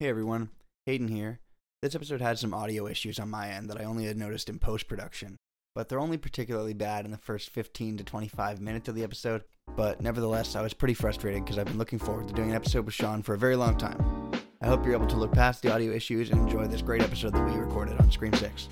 [0.00, 0.50] Hey everyone,
[0.86, 1.40] Hayden here.
[1.82, 4.60] This episode had some audio issues on my end that I only had noticed in
[4.60, 5.34] post production,
[5.74, 9.42] but they're only particularly bad in the first 15 to 25 minutes of the episode.
[9.74, 12.84] But nevertheless, I was pretty frustrated because I've been looking forward to doing an episode
[12.84, 14.30] with Sean for a very long time.
[14.62, 17.34] I hope you're able to look past the audio issues and enjoy this great episode
[17.34, 18.68] that we recorded on Scream 6.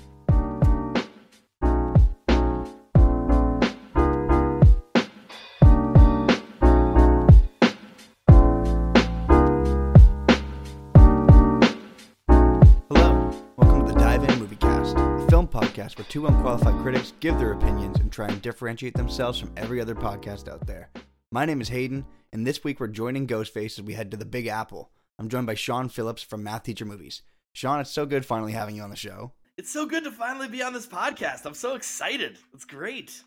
[15.97, 19.95] Where two unqualified critics give their opinions and try and differentiate themselves from every other
[19.95, 20.89] podcast out there.
[21.31, 24.25] My name is Hayden, and this week we're joining Ghostface as we head to the
[24.25, 24.91] Big Apple.
[25.19, 27.23] I'm joined by Sean Phillips from Math Teacher Movies.
[27.53, 29.33] Sean, it's so good finally having you on the show.
[29.57, 31.45] It's so good to finally be on this podcast.
[31.45, 32.37] I'm so excited.
[32.53, 33.23] It's great.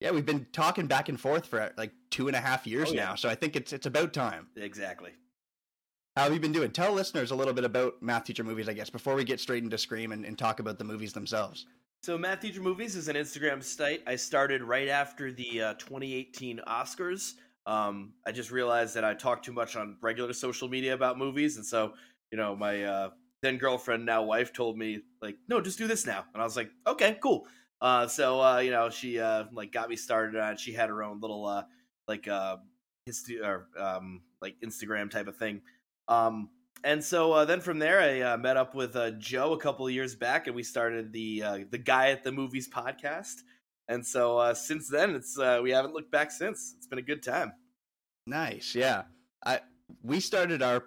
[0.00, 2.94] Yeah, we've been talking back and forth for like two and a half years Oh,
[2.94, 3.04] yeah.
[3.04, 4.48] now, so I think it's it's about time.
[4.56, 5.12] Exactly.
[6.16, 6.72] How have you been doing?
[6.72, 9.62] Tell listeners a little bit about Math Teacher Movies, I guess, before we get straight
[9.62, 11.66] into Scream and, and talk about the movies themselves.
[12.02, 14.02] So, Math Teacher Movies is an Instagram site.
[14.06, 17.34] I started right after the uh, 2018 Oscars.
[17.66, 21.58] Um, I just realized that I talk too much on regular social media about movies,
[21.58, 21.92] and so
[22.32, 23.10] you know, my uh,
[23.42, 26.56] then girlfriend, now wife, told me like, "No, just do this now," and I was
[26.56, 27.46] like, "Okay, cool."
[27.82, 30.56] Uh, so uh, you know, she uh, like got me started on.
[30.56, 31.64] She had her own little uh,
[32.08, 32.26] like
[33.04, 35.60] history or um, like Instagram type of thing.
[36.08, 36.48] Um,
[36.84, 39.86] and so uh, then from there, I uh, met up with uh, Joe a couple
[39.86, 43.36] of years back, and we started the uh, the Guy at the Movies podcast.
[43.88, 46.74] And so uh, since then, it's uh, we haven't looked back since.
[46.76, 47.52] It's been a good time.
[48.26, 49.02] Nice, yeah.
[49.44, 49.60] I
[50.02, 50.84] we started our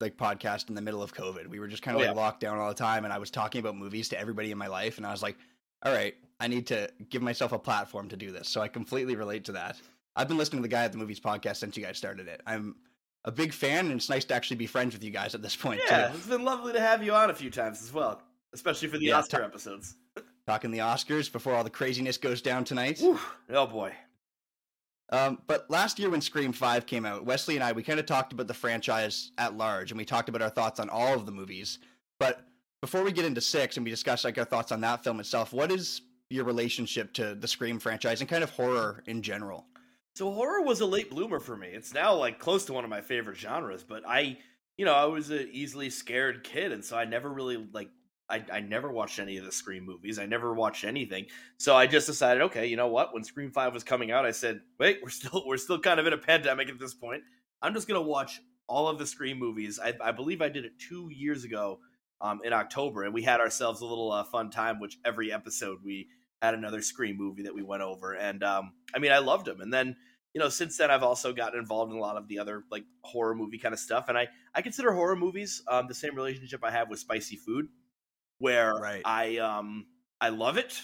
[0.00, 1.46] like podcast in the middle of COVID.
[1.46, 3.30] We were just kind of Oh, like locked down all the time, and I was
[3.30, 5.36] talking about movies to everybody in my life, and I was like,
[5.84, 8.48] all right, I need to give myself a platform to do this.
[8.48, 9.76] So I completely relate to that.
[10.16, 12.42] I've been listening to the Guy at the Movies podcast since you guys started it.
[12.46, 12.76] I'm
[13.24, 15.56] a big fan, and it's nice to actually be friends with you guys at this
[15.56, 16.16] point Yeah, too.
[16.16, 18.20] it's been lovely to have you on a few times as well,
[18.52, 19.96] especially for the Yeah, Oscar t- episodes.
[20.46, 22.98] Talking the Oscars before all the craziness goes down tonight.
[22.98, 23.18] Whew.
[23.50, 23.92] Oh boy.
[25.10, 28.06] Um, but last year when Scream 5 came out, Wesley and I, we kind of
[28.06, 31.24] talked about the franchise at large and we talked about our thoughts on all of
[31.26, 31.78] the movies.
[32.18, 32.46] But
[32.80, 35.52] before we get into 6 and we discuss like our thoughts on that film itself,
[35.52, 39.66] what is your relationship to the Scream franchise and kind of horror in general?
[40.14, 41.68] So horror was a late bloomer for me.
[41.68, 44.38] It's now like close to one of my favorite genres, but I,
[44.76, 47.90] you know, I was an easily scared kid, and so I never really like.
[48.30, 50.18] I, I never watched any of the Scream movies.
[50.18, 51.26] I never watched anything.
[51.58, 53.12] So I just decided, okay, you know what?
[53.12, 56.06] When Scream Five was coming out, I said, wait, we're still we're still kind of
[56.06, 57.22] in a pandemic at this point.
[57.60, 59.80] I'm just gonna watch all of the Scream movies.
[59.82, 61.80] I, I believe I did it two years ago,
[62.20, 64.78] um, in October, and we had ourselves a little uh, fun time.
[64.78, 66.06] Which every episode we
[66.42, 69.60] had another Scream movie that we went over, and um, I mean, I loved them.
[69.60, 69.96] And then,
[70.34, 72.84] you know, since then, I've also gotten involved in a lot of the other like
[73.02, 74.06] horror movie kind of stuff.
[74.08, 77.68] And I I consider horror movies um, the same relationship I have with spicy food,
[78.38, 79.02] where Right.
[79.04, 79.88] I um
[80.20, 80.80] I love it,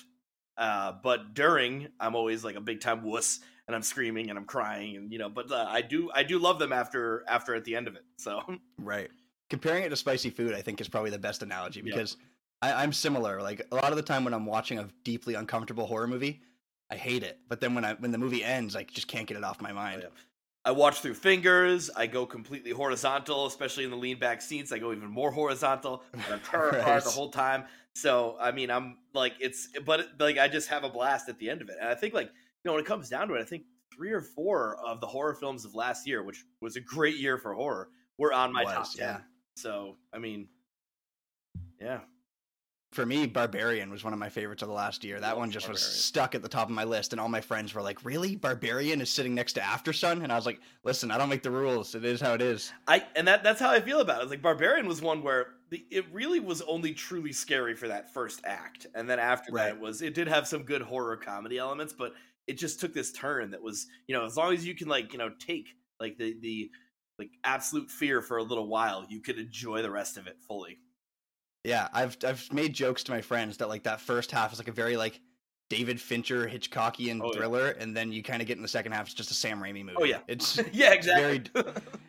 [0.56, 4.46] uh, but during I'm always like a big time wuss, and I'm screaming and I'm
[4.46, 7.64] crying, and you know, but uh, I do I do love them after after at
[7.64, 8.04] the end of it.
[8.18, 8.42] So
[8.78, 9.10] Right.
[9.48, 12.16] Comparing it to spicy food, I think is probably the best analogy because
[12.62, 13.40] I, I'm similar.
[13.42, 16.42] Like a lot of the time when I'm watching a deeply uncomfortable horror movie,
[16.90, 17.38] I hate it.
[17.48, 19.70] But then when I when the movie ends, I just can't get it off my
[19.70, 20.02] oh, mind.
[20.02, 20.08] yeah.
[20.64, 21.88] I watch through fingers.
[21.96, 24.72] I go completely horizontal, especially in the lean back scenes.
[24.72, 26.02] I go even more horizontal.
[26.30, 27.02] I'm terrified Right.
[27.02, 27.64] the whole time.
[27.94, 31.48] So I mean, I'm like it's, but like I just have a blast at the
[31.48, 31.76] end of it.
[31.80, 32.32] And I think like you
[32.66, 33.62] know when it comes down to it, I think
[33.94, 37.38] three or four of the horror films of last year, which was a great year
[37.38, 37.88] for horror,
[38.18, 39.06] were on my Was, top ten.
[39.06, 39.20] yeah.
[39.56, 40.46] So I mean,
[41.80, 42.00] yeah,
[42.92, 45.20] for me, Barbarian was one of my favorites of the last year.
[45.20, 47.72] That one just was stuck at the top of my list, and all my friends
[47.72, 51.18] were like, "Really, Barbarian is sitting next to Aftersun?" And I was like, "Listen, I
[51.18, 51.94] don't make the rules.
[51.94, 54.22] It is how it is." I and that that's how I feel about it.
[54.22, 58.12] It's like Barbarian was one where the, it really was only truly scary for that
[58.12, 61.58] first act, and then after that it was it did have some good horror comedy
[61.58, 62.14] elements, but
[62.48, 65.12] it just took this turn that was you know as long as you can like
[65.12, 65.68] you know take
[66.00, 66.70] like the the
[67.20, 70.78] like absolute fear for a little while, you could enjoy the rest of it fully.
[71.64, 74.68] Yeah, I've I've made jokes to my friends that like that first half is like
[74.68, 75.20] a very like
[75.68, 77.38] David Fincher Hitchcockian Oh, yeah.
[77.38, 79.06] thriller, and then you kind of get in the second half.
[79.06, 79.96] It's just a Sam Raimi oh, movie.
[79.98, 80.18] Oh, yeah.
[80.26, 81.42] it's yeah, exactly.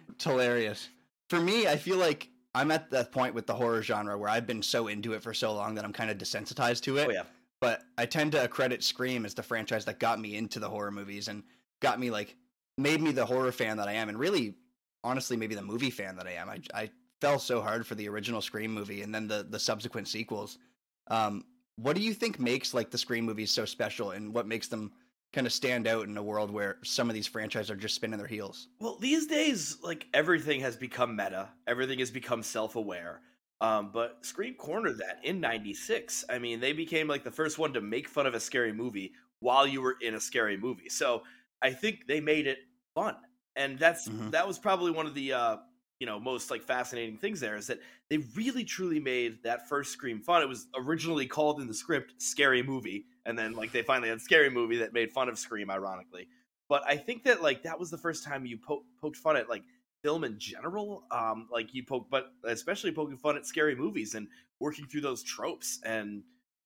[0.09, 0.89] It's hilarious.
[1.29, 4.47] For me, I feel like I'm at that point with the horror genre where I've
[4.47, 7.07] been so into it for so long that I'm kind of desensitized to it.
[7.07, 7.23] oh yeah,
[7.61, 10.91] But I tend to credit Scream as the franchise that got me into the horror
[10.91, 11.43] movies and
[11.81, 12.35] got me like
[12.77, 14.55] made me the horror fan that I am, and really,
[15.03, 16.49] honestly, maybe the movie fan that I am.
[16.49, 16.89] I I
[17.21, 20.57] fell so hard for the original Scream movie and then the the subsequent sequels.
[21.07, 21.45] Um,
[21.77, 24.93] what do you think makes like the Scream movies so special, and what makes them
[25.33, 28.17] kind of stand out in a world where some of these franchises are just spinning
[28.17, 28.67] their heels.
[28.79, 31.53] Well, these days, like everything has become meta.
[31.67, 33.21] Everything has become self-aware.
[33.61, 36.25] Um, but Scream cornered that in '96.
[36.29, 39.13] I mean, they became like the first one to make fun of a scary movie
[39.39, 40.89] while you were in a scary movie.
[40.89, 41.23] So
[41.61, 42.59] I think they made it
[42.95, 43.15] fun,
[43.55, 44.31] and that's Mhm.
[44.31, 45.57] that was probably one of the uh,
[46.01, 49.93] you know most like fascinating things there is that they really truly made that first
[49.93, 50.41] Scream fun.
[50.41, 54.19] It was originally called in the script "Scary Movie," and then like they finally had
[54.19, 56.27] "Scary Movie" that made fun of Scream, ironically.
[56.67, 59.47] But I think that like that was the first time you po- poked fun at
[59.47, 59.61] like
[60.01, 61.03] film in general.
[61.11, 64.27] Um, like you poke, but especially poking fun at scary movies and
[64.59, 65.79] working through those tropes.
[65.85, 66.23] And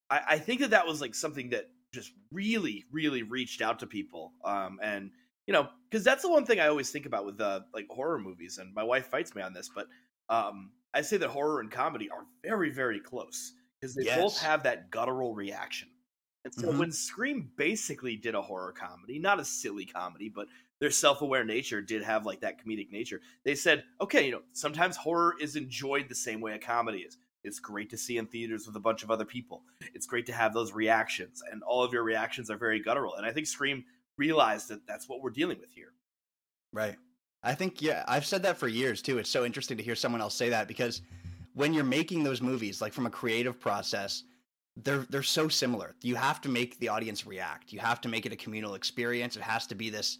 [0.09, 3.85] I, I think that that was like something that just really, really reached out to
[3.85, 4.31] people.
[4.45, 5.11] Um, and
[5.47, 8.19] you know, because that's the one thing I always think about with uh, like horror
[8.19, 8.57] movies.
[8.57, 9.87] And my wife fights me on this, but
[10.29, 14.63] um, I say that horror and comedy are very, very close because they both have
[14.63, 15.89] that guttural reaction.
[16.43, 16.71] And so Mhm.
[16.71, 20.47] when Scream basically did a horror comedy, not a silly comedy, but
[20.79, 23.21] their self-aware nature did have like that comedic nature.
[23.43, 27.17] They said, okay, you know, sometimes horror is enjoyed the same way a comedy is.
[27.43, 29.63] It's great to see in theaters with a bunch of other people.
[29.93, 33.15] It's great to have those reactions, and all of your reactions are very guttural.
[33.15, 33.85] And I think Scream
[34.17, 35.93] realized that that's what we're dealing with here.
[36.71, 36.95] Right.
[37.43, 39.17] I think yeah, I've said that for years too.
[39.17, 41.01] It's so interesting to hear someone else say that because
[41.53, 44.23] when you're making those movies, like from a creative process,
[44.77, 45.95] they're they're so similar.
[46.01, 47.71] You have to make the audience react.
[47.71, 49.37] You have to make it a communal experience.
[49.37, 50.17] It has to be this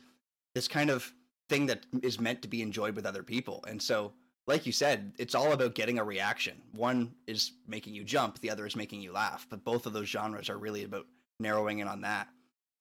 [0.53, 1.12] this kind of
[1.50, 3.63] thing that is meant to be enjoyed with other people.
[3.68, 4.13] And so,
[4.48, 6.62] like you said, it's all about getting a reaction.
[6.74, 9.45] One is making you jump, the other is making you laugh.
[9.50, 11.06] But both of those genres are really about
[11.39, 12.27] narrowing in on that.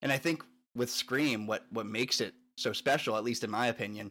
[0.00, 0.44] And I think
[0.74, 4.10] with Scream, what what makes it so special, at least in my opinion,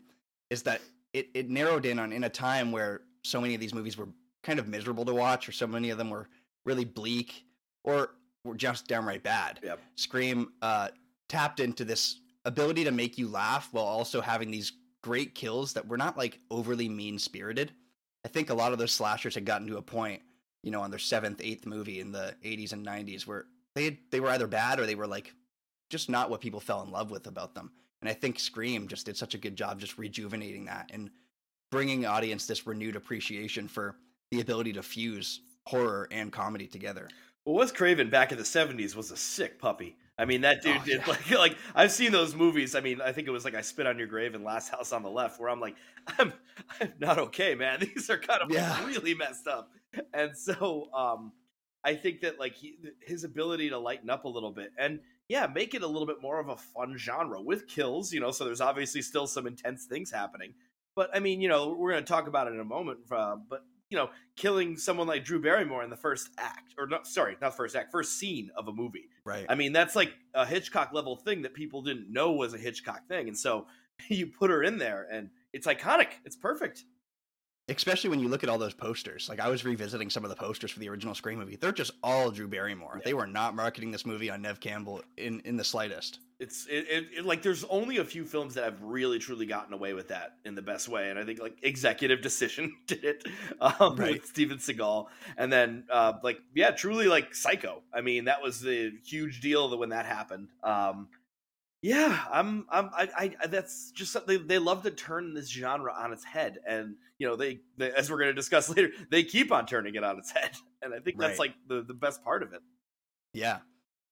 [0.49, 0.81] is that
[1.13, 4.09] it, it narrowed in on in a time where so many of these movies were
[4.43, 6.27] kind of miserable to watch, or so many of them were
[6.65, 7.45] really bleak,
[7.83, 9.59] or were just downright bad.
[9.63, 9.79] Yep.
[9.95, 10.89] Scream uh,
[11.29, 15.87] tapped into this ability to make you laugh while also having these great kills that
[15.87, 17.71] were not like overly mean spirited.
[18.25, 20.21] I think a lot of those slashers had gotten to a point,
[20.61, 23.45] you know, on their seventh, eighth movie in the 80s and 90s where
[23.75, 25.33] they they were either bad or they were like
[25.89, 27.71] just not what people fell in love with about them.
[28.01, 31.09] And I think Scream just did such a good job just rejuvenating that and
[31.71, 33.95] bringing audience this renewed appreciation for
[34.31, 37.07] the ability to fuse horror and comedy together.
[37.45, 39.97] Well, Wes Craven back in the '70s was a sick puppy.
[40.17, 41.07] I mean, that dude Oh, did yeah.
[41.07, 42.75] like like I've seen those movies.
[42.75, 44.91] I mean, I think it was like I Spit on Your Grave and Last House
[44.91, 45.75] on the Left, where I'm like,
[46.19, 46.31] I'm
[46.79, 47.79] I'm not okay, man.
[47.95, 48.85] These are kind of like, Yeah.
[48.85, 49.71] really messed up.
[50.13, 51.31] And so, um,
[51.83, 55.47] I think that like he, his ability to lighten up a little bit and yeah,
[55.47, 58.11] make it a little bit more of a fun genre with kills.
[58.13, 60.53] You know, so there's obviously still some intense things happening.
[60.95, 62.99] But I mean, you know, we're going to talk about it in a moment.
[63.11, 67.05] Uh, but you know, killing someone like Drew Barrymore in the first act, or not,
[67.05, 69.09] sorry, not first act, first scene of a movie.
[69.23, 69.45] Right.
[69.47, 73.07] I mean, that's like a Hitchcock level thing that people didn't know was a Hitchcock
[73.07, 73.27] thing.
[73.27, 73.67] And so
[74.09, 76.07] you put her in there and it's iconic.
[76.25, 76.85] It's perfect.
[77.77, 79.27] Especially when you look at all those posters.
[79.29, 81.55] Like I was revisiting some of the posters for the original Scream movie.
[81.55, 82.95] They're just all Drew Barrymore.
[82.97, 83.01] Yeah.
[83.05, 86.19] They were not marketing this movie on Nev Campbell in in the slightest.
[86.39, 89.73] It's it, it, it- like there's only a few films that have really truly gotten
[89.73, 93.23] away with that in the best way, and I think like Executive Decision did it
[93.61, 94.13] um, Right.
[94.13, 97.81] with Steven Seagal, and then uh, like yeah, truly like Psycho.
[97.93, 100.49] I mean, that was the huge deal that when that happened.
[100.63, 101.07] Um,
[101.83, 106.13] yeah, I'm I'm I, I that's just something they love to turn this genre on
[106.13, 109.51] its head, and you know they, they as we're going to discuss later, they keep
[109.51, 110.51] on turning it on its head,
[110.81, 112.61] and I think that's like the the best part of it.
[113.33, 113.59] Yeah.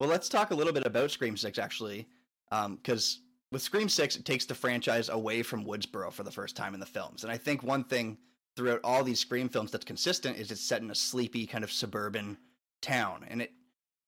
[0.02, 2.10] Well, let's talk a little bit about Scream Six actually,
[2.52, 3.22] um, because
[3.54, 6.82] with Scream Six, it takes the franchise away from Woodsboro for the first time in
[6.82, 8.18] the films, and I think one thing
[8.58, 11.72] throughout all these Scream films that's consistent is it's set in a sleepy kind of
[11.72, 12.38] suburban
[12.82, 13.54] town, and it,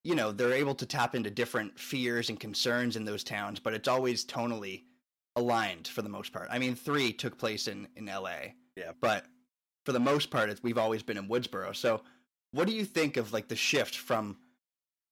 [0.04, 3.74] you know, they're able to tap into different fears and concerns in those towns, but
[3.74, 4.84] it's always tonally
[5.36, 6.48] aligned for the most part.
[6.52, 8.56] I mean, three took place in in L.A.
[8.76, 8.92] Yeah.
[9.02, 9.26] but
[9.86, 11.76] for the most part, it's, we've always been in Woodsboro.
[11.76, 12.02] So,
[12.52, 14.38] what do you think of like the shift from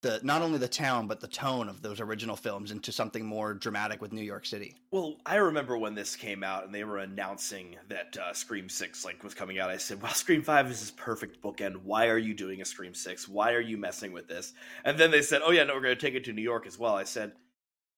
[0.02, 3.54] the not only the town but the tone of those original films into something more
[3.54, 4.76] dramatic with New York City?
[4.90, 9.04] Well, I remember when this came out and they were announcing that uh, Scream Six
[9.04, 9.70] like was coming out.
[9.70, 11.82] I said, "Well, Scream Five is this perfect bookend.
[11.82, 13.28] Why are you doing a Scream Six?
[13.28, 14.52] Why are you messing with this?"
[14.84, 16.66] And then they said, "Oh yeah, no, we're going to take it to New York
[16.66, 17.32] as well." I said,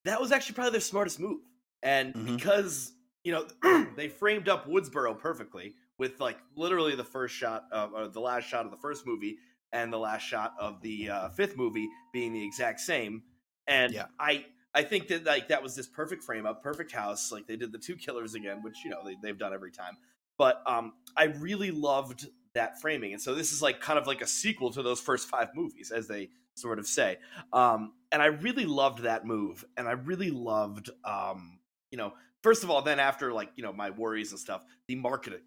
[0.04, 1.40] "That was actually probably their smartest move."
[1.82, 2.37] And Mhm.
[2.37, 2.92] because
[3.25, 3.46] you know
[3.96, 8.44] they framed up Woodsboro perfectly with like literally the first shot of or the last
[8.44, 9.38] shot of the first movie
[9.75, 13.25] and the last shot of the uh, fifth movie being the exact same.
[13.66, 14.07] And Yeah.
[14.19, 17.31] I I think that like that was this perfect frame up, perfect house.
[17.31, 19.99] Like they did the two killers again, which you know they, they've done every time.
[20.38, 23.12] But um, I really loved that framing.
[23.12, 25.90] And so this is like kind of like a sequel to those first five movies,
[25.90, 27.19] as they sort of say.
[27.52, 31.59] Um, and I really loved that move, and I really loved, um,
[31.90, 32.12] you know,
[32.43, 35.40] first of all, then after like you know my worries and stuff, the marketing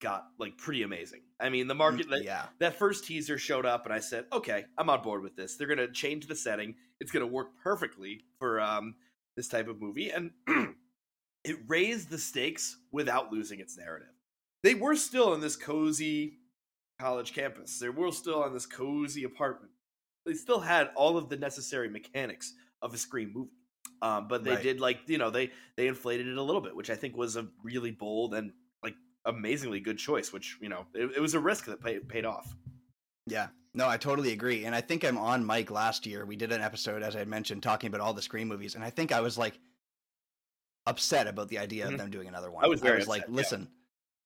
[0.00, 1.20] got like pretty amazing.
[1.38, 2.46] I mean, the market that, yeah.
[2.58, 5.56] that first teaser showed up, and I said, okay, I'm on board with this.
[5.56, 6.74] They're gonna change the setting.
[7.00, 8.94] It's gonna work perfectly for um,
[9.36, 10.30] this type of movie, and
[11.44, 14.08] it raised the stakes without losing its narrative.
[14.62, 16.38] They were still in this cozy
[17.00, 17.78] college campus.
[17.78, 19.72] They were still on this cozy apartment.
[20.26, 22.52] They still had all of the necessary mechanics
[22.82, 23.50] of a Scream movie.
[24.02, 24.62] Um, but they Right.
[24.62, 27.36] did like you know they they inflated it a little bit, which I think was
[27.36, 28.52] a really bold and
[29.24, 30.32] amazingly good choice.
[30.32, 32.54] Which you know it, it was a risk that paid paid off.
[33.26, 33.48] Yeah.
[33.72, 34.64] No, I totally agree.
[34.64, 36.26] And I think I'm on Mike last year.
[36.26, 38.74] We did an episode, as I mentioned, talking about all the Scream movies.
[38.74, 39.60] And I think I was like
[40.86, 41.92] upset about the idea Mhm.
[41.92, 42.64] of them doing another one.
[42.64, 43.36] I was very like, upset, yeah.
[43.36, 43.68] listen,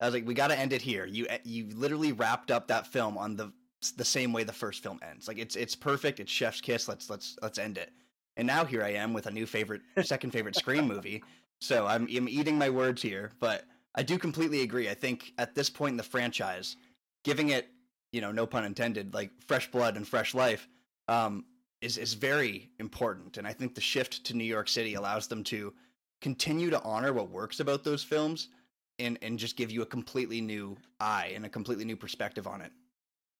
[0.00, 1.04] I was like, we got to end it here.
[1.04, 3.52] You eh, you literally wrapped up that film on the
[3.96, 5.28] the same way the first film ends.
[5.28, 6.20] Like it's it's perfect.
[6.20, 6.88] It's chef's kiss.
[6.88, 7.92] Let's let's let's end it.
[8.36, 11.22] And now here I am with a new favorite, second favorite Scream movie.
[11.60, 14.88] So I'm I'm eating my words here, but I do completely agree.
[14.88, 16.76] I think at this point in the franchise,
[17.22, 17.68] giving it,
[18.12, 20.68] you know, no pun intended, like fresh blood and fresh life,
[21.08, 21.44] um,
[21.80, 23.36] is is very important.
[23.36, 25.72] And I think the shift to New York City allows them to
[26.20, 28.48] continue to honor what works about those films
[28.98, 32.60] and and just give you a completely new eye and a completely new perspective on
[32.60, 32.72] it.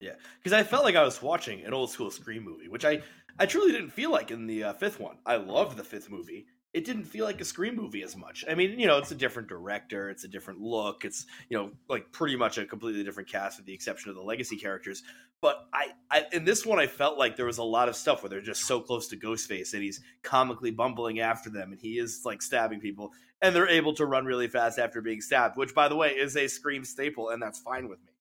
[0.01, 3.03] Yeah, because I felt like I was watching an old school Scream movie, which I
[3.39, 5.17] I truly didn't feel like in the uh, fifth one.
[5.25, 6.47] I loved the fifth movie.
[6.75, 8.45] It didn't feel like a Scream movie as much.
[8.49, 11.71] I mean, you know, it's a different director, it's a different look, it's you know,
[11.89, 15.05] like pretty much a completely different cast with the exception of the legacy characters.
[15.41, 18.23] But I, I in this one, I felt like there was a lot of stuff
[18.23, 21.99] where they're just so close to Ghostface and he's comically bumbling after them, and he
[21.99, 25.75] is like stabbing people, and they're able to run really fast after being stabbed, which
[25.75, 28.13] by the way is a Scream staple, and that's fine with me.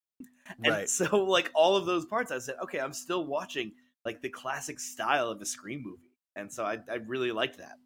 [0.63, 0.89] And Right.
[0.89, 3.73] so, like all of those parts, I said, okay, I'm still watching
[4.05, 7.77] like the classic style of a Scream movie, and so I, I really liked that.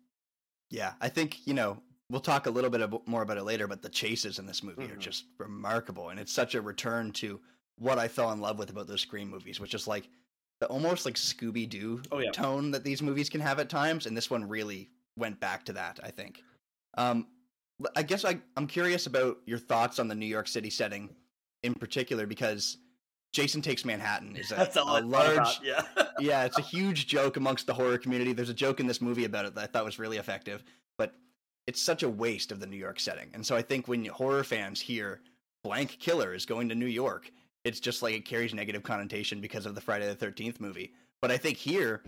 [0.69, 3.81] Yeah, I think you know we'll talk a little bit more about it later, but
[3.81, 4.99] the chases in this movie are Mhm.
[4.99, 7.41] just remarkable, and it's such a return to
[7.77, 10.09] what I fell in love with about those Scream movies, which is like
[10.59, 12.31] the almost like Scooby Doo Oh, yeah.
[12.31, 15.73] tone that these movies can have at times, and this one really went back to
[15.73, 15.99] that.
[16.03, 16.43] I think.
[16.97, 17.27] Um,
[17.95, 21.15] I guess I I'm curious about your thoughts on the New York City setting,
[21.63, 22.77] in particular, because
[23.37, 25.83] Jason Takes Manhattan is a, That's a large about, Yeah,
[26.19, 28.33] yeah, it's a huge joke amongst the horror community.
[28.33, 30.63] There's a joke in this movie about it that I thought was really effective,
[30.97, 31.13] but
[31.67, 33.29] it's such a waste of the New York setting.
[33.35, 35.21] And so I think when horror fans hear
[35.63, 37.31] blank killer is going to New York,
[37.63, 40.93] it's just like it carries negative connotation because of the Friday the 13th movie.
[41.21, 42.01] But I think here,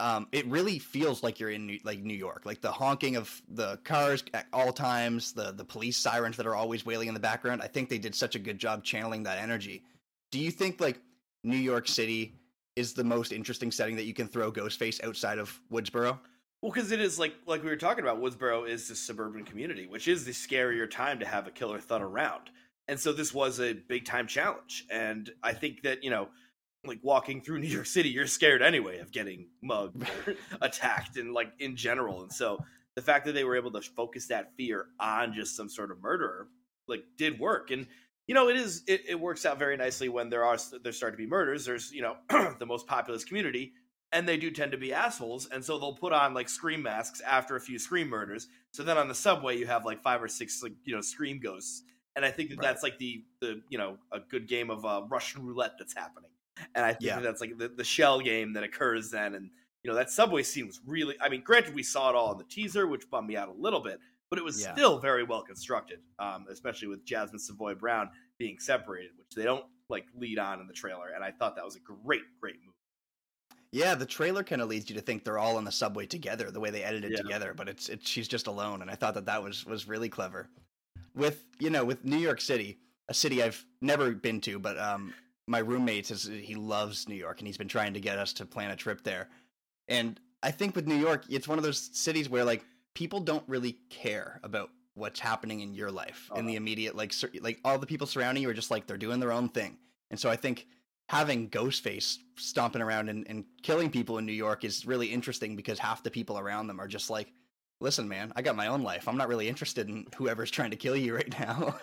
[0.00, 3.40] um, it really feels like you're in New, like New York, like the honking of
[3.48, 7.20] the cars at all times, the the police sirens that are always wailing in the
[7.20, 7.62] background.
[7.62, 9.82] I think they did such a good job channeling that energy.
[10.30, 11.00] Do you think like
[11.44, 12.34] New York City
[12.76, 16.18] is the most interesting setting that you can throw Ghostface outside of Woodsboro?
[16.60, 18.20] well, because it is like like we were talking about.
[18.20, 22.02] Woodsboro is this suburban community, which is the scarier time to have a killer thud
[22.02, 22.50] around,
[22.88, 24.86] and so this was a big time challenge.
[24.90, 26.28] And I think that you know.
[26.86, 31.34] Like walking through New York City, you're scared anyway of getting mugged or attacked, and
[31.34, 32.22] like in general.
[32.22, 32.64] And so
[32.98, 36.02] the fact that they were able to focus that fear on just some sort of
[36.02, 36.48] murderer,
[36.88, 37.70] like, did work.
[37.70, 37.86] And
[38.28, 41.14] you know, it is it, it works out very nicely when there are there start
[41.14, 41.64] to be murders.
[41.66, 42.16] There's you know
[42.58, 43.72] the most populous community,
[44.12, 47.20] and they do tend to be assholes, and so they'll put on like scream masks
[47.22, 48.48] after a few scream murders.
[48.72, 51.40] So then on the subway, you have like five or six like you know scream
[51.40, 51.82] ghosts,
[52.16, 52.68] and I think that Right.
[52.68, 56.30] that's like the the you know a good game of uh, Russian roulette that's happening,
[56.74, 57.16] and I think Yeah.
[57.16, 59.50] that that's like the, the shell game that occurs then, and
[59.82, 61.16] you know that subway scene was really.
[61.20, 63.52] I mean, granted, we saw it all in the teaser, which bummed me out a
[63.52, 64.00] little bit.
[64.30, 64.74] But it was Yeah.
[64.74, 69.66] still very well constructed, um, especially with Jasmine Savoy Brown being separated, which they don't
[69.88, 71.08] like lead on in the trailer.
[71.08, 72.74] And I thought that was a great, great move.
[73.72, 76.50] Yeah, the trailer kind of leads you to think they're all on the subway together,
[76.50, 77.18] the way they edited Yeah.
[77.22, 77.54] together.
[77.54, 80.48] But it's it's she's just alone, and I thought that that was was really clever.
[81.14, 85.14] With you know, with New York City, a city I've never been to, but um,
[85.46, 88.46] my roommate says he loves New York, and he's been trying to get us to
[88.46, 89.28] plan a trip there.
[89.88, 92.64] And I think with New York, it's one of those cities where like
[92.94, 97.12] people don't really care about what's happening in your life in Oh, the immediate like
[97.12, 99.76] sur- like all the people surrounding you are just like they're doing their own thing.
[100.10, 100.66] And so I think
[101.08, 105.78] having Ghostface stomping around and, and killing people in New York is really interesting because
[105.78, 107.32] half the people around them are just like,
[107.80, 109.06] listen, man, I got my own life.
[109.08, 111.76] I'm not really interested in whoever's trying to kill you right now.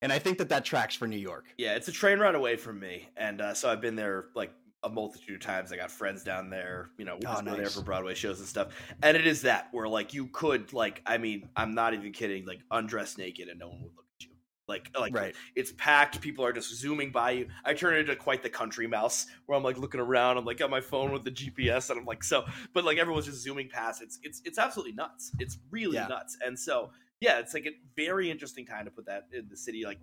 [0.00, 1.46] and I think that that tracks for New York.
[1.58, 4.52] Yeah, it's a train ride away from me, and uh, so I've been there like
[4.84, 5.72] a multitude of times.
[5.72, 8.38] I got friends down there, you know, we Oh, just go there for Broadway shows
[8.40, 8.68] and stuff.
[9.02, 12.44] And it is that where like you could like, I mean, I'm not even kidding,
[12.46, 14.32] like undress naked and no one would look at you.
[14.68, 15.34] Like like Right.
[15.54, 16.20] it's packed.
[16.20, 17.48] People are just zooming by you.
[17.64, 20.36] I turn into quite the country mouse where I'm like looking around.
[20.38, 22.44] I'm like on my phone with the GPS, and I'm like so.
[22.72, 24.02] But like everyone's just zooming past.
[24.02, 25.32] It's it's it's absolutely nuts.
[25.38, 26.06] It's really Yeah.
[26.08, 26.36] nuts.
[26.44, 29.84] And so yeah, it's like a very interesting time to put that in the city.
[29.84, 30.00] Like,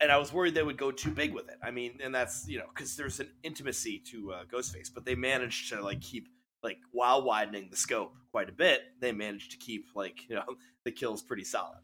[0.00, 1.58] and I was worried they would go too big with it.
[1.62, 5.14] I mean, and that's you know because there's an intimacy to uh, Ghostface, but they
[5.14, 6.28] managed to like keep
[6.62, 8.82] like while widening the scope quite a bit.
[9.00, 10.44] They managed to keep like you know
[10.84, 11.78] the kills pretty solid.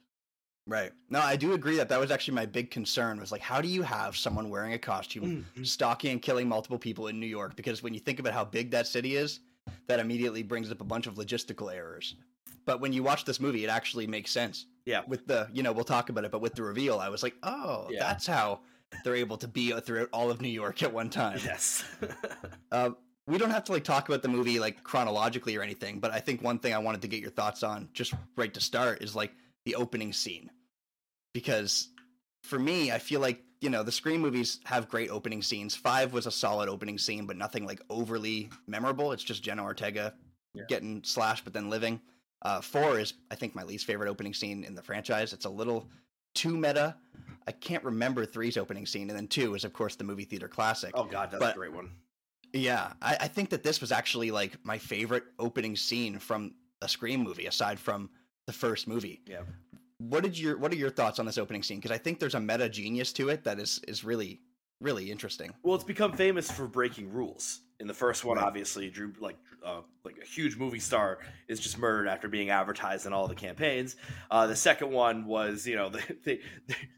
[0.69, 0.91] Right.
[1.11, 3.69] No, I do agree that that was actually my big concern was like, how do
[3.69, 7.55] you have someone wearing a costume stalking and killing multiple people in New York?
[7.55, 9.39] Because when you think about how big that city is,
[9.87, 12.17] that immediately brings up a bunch of logistical errors.
[12.67, 14.67] But when you watch this movie, it actually makes sense.
[14.85, 15.03] Yeah.
[15.07, 17.35] With the, you know, we'll talk about it, but with the reveal, I was like,
[17.43, 18.01] oh, Yeah.
[18.01, 18.61] that's how
[19.05, 21.39] they're able to be throughout all of New York at one time.
[21.45, 21.85] Yes.
[22.73, 22.91] Uh,
[23.29, 26.19] we don't have to like talk about the movie like chronologically or anything, but I
[26.19, 29.15] think one thing I wanted to get your thoughts on just right to start is
[29.15, 29.33] like
[29.65, 30.51] the opening scene.
[31.33, 31.89] Because
[32.43, 35.75] for me, I feel like, you know, the Scream movies have great opening scenes.
[35.75, 39.13] Five was a solid opening scene, but nothing like overly memorable.
[39.13, 40.15] It's just Jenna Ortega
[40.55, 40.65] Yeah.
[40.69, 42.01] getting slashed but then living.
[42.43, 45.33] Uh, four is, I think, my least favorite opening scene in the franchise.
[45.33, 45.89] It's a little
[46.35, 46.95] too meta.
[47.49, 50.49] I can't remember three's opening scene, and then two is, of course, the movie theater
[50.49, 50.93] classic.
[50.95, 51.91] oh god, that's But- a great one.
[52.53, 56.89] Yeah, I, I think that this was actually like my favorite opening scene from a
[56.89, 58.09] Scream movie, aside from
[58.47, 59.21] the first movie.
[59.27, 59.41] Yeah.
[59.99, 61.79] What did your What are your thoughts on this opening scene?
[61.79, 64.41] Because I think there's a meta genius to it that is is really
[64.81, 65.53] really interesting.
[65.63, 67.61] Well, it's become famous for breaking rules.
[67.79, 68.47] In the first one, Right.
[68.47, 71.19] obviously, Drew like uh, like a huge movie star
[71.49, 73.97] is just murdered after being advertised in all the campaigns.
[74.31, 76.41] Uh, the second one was you know they, they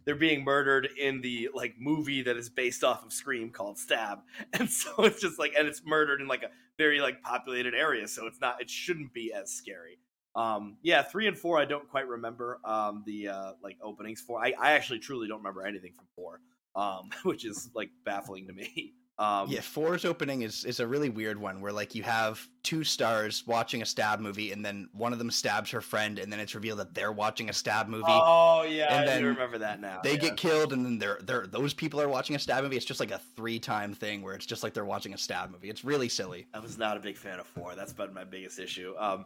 [0.05, 4.21] they're being murdered in the like movie that is based off of Scream called Stab,
[4.53, 8.07] and so it's just like and it's murdered in like a very like populated area,
[8.07, 9.99] so it's not it shouldn't be as scary.
[10.37, 14.41] Um, yeah, three and four I don't quite remember um, the uh, like openings for.
[14.41, 16.41] I, I actually truly don't remember anything from four
[16.79, 18.95] um, which is like baffling to me.
[19.21, 22.85] Um, yeah, four's opening is is a really weird one where like you have two
[22.85, 26.39] stars watching a stab movie, and then one of them stabs her friend, and then
[26.39, 28.05] it's revealed that they're watching a stab movie.
[28.07, 29.99] Oh yeah, And I do remember that now.
[30.05, 30.19] they yeah.
[30.19, 32.77] get killed, and then they're they're those people are watching a stab movie.
[32.77, 35.51] It's just like a three time thing where it's just like they're watching a stab
[35.51, 35.69] movie.
[35.69, 36.47] It's really silly.
[36.55, 37.75] I was not a big fan of four.
[37.75, 38.95] That's been my biggest issue.
[38.97, 39.25] Um,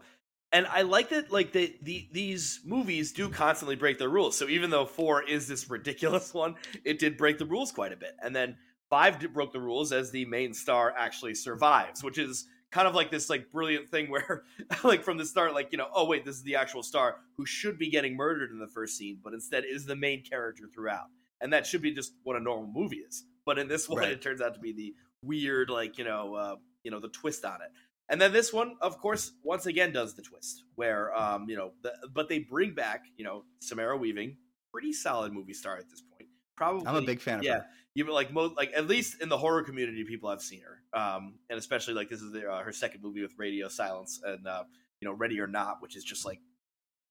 [0.53, 4.37] and I like that like the, the these movies do constantly break their rules.
[4.37, 7.97] So even though four is this ridiculous one, it did break the rules quite a
[7.97, 8.15] bit.
[8.23, 8.57] And then
[8.91, 12.95] five did, broke the rules as the main star actually survives, which is kind of
[12.95, 14.45] like this like brilliant thing where
[14.85, 17.45] like from the start like you know oh wait this is the actual star who
[17.47, 21.07] should be getting murdered in the first scene but instead is the main character throughout
[21.43, 24.13] and that should be just what a normal movie is but in this one Right.
[24.13, 27.45] it turns out to be the weird like you know uh, you know the twist
[27.45, 27.71] on it
[28.09, 31.73] and then this one, of course, once again does the twist where, um, you know,
[31.83, 34.37] the, but they bring back, you know, Samara Weaving,
[34.73, 36.29] pretty solid movie star at this point.
[36.57, 37.55] Probably, I'm a big fan of yeah.
[37.55, 37.67] her.
[37.95, 41.35] Even like most, like at least in the horror community, people have seen her, um,
[41.51, 44.65] and especially like this is the, uh, her second movie with Radio Silence and uh,
[45.01, 46.41] you know Ready or Not, which is just like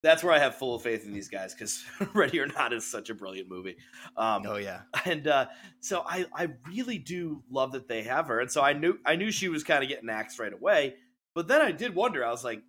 [0.02, 1.84] that's where I have full faith in these guys because
[2.14, 3.76] Ready or Not is such a brilliant movie.
[4.16, 5.46] Um, Oh yeah, and uh,
[5.80, 9.16] so I I really do love that they have her, and so I knew I
[9.16, 10.94] knew she was kind of getting axed right away,
[11.34, 12.24] but then I did wonder.
[12.24, 12.62] I was like,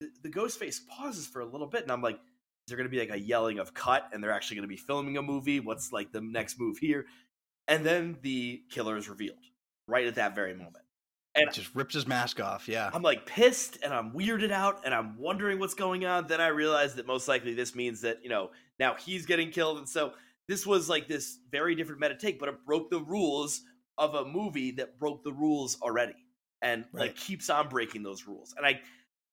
[0.00, 2.20] the, the ghost face pauses for a little bit, and I'm like, is
[2.68, 4.76] there going to be like a yelling of cut, and they're actually going to be
[4.76, 5.60] filming a movie?
[5.60, 7.06] What's like the next move here?
[7.68, 9.38] And then the killer is revealed
[9.86, 10.81] right at that very moment.
[11.34, 12.68] And just rips his mask off.
[12.68, 16.26] Yeah, I'm like pissed and I'm weirded out and I'm wondering what's going on.
[16.26, 19.78] Then I realize that most likely this means that, you know, now he's getting killed.
[19.78, 20.12] And so
[20.48, 23.62] this was like this very different meta take, but it broke the rules
[23.96, 26.14] of a movie that broke the rules already
[26.60, 28.54] and like keeps on breaking those rules.
[28.56, 28.80] And I,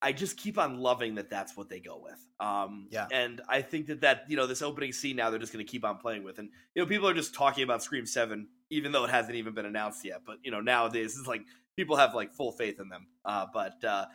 [0.01, 2.19] I just keep on loving that that's what they go with.
[2.39, 3.07] Um, Yeah.
[3.11, 5.69] And I think that that, you know, this opening scene now they're just going to
[5.69, 6.39] keep on playing with.
[6.39, 9.53] And, you know, people are just talking about Scream 7, even though it hasn't even
[9.53, 10.21] been announced yet.
[10.25, 11.41] But, you know, nowadays it's like,
[11.79, 13.07] people have like full faith in them.
[13.23, 14.05] Uh, but uh,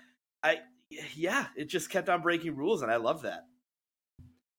[0.43, 0.59] I,
[1.17, 3.47] yeah, it just kept on breaking rules, and I love that.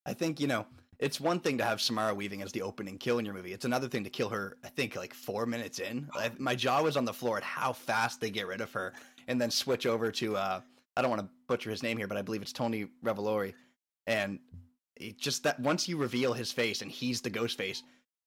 [0.08, 0.66] I think you know
[0.98, 3.54] it's one thing to have Samara Weaving as the opening kill in your movie.
[3.54, 4.58] It's another thing to kill her.
[4.64, 6.10] I think like four minutes in.
[6.16, 8.94] I, my jaw was on the floor at how fast they get rid of her,
[9.28, 10.62] and then switch over to uh,
[10.98, 13.54] I don't want to butcher his name here, but I believe it's Tony Revolori,
[14.08, 14.40] and
[14.96, 17.84] it just that once you reveal his face and he's the ghost face,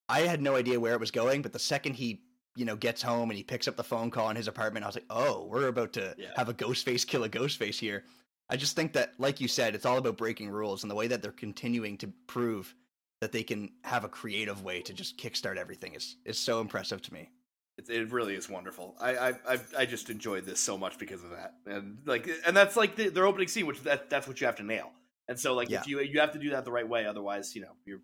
[0.09, 1.43] I had no idea where it was going.
[1.43, 2.21] But the second he
[2.59, 4.89] you know gets home and he picks up the phone call in his apartment, I
[4.89, 6.29] was like, oh, we're about to Yeah.
[6.37, 8.05] have a ghost face kill a ghost face here.
[8.51, 11.07] I just think that, like you said, it's all about breaking rules, and the way
[11.09, 12.75] that they're continuing to prove
[13.21, 17.01] that they can have a creative way to just kickstart everything is is so impressive
[17.03, 17.31] to me.
[17.79, 18.97] It, it really is wonderful.
[19.01, 22.57] I, I I I just enjoyed this so much because of that, and like, and
[22.57, 24.91] that's like the, their opening scene, which that that's what you have to nail.
[25.29, 25.81] And so, like, Yeah.
[25.81, 28.03] if you you have to do that the right way, otherwise, you know, you're you,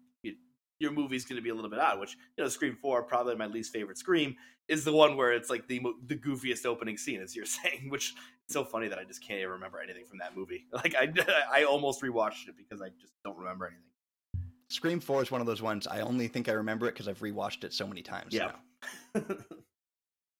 [0.78, 2.00] your movie's going to be a little bit odd.
[2.00, 4.36] Which you know, Scream Four, probably my least favorite Scream,
[4.68, 7.88] is the one where it's like the the goofiest opening scene, as you're saying.
[7.90, 10.66] Which it's so funny that I just can't even remember anything from that movie.
[10.72, 11.12] Like I
[11.60, 13.82] I almost rewatched it because I just don't remember anything.
[14.68, 17.20] Scream Four is one of those ones I only think I remember it because I've
[17.20, 18.34] rewatched it so many times.
[18.34, 18.52] Yeah.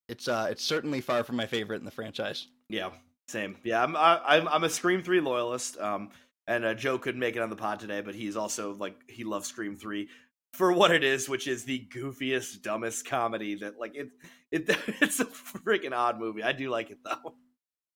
[0.09, 2.49] it's uh it's certainly far from my favorite in the franchise.
[2.69, 2.91] Yeah,
[3.29, 3.57] same.
[3.63, 5.79] Yeah, I'm I, I'm I'm a Scream Three loyalist.
[5.79, 6.11] Um,
[6.47, 9.25] and uh, Joe couldn't make it on the pod today, but he's also like he
[9.25, 10.09] loves Scream Three
[10.55, 14.09] for what it is, which is the goofiest, dumbest comedy that like it
[14.51, 14.69] it
[15.01, 16.43] it's a freaking odd movie.
[16.43, 17.35] I do like it though.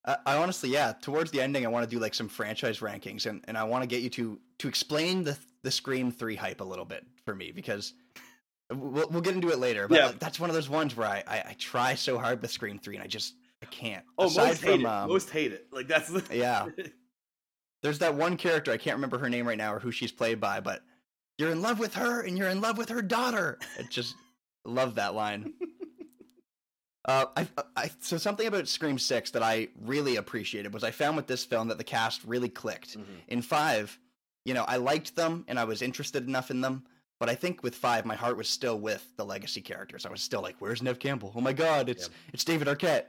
[0.05, 0.93] I, I honestly, yeah.
[0.93, 3.83] Towards the ending, I want to do like some franchise rankings, and, and I want
[3.83, 7.35] to get you to to explain the the Scream Three hype a little bit for
[7.35, 7.95] me because
[8.73, 9.89] we'll we'll get into it later.
[9.89, 10.13] But Yeah.
[10.19, 12.95] that's one of those ones where I, I I try so hard with Scream Three,
[12.97, 14.05] and I just I can't.
[14.17, 14.87] Oh, Aside most hate from it.
[14.87, 15.67] um, most hate it.
[15.73, 16.67] Like that's the yeah.
[17.83, 20.41] There's that one character I can't remember her name right now or who she's played
[20.41, 20.83] by, but
[21.39, 23.59] you're in love with her and you're in love with her daughter.
[23.79, 24.15] I just
[24.65, 25.55] love that line.
[27.05, 31.17] Uh, I, I, so something about Scream Six that I really appreciated was I found
[31.17, 32.99] with this film that the cast really clicked.
[32.99, 33.05] Mhm.
[33.29, 33.99] In Five,
[34.45, 36.85] you know, I liked them and I was interested enough in them,
[37.19, 40.05] but I think with Five, my heart was still with the legacy characters.
[40.05, 41.33] I was still like, "Where's Nev Campbell?
[41.35, 42.13] Oh my God, it's Yep.
[42.35, 43.07] it's David Arquette."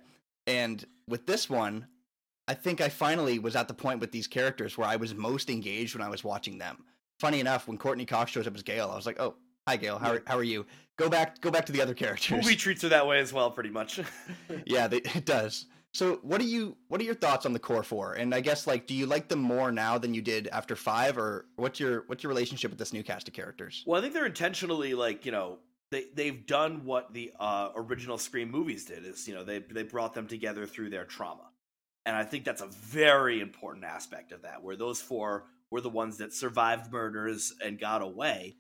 [0.47, 1.85] And with this one,
[2.47, 5.49] I think I finally was at the point with these characters where I was most
[5.49, 6.85] engaged when I was watching them.
[7.19, 9.35] Funny enough, when Courteney Cox shows up as Gale, I was like, "Oh,
[9.67, 10.65] hi Gale, how are, how are you?
[10.97, 13.51] Go back, go back to the other characters." movie treats her that way as well,
[13.51, 13.99] pretty much.
[14.65, 15.65] yeah, they, it does.
[15.93, 18.13] So, what are you what are your thoughts on the core four?
[18.13, 21.17] And I guess like, do you like them more now than you did after five,
[21.17, 23.83] or what's your what's your relationship with this new cast of characters?
[23.85, 25.57] Well, I think they're intentionally like you know
[25.91, 29.83] they they've done what the uh, original Scream movies did is you know they they
[29.83, 31.49] brought them together through their trauma,
[32.05, 34.63] and I think that's a very important aspect of that.
[34.63, 38.55] Where those four were the ones that survived murders and got away,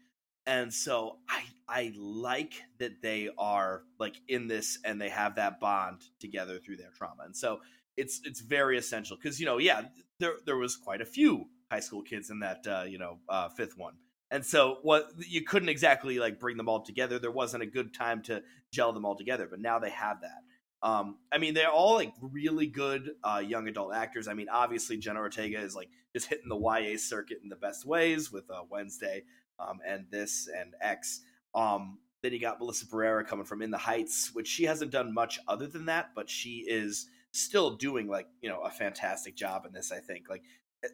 [0.45, 5.59] and so I I like that they are like in this and they have that
[5.59, 7.59] bond together through their trauma, and so
[7.97, 9.83] it's it's very essential because you know yeah
[10.19, 13.49] there there was quite a few high school kids in that uh, you know uh,
[13.49, 13.95] fifth one
[14.31, 17.17] and so what you couldn't exactly like bring them all together.
[17.17, 20.43] There wasn't a good time to gel them all together, but now they have that.
[20.81, 24.27] Um, I mean, they're all like really good uh, young adult actors.
[24.27, 27.85] I mean, obviously Jenna Ortega is like just hitting the YA circuit in the best
[27.85, 29.23] ways with uh, Wednesday
[29.59, 31.21] um, and this and X.
[31.53, 35.13] Um, then you got Melissa Barrera coming from In the Heights, which she hasn't done
[35.13, 39.65] much other than that, but she is still doing like you know a fantastic job
[39.65, 39.91] in this.
[39.91, 40.43] I think like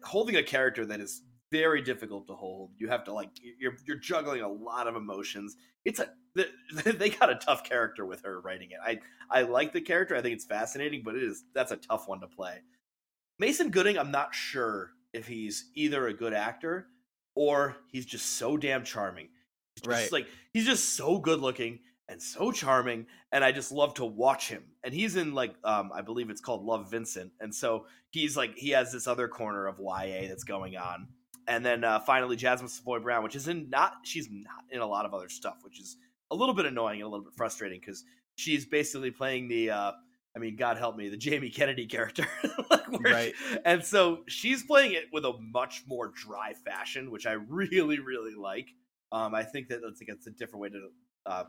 [0.02, 2.70] holding a character that is very difficult to hold.
[2.76, 5.56] You have to like you're you're juggling a lot of emotions.
[5.84, 6.08] It's a
[6.92, 8.78] they got a tough character with her writing it.
[8.84, 8.98] I
[9.30, 10.16] I like the character.
[10.16, 12.58] I think it's fascinating, but it is that's a tough one to play.
[13.38, 16.88] Mason Gooding, I'm not sure if he's either a good actor
[17.34, 19.28] or he's just so damn charming.
[19.74, 20.12] He's just Right.
[20.12, 24.48] like he's just so good looking and so charming and I just love to watch
[24.48, 24.64] him.
[24.84, 27.32] And he's in like um I believe it's called Love Vincent.
[27.40, 31.08] And so he's like he has this other corner of YA that's going on.
[31.48, 34.86] And then uh, finally Jasmine Savoy Brown, which is in not she's not in a
[34.86, 35.96] lot of other stuff, which is
[36.30, 38.04] a little bit annoying and a little bit frustrating because
[38.34, 39.92] she's basically playing the uh
[40.36, 42.26] I mean, God help me, the Jamie Kennedy character.
[42.70, 43.34] like Right.
[43.64, 48.34] And so she's playing it with a much more dry fashion, which I really, really
[48.34, 48.68] like.
[49.12, 50.88] Um, I think that that's, it's a different way to
[51.24, 51.44] uh,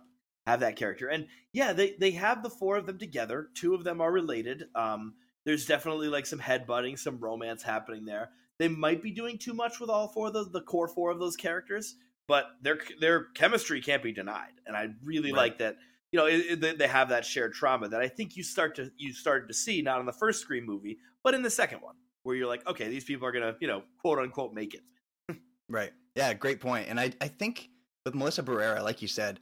[0.45, 1.07] have that character.
[1.09, 3.49] And yeah, they, they have the four of them together.
[3.53, 4.65] Two of them are related.
[4.73, 8.29] Um, there's definitely like some headbutting, some romance happening there.
[8.59, 11.19] They might be doing too much with all four of the, the core four of
[11.19, 11.95] those characters,
[12.27, 14.53] but their their chemistry can't be denied.
[14.65, 15.37] And I really Right.
[15.37, 15.77] like that
[16.11, 18.91] you know it, it- they- have that shared trauma that I think you start to
[18.97, 21.95] you started to see not in the first Scream movie, but in the second one,
[22.23, 24.81] where you're like, okay, these people are gonna you know quote unquote make it.
[25.69, 25.91] Right.
[26.15, 26.87] Yeah, great point.
[26.89, 27.69] And I I think
[28.05, 29.39] with Melissa Barrera, like you said,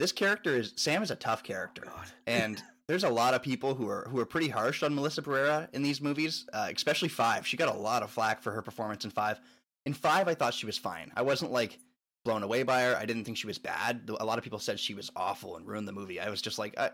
[0.00, 1.84] this character is Sam is a tough character.
[1.86, 2.06] Oh, God.
[2.26, 5.68] and there's a lot of people who are who are pretty harsh on Melissa Barrera
[5.72, 7.46] in these movies, uh, especially Five.
[7.46, 9.40] She got a lot of flack for her performance in Five.
[9.86, 11.12] In Five, I thought she was fine.
[11.14, 11.78] I wasn't like
[12.24, 12.96] blown away by her.
[12.96, 14.10] I didn't think she was bad.
[14.18, 16.18] A lot of people said she was awful and ruined the movie.
[16.18, 16.90] I was just like, I,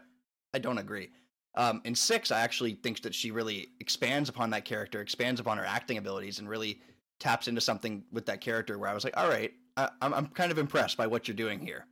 [0.52, 1.08] I don't agree.
[1.54, 5.56] Um, in Six, I actually think that she really expands upon that character, expands upon
[5.56, 6.78] her acting abilities, and really
[7.20, 10.26] taps into something with that character where I was like, all right, I, I'm I'm
[10.26, 11.86] kind of impressed by what you're doing here.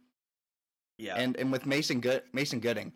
[0.98, 2.92] Yeah, And and with Mason Good Mason Gooding,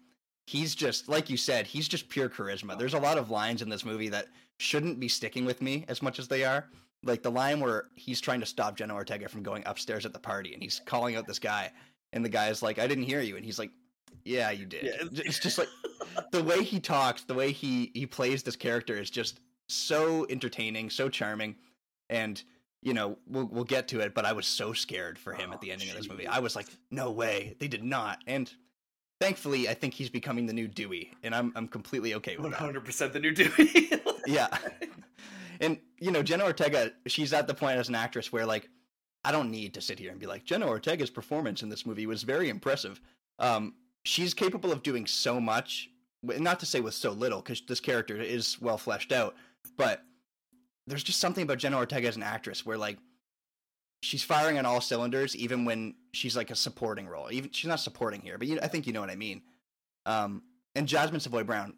[0.48, 2.78] he's just like you said, he's just pure charisma.
[2.78, 6.00] There's a lot of lines in this movie that shouldn't be sticking with me as
[6.00, 6.66] much as they are.
[7.04, 10.18] Like the line where he's trying to stop Jenna Ortega from going upstairs at the
[10.18, 11.70] party and he's calling out this guy
[12.14, 13.70] and the guy's like, I didn't hear you and he's like,
[14.24, 14.84] Yeah, you did.
[14.84, 15.22] Yeah.
[15.26, 15.68] It's just like
[16.32, 20.88] the way he talks, the way he he plays this character is just so entertaining,
[20.88, 21.56] so charming.
[22.08, 22.42] And
[22.82, 25.54] you know, we'll we'll get to it, but I was so scared for him Oh,
[25.54, 26.26] at the ending of this movie.
[26.26, 28.18] I was like, no way, they did not.
[28.26, 28.50] And
[29.20, 32.50] thankfully, I think he's becoming the new Dewey, and I'm I'm completely okay with One
[32.52, 32.58] that.
[32.60, 33.90] hundred percent the new Dewey.
[34.26, 34.48] Yeah.
[35.60, 38.68] And you know, Jenna Ortega, she's at the point as an actress where like
[39.24, 42.06] I don't need to sit here and be like Jenna Ortega's performance in this movie
[42.06, 43.00] was very impressive.
[43.38, 45.88] Um, she's capable of doing so much,
[46.22, 49.34] not to say with so little, because this character is well fleshed out.
[49.78, 50.02] But
[50.86, 52.98] there's just something about Jenna Ortega as an actress where like
[54.00, 57.30] she's firing on all cylinders, even when she's like a supporting role.
[57.32, 59.42] Even she's not supporting here, but you, I think you know what I mean.
[60.06, 60.42] Um,
[60.74, 61.74] and Jasmine Savoy Brown,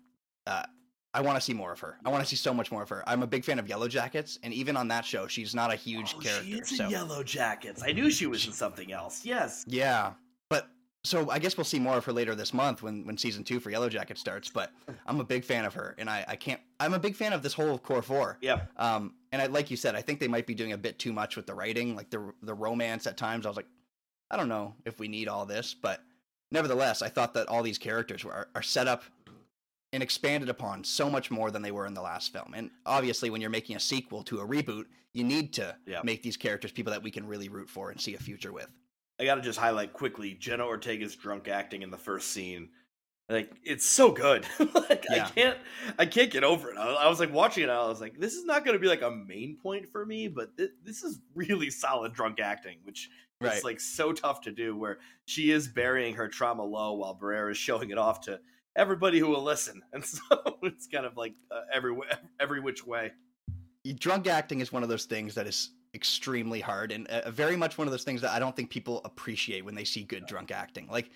[0.47, 0.65] uh,
[1.13, 1.97] I want to see more of her.
[2.05, 3.03] I want to see so much more of her.
[3.07, 6.15] I'm a big fan of Yellowjackets, and even on that show, she's not a huge
[6.17, 6.45] Oh, character.
[6.47, 7.83] She is so in Yellow Jackets.
[7.83, 9.25] I knew she was in something else.
[9.25, 9.65] Yes.
[9.67, 10.13] yeah,
[10.49, 10.69] but
[11.03, 13.59] so I guess we'll see more of her later this month when when season two
[13.59, 14.49] for Yellowjacket starts.
[14.51, 14.71] But
[15.07, 16.61] I'm a big fan of her, and I I can't.
[16.79, 18.39] I'm a big fan of this whole core four.
[18.41, 18.61] Yeah.
[18.77, 21.13] Um, and I, like you said, I think they might be doing a bit too
[21.13, 23.47] much with the writing, like the the romance at times.
[23.47, 23.69] I was like,
[24.31, 26.01] I don't know if we need all this, but
[26.51, 29.05] nevertheless, I thought that all these characters were, are, set up
[29.93, 32.55] and expanded upon so much more than they were in the last film.
[32.55, 36.01] And obviously, when you're making a sequel to a reboot, you need to Yeah.
[36.05, 38.69] make these characters people that we can really root for and see a future with.
[39.19, 42.71] I gotta just highlight quickly Jenna Ortega's drunk acting in the first scene.
[43.31, 44.45] Like it's so good.
[44.75, 45.57] like I can't,
[45.99, 46.77] I can't get over it.
[46.77, 47.71] I, I was like watching it.
[47.71, 50.27] I was like, this is not going to be like a main point for me,
[50.27, 53.09] but thi- this is really solid drunk acting, which
[53.43, 53.57] Right.
[53.57, 54.77] is like so tough to do.
[54.77, 58.39] Where she is burying her trauma low while Barrera is showing it off to
[58.77, 60.21] everybody who will listen, and so
[60.63, 61.97] it's kind of like uh, every
[62.39, 63.13] every which way.
[63.97, 67.79] drunk acting is one of those things that is extremely hard and uh, very much
[67.79, 70.51] one of those things that I don't think people appreciate when they see good drunk
[70.51, 70.87] acting.
[70.91, 71.11] Like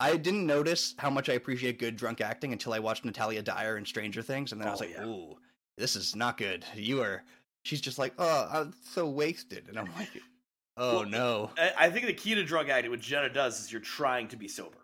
[0.00, 3.76] I didn't notice how much I appreciate good drunk acting until I watched Natalia Dyer
[3.76, 5.04] in Stranger Things and then I was Oh, like, yeah.
[5.06, 5.36] "Ooh,
[5.76, 6.64] this is not good.
[6.74, 7.24] You are
[7.64, 10.08] She's just like, "Oh, I'm so wasted." And I'm like,
[10.76, 13.80] "Oh Well, no." I, think the key to drunk acting, what Jenna does, is you're
[13.80, 14.78] trying to be sober.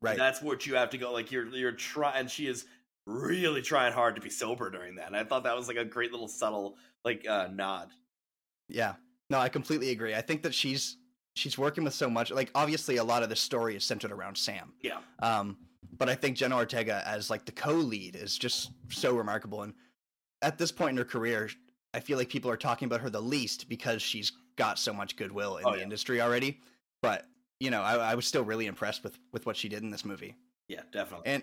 [0.00, 0.16] Right.
[0.16, 1.12] That's what you have to go.
[1.12, 2.64] Like you're you're trying, and she is
[3.06, 5.06] really trying hard to be sober during that.
[5.06, 7.90] And I thought that was like a great little subtle like uh, nod.
[8.68, 8.94] Yeah.
[9.30, 10.14] No, I completely agree.
[10.14, 10.96] I think that she's
[11.34, 12.30] she's working with so much.
[12.30, 14.72] Like obviously a lot of the story is centered around Sam.
[14.82, 15.56] Yeah, Um,
[15.98, 19.62] but I think Jenna Ortega as like the co-lead is just so remarkable.
[19.62, 19.74] And
[20.42, 21.50] at this point in her career,
[21.92, 25.16] I feel like people are talking about her the least because she's got so much
[25.16, 25.82] goodwill in Oh, the yeah.
[25.84, 26.60] industry already.
[27.02, 27.26] But
[27.60, 30.04] you know, I, I was still really impressed with with what she did in this
[30.04, 30.34] movie.
[30.68, 31.26] yeah, definitely.
[31.26, 31.42] And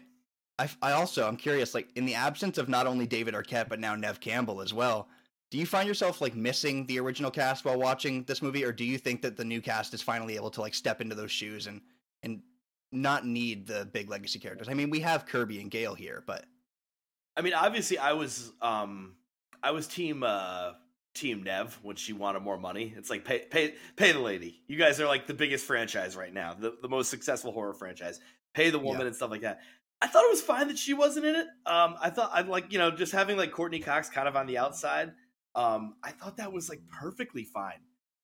[0.59, 3.79] I, I also I'm curious, like in the absence of not only David Arquette but
[3.79, 5.07] now Nev Campbell as well.
[5.51, 8.85] Do you find yourself like missing the original cast while watching this movie, or do
[8.85, 11.67] you think that the new cast is finally able to like step into those shoes
[11.67, 11.81] and
[12.23, 12.41] and
[12.93, 14.69] not need the big legacy characters?
[14.69, 16.45] I mean, we have Kirby and Gale here, but
[17.35, 19.15] I mean, obviously, I was um
[19.61, 20.71] I was team uh
[21.13, 22.93] team Nev when she wanted more money.
[22.95, 24.61] It's like pay pay pay the lady.
[24.67, 28.21] You guys are like the biggest franchise right now, the the most successful horror franchise.
[28.53, 29.07] Pay the woman Yeah.
[29.07, 29.59] and stuff like that.
[30.01, 31.47] I thought it was fine that she wasn't in it.
[31.65, 34.47] Um, I thought I'd like you know just having like Courteney Cox kind of on
[34.47, 35.11] the outside.
[35.55, 37.79] Um, I thought that was like perfectly fine.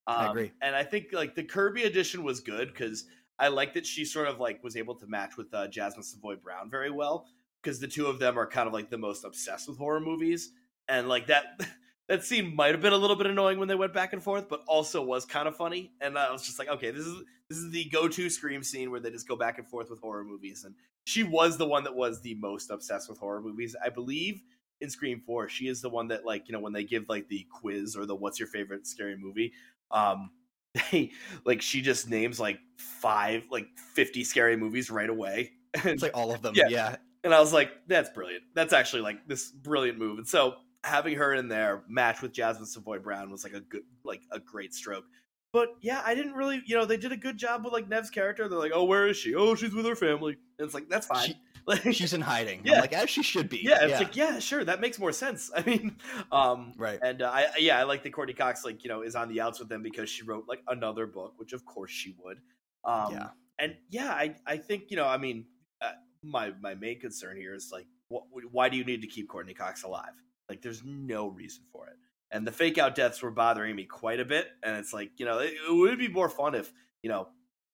[0.06, 0.52] Um, I agree.
[0.62, 3.04] and I think like the Kirby edition was good because
[3.38, 6.36] I like that she sort of like was able to match with uh, Jasmine Savoy
[6.36, 7.26] Brown very well
[7.62, 10.52] because the two of them are kind of like the most obsessed with horror movies
[10.88, 11.60] and like that
[12.08, 14.48] that scene might have been a little bit annoying when they went back and forth
[14.48, 17.58] but also was kind of funny and i was just like okay this is this
[17.58, 20.64] is the go-to scream scene where they just go back and forth with horror movies
[20.64, 24.42] and she was the one that was the most obsessed with horror movies i believe
[24.80, 27.28] in scream 4 she is the one that like you know when they give like
[27.28, 29.52] the quiz or the what's your favorite scary movie
[29.90, 30.30] um
[30.92, 31.10] they
[31.44, 35.52] like she just names like five like 50 scary movies right away
[35.84, 36.54] it's like all of them.
[36.54, 36.68] Yeah.
[36.68, 36.96] yeah.
[37.24, 38.44] and I was like, that's brilliant.
[38.54, 40.18] That's actually like this brilliant move.
[40.18, 43.82] And so having her in there match with Jasmine Savoy Brown was like a good,
[44.04, 45.04] like a great stroke.
[45.52, 48.10] But yeah, I didn't really, you know, they did a good job with like Nev's
[48.10, 48.48] character.
[48.48, 49.34] They're like, oh, where is she?
[49.34, 50.36] Oh, she's with her family.
[50.58, 51.28] And it's like, that's fine.
[51.28, 51.36] She-
[51.68, 52.62] Like, She's in hiding.
[52.64, 52.74] Yeah.
[52.76, 53.58] I'm like, as she should be.
[53.62, 55.50] yeah, it's like, yeah, sure, that makes more sense.
[55.56, 55.96] I mean,
[56.32, 56.98] um, right.
[57.02, 59.40] and uh, I, yeah, I like that Courteney Cox, like, you know, is on the
[59.42, 62.38] outs with them because she wrote like another book, which of course she would.
[62.84, 63.28] Um, Yeah.
[63.58, 65.44] and yeah, I, I think you know, I mean,
[65.82, 69.28] uh, my my main concern here is like, what, why do you need to keep
[69.28, 70.14] Courteney Cox alive?
[70.48, 71.96] Like, there's no reason for it.
[72.30, 74.48] And the fake out deaths were bothering me quite a bit.
[74.62, 77.28] And it's like, you know, it, it would be more fun if you know,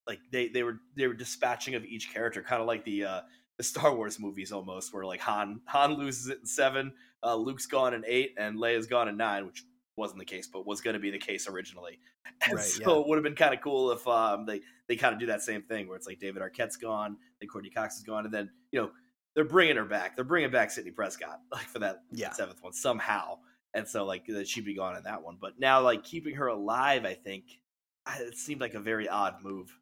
[0.06, 3.20] like they they were they were dispatching of each character, kind of like the uh,
[3.58, 7.66] the Star Wars movies almost, where like Han Han loses it in seven, uh, Luke's
[7.66, 9.62] gone in eight, and Leia's gone in nine, which
[9.96, 11.98] wasn't the case, but was going to be the case originally.
[12.46, 13.00] And Right, so yeah.
[13.02, 15.42] it would have been kind of cool if um, they they kind of do that
[15.42, 18.50] same thing where it's like David Arquette's gone, then Courteney Cox is gone, and then
[18.72, 18.90] you know
[19.34, 20.16] they're bringing her back.
[20.16, 22.30] They're bringing back Sidney Prescott like for that Yeah.
[22.32, 23.38] seventh one somehow.
[23.74, 25.36] and so like that she'd be gone in that one.
[25.40, 27.44] But now like keeping her alive, I think
[28.18, 29.76] it seemed like a very odd move.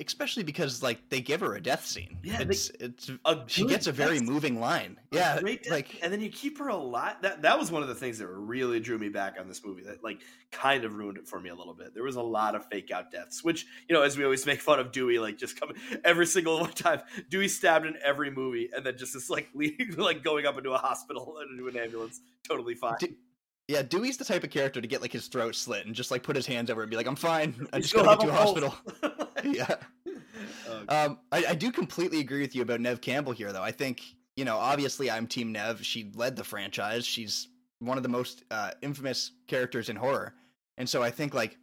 [0.00, 2.18] Especially because like they give her a death scene.
[2.22, 4.98] Yeah, they- it's it's A she gets a very moving line.
[5.12, 7.16] Yeah, like and then you keep her alive.
[7.22, 9.82] That that was one of the things that really drew me back on this movie.
[9.84, 11.94] That like kind of ruined it for me a little bit.
[11.94, 14.60] There was a lot of fake out deaths, which you know, as we always make
[14.60, 17.00] fun of Dewey, like just coming every single one time.
[17.30, 20.72] Dewey stabbed in every movie, and then just this like leading, like going up into
[20.72, 22.96] a hospital and into an ambulance, totally fine.
[23.66, 26.22] Yeah, Dewey's the type of character to get like his throat slit and just like
[26.22, 27.66] put his hands over it and be like, "I'm fine.
[27.72, 28.74] I just gotta get to a hospital."
[29.52, 29.76] yeah.
[30.88, 33.62] Um, I, I do completely agree with you about Neve Campbell here, though.
[33.62, 34.02] I think
[34.36, 35.84] you know, obviously, I'm Team Neve.
[35.84, 37.06] She led the franchise.
[37.06, 40.34] She's one of the most uh, infamous characters in horror,
[40.76, 41.56] and so I think like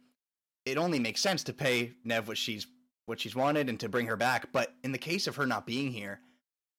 [0.64, 2.66] it only makes sense to pay Neve what she's
[3.06, 4.52] what she's wanted and to bring her back.
[4.52, 6.20] But in the case of her not being here,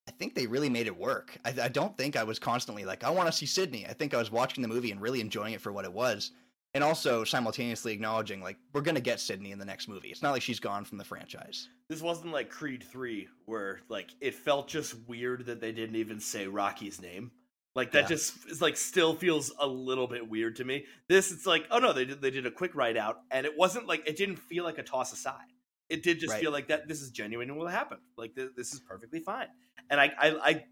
[0.08, 1.38] I think they really made it work.
[1.46, 3.86] I, I don't think I was constantly like, I want to see Sidney.
[3.88, 6.32] I think I was watching the movie and really enjoying it for what it was.
[6.76, 10.10] And also simultaneously acknowledging, like, we're going to get Sidney in the next movie.
[10.10, 11.70] It's not like she's gone from the franchise.
[11.88, 16.20] this wasn't like Creed three, where like it felt just weird that they didn't even
[16.20, 17.32] say Rocky's name.
[17.76, 18.08] Like that Yeah.
[18.10, 20.86] just is like still feels a little bit weird to me.
[21.08, 23.58] This it's like oh no they did they did a quick write out and it
[23.58, 25.46] wasn't like it didn't feel like a toss aside.
[25.90, 26.42] It did just Right.
[26.42, 27.98] feel like that this is genuine and will happen.
[28.18, 29.48] Like th- this is perfectly fine.
[29.90, 30.30] And I I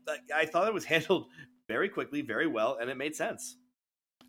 [0.07, 1.27] I I thought it was handled
[1.67, 3.57] very quickly, very well, and it made sense.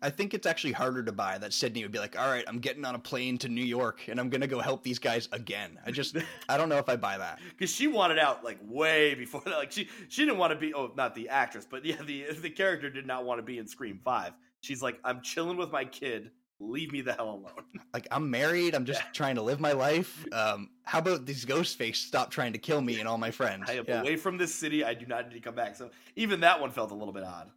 [0.03, 2.59] I think it's actually harder to buy that Sidney would be like, all right, I'm
[2.59, 5.29] getting on a plane to New York and I'm going to go help these guys
[5.31, 5.79] again.
[5.85, 6.17] I just,
[6.49, 7.39] I don't know if I buy that.
[7.57, 9.57] because she wanted out like way before that.
[9.57, 12.49] Like she she didn't want to be oh not the actress, but yeah the the
[12.49, 14.33] character did not want to be in Scream Five.
[14.61, 16.31] She's like I'm chilling with my kid.
[16.59, 17.65] Leave me the hell alone.
[17.93, 18.73] Like, I'm married.
[18.73, 19.07] I'm just Yeah.
[19.13, 20.25] trying to live my life.
[20.33, 23.65] Um, how about these Ghostface stop trying to kill me and all my friends?
[23.67, 24.01] I am yeah.
[24.01, 24.83] away from this city.
[24.83, 25.75] I do not need to come back.
[25.75, 27.51] So even that one felt a little bit odd.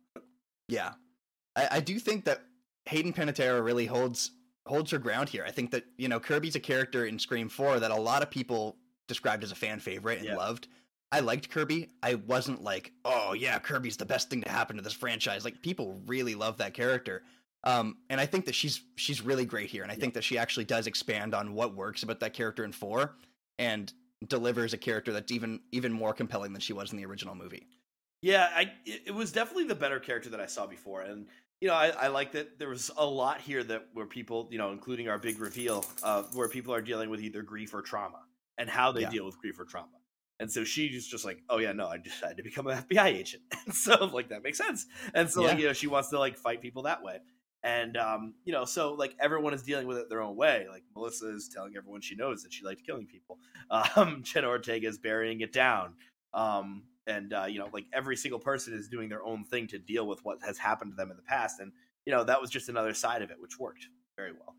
[0.68, 0.92] Yeah,
[1.57, 2.42] I, I do think that
[2.87, 4.33] Hayden Panettiere really holds
[4.66, 5.45] holds her ground here.
[5.47, 8.31] I think that you know Kirby's a character in Scream Four that a lot of
[8.31, 8.77] people
[9.09, 10.37] described as a fan favorite and Yeah.
[10.37, 10.69] loved.
[11.12, 11.88] I liked Kirby.
[12.03, 15.45] I wasn't like, oh yeah, Kirby's the best thing to happen to this franchise.
[15.45, 17.23] Like people really love that character.
[17.64, 20.38] Um, and I think that she's she's really great here, and I think that she
[20.38, 23.16] actually does expand on what works about that character in four,
[23.59, 23.92] and
[24.29, 27.66] delivers a character that's even even more compelling than she was in the original movie.
[28.23, 31.27] Yeah, I it, it was definitely the better character that I saw before, and
[31.61, 34.59] you know I, I like that there was a lot here that where people you
[34.59, 38.21] know including our big reveal uh, where people are dealing with either grief or trauma
[38.59, 39.11] and how they Yeah.
[39.11, 39.88] deal with grief or trauma.
[40.38, 43.42] And so she's just like, oh yeah, no, I decided to become an FBI agent,
[43.66, 44.87] and so like that makes sense.
[45.14, 47.21] And so like you know she wants to like fight people that way,
[47.62, 50.66] and um you know so like everyone is dealing with it their own way.
[50.71, 53.38] Like Melissa is telling everyone she knows that she liked killing people.
[53.71, 55.95] Um, Jenna Ortega is burying it down.
[56.33, 59.79] Um, and uh, you know, like every single person is doing their own thing to
[59.79, 61.73] deal with what has happened to them in the past, and
[62.05, 64.55] you know that was just another side of it, which worked very well.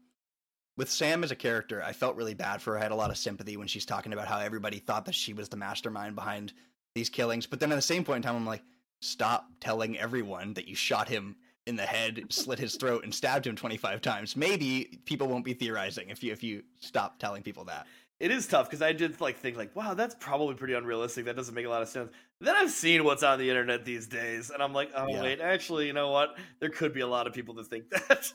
[0.78, 2.80] with Sam as a character, I felt really bad for her.
[2.80, 5.34] I had a lot of sympathy when she's talking about how everybody thought that she
[5.34, 6.54] was the mastermind behind
[6.96, 7.48] these killings.
[7.48, 8.64] But then at the same point in time, I'm like,
[9.02, 13.46] stop telling everyone that you shot him in the head, slit his throat, and stabbed
[13.46, 14.36] him 25 times.
[14.38, 17.88] Maybe people won't be theorizing if you if you stop telling people that.
[18.20, 21.26] It is tough because I did like think like, wow, that's probably pretty unrealistic.
[21.26, 22.12] That doesn't make a lot of sense.
[22.42, 25.22] Then I've seen what's on the internet these days, and I'm like, oh Yeah.
[25.22, 26.36] wait, actually, you know what?
[26.60, 28.32] There could be a lot of people that think that.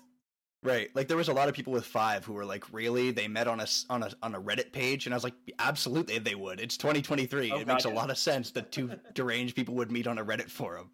[0.63, 0.89] Right.
[0.95, 3.11] Like there was a lot of people with five who were like, really?
[3.11, 6.19] They met on a on a on a Reddit page, and I was like, absolutely,
[6.21, 6.61] they would.
[6.61, 7.51] It's 2023.
[7.51, 10.19] Oh, it makes God, a lot of sense that two deranged people would meet on
[10.19, 10.91] a Reddit forum.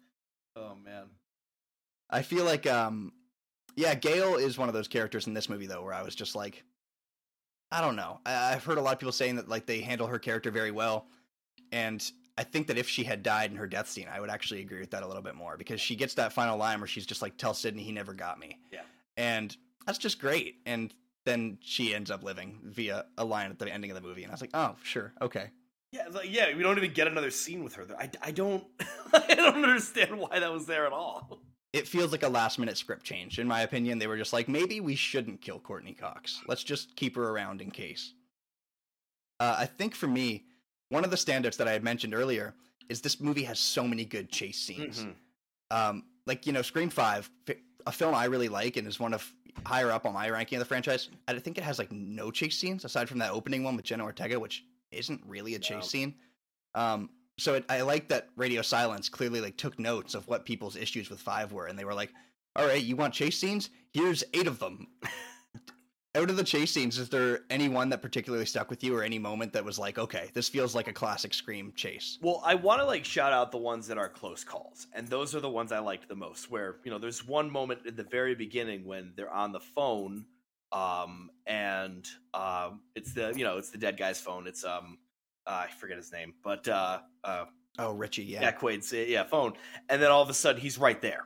[0.55, 1.05] oh man,
[2.09, 3.13] I feel like, um,
[3.75, 6.35] yeah, Gale is one of those characters in this movie though, where I was just
[6.35, 6.63] like,
[7.71, 8.19] I don't know.
[8.25, 10.71] I, I've heard a lot of people saying that like they handle her character very
[10.71, 11.05] well,
[11.71, 12.03] and
[12.37, 14.79] I think that if she had died in her death scene, I would actually agree
[14.79, 17.21] with that a little bit more because she gets that final line where she's just
[17.21, 18.81] like, "Tell Sidney he never got me," Yeah.
[19.17, 19.55] and
[19.85, 20.55] that's just great.
[20.65, 20.93] And
[21.25, 24.31] then she ends up living via a line at the ending of the movie, and
[24.31, 25.49] I was like, "Oh, sure, okay."
[25.91, 26.55] yeah, like, yeah.
[26.55, 27.85] We don't even get another scene with her.
[27.99, 28.63] I, I don't,
[29.13, 31.41] I don't understand why that was there at all.
[31.71, 33.37] It feels like a last minute script change.
[33.37, 36.41] In my opinion, they were just like, maybe we shouldn't kill Courteney Cox.
[36.47, 38.13] Let's just keep her around in case.
[39.39, 40.45] Uh, I think for me,
[40.89, 42.55] one of the standouts that I had mentioned earlier
[42.89, 45.03] is this movie has so many good chase scenes.
[45.05, 45.13] Mhm.
[45.69, 47.29] Um, like, you know, Scream 5,
[47.85, 49.31] a film I really like and is one of
[49.65, 51.09] higher up on my ranking of the franchise.
[51.27, 54.03] I think it has like no chase scenes aside from that opening one with Jenna
[54.05, 55.81] Ortega, which isn't really a chase No.
[55.81, 56.15] scene.
[56.73, 57.09] Um,
[57.39, 61.09] so it, I like that Radio Silence clearly like took notes of what people's issues
[61.09, 62.11] with five were, and they were like,
[62.55, 63.69] "All right, you want chase scenes?
[63.91, 64.87] Here's eight of them."
[66.15, 69.03] out of the chase scenes, is there any one that particularly stuck with you, or
[69.03, 72.17] any moment that was like, okay, this feels like a classic Scream chase?
[72.21, 75.35] Well, I want to like shout out the ones that are close calls, and those
[75.35, 76.49] are the ones I liked the most.
[76.49, 80.25] Where you know, there's one moment in the very beginning when they're on the phone,
[80.71, 84.47] um, and um, it's the you know it's the dead guy's phone.
[84.47, 84.97] It's um,
[85.49, 87.45] uh, I forget his name, but uh, uh,
[87.77, 88.41] Oh, Richie, yeah.
[88.41, 89.53] yeah, Quaid's yeah phone,
[89.89, 91.23] and then all of a sudden he's right there,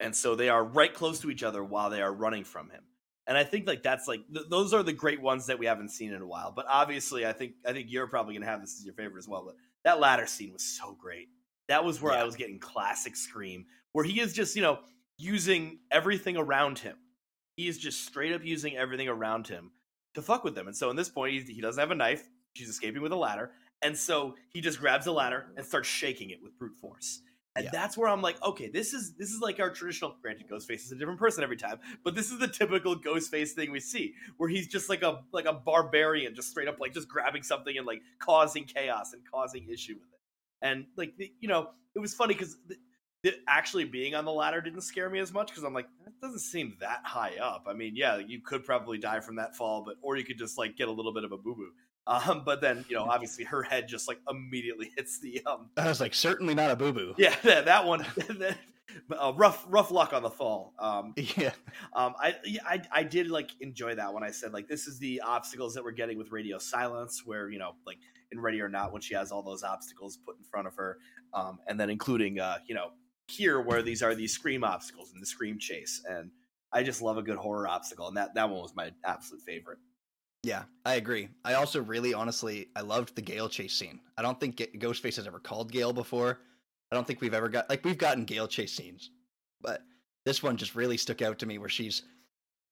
[0.00, 2.82] and so they are right close to each other while they are running from him.
[3.26, 5.90] And I think like that's like th- those are the great ones that we haven't
[5.90, 6.50] seen in a while.
[6.54, 9.28] But obviously, I think I think you're probably gonna have this as your favorite as
[9.28, 9.42] well.
[9.44, 11.28] But that latter scene was so great.
[11.68, 12.20] That was where Yeah.
[12.22, 14.78] I was getting classic Scream, where he is just you know
[15.18, 16.96] using everything around him.
[17.56, 19.72] He is just straight up using everything around him
[20.14, 20.68] to fuck with them.
[20.68, 22.28] And so in this point, he, he doesn't have a knife.
[22.54, 25.68] She's escaping with a ladder, and so he just grabs a ladder and mm.
[25.68, 27.20] starts shaking it with brute force.
[27.56, 27.70] And Yeah.
[27.72, 30.14] that's where I'm like, okay, this is this is like our traditional.
[30.22, 33.72] Granted, Ghostface is a different person every time, but this is the typical Ghostface thing
[33.72, 37.08] we see, where he's just like a like a barbarian, just straight up like just
[37.08, 40.20] grabbing something and like causing chaos and causing issue with it.
[40.62, 42.76] And like the, you know, it was funny because the,
[43.24, 46.20] the, actually being on the ladder didn't scare me as much because I'm like, that
[46.20, 47.64] doesn't seem that high up.
[47.66, 50.58] I mean, yeah, you could probably die from that fall, but or you could just
[50.58, 51.72] like get a little bit of a boo boo.
[52.08, 55.88] Um, but then you know, obviously her head just like immediately hits the um I
[55.88, 57.14] was like, certainly not a boo boo.
[57.18, 58.04] yeah, that, that one.
[59.18, 60.74] uh, rough, rough luck on the fall.
[60.78, 61.52] Um, Yeah.
[61.94, 62.34] um, I,
[62.66, 65.84] I, I did like enjoy that when I said like this is the obstacles that
[65.84, 67.98] we're getting with Radio Silence, where you know, like
[68.32, 70.98] in Ready or Not, when she has all those obstacles put in front of her,
[71.34, 72.88] um, and then including, uh, you know,
[73.28, 76.30] here where these are these scream obstacles and the scream chase, and
[76.72, 79.78] I just love a good horror obstacle, and that that one was my absolute favorite.
[80.42, 81.28] Yeah, I agree.
[81.44, 84.00] I also really, honestly, I loved the Gale chase scene.
[84.16, 86.38] I don't think Ghostface has ever called Gale before.
[86.90, 89.10] I don't think we've ever got like we've gotten Gale chase scenes,
[89.60, 89.82] but
[90.24, 92.02] this one just really stuck out to me where she's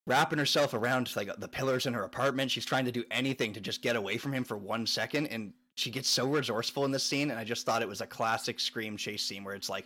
[0.07, 2.49] wrapping herself around like the pillars in her apartment.
[2.49, 5.53] She's trying to do anything to just get away from him for one second, and
[5.77, 7.29] she gets so resourceful in this scene.
[7.29, 9.85] And I just thought it was a classic Scream chase scene where it's like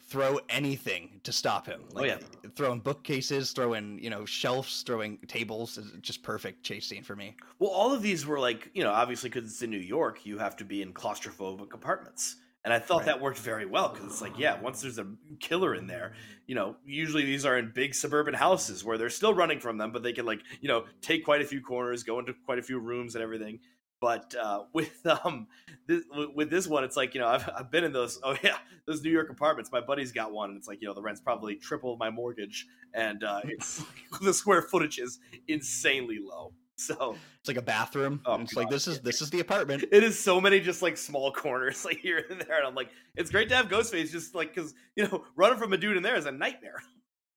[0.00, 1.80] throw anything to stop him.
[1.94, 2.50] Oh, Like, yeah.
[2.56, 5.78] throwing bookcases, throwing you know shelves, throwing tables.
[5.78, 7.36] Is just perfect chase scene for me.
[7.60, 10.38] Well, all of these were like, you know, obviously because it's in New York, you
[10.38, 12.36] have to be in claustrophobic apartments.
[12.64, 13.06] And I thought Right.
[13.06, 15.06] that worked very well because it's like, yeah, once there's a
[15.38, 16.14] killer in there,
[16.48, 19.92] you know, usually these are in big suburban houses where they're still running from them,
[19.92, 22.62] but they can like, you know, take quite a few corners, go into quite a
[22.62, 23.60] few rooms and everything.
[24.00, 25.48] But uh, with um
[25.86, 28.58] this, with this one, it's like you know I've, I've been in those oh yeah
[28.86, 29.70] those New York apartments.
[29.72, 32.66] My buddy's got one, and it's like you know the rent's probably triple my mortgage,
[32.94, 33.82] and uh, it's
[34.20, 36.52] the square footage is insanely low.
[36.76, 38.20] So It's like a bathroom.
[38.24, 39.84] Oh, it's like this is this is the apartment.
[39.90, 42.90] it is so many just like small corners like here and there, and I'm like,
[43.16, 46.04] it's great to have Ghostface just like because you know running from a dude in
[46.04, 46.80] there is a nightmare.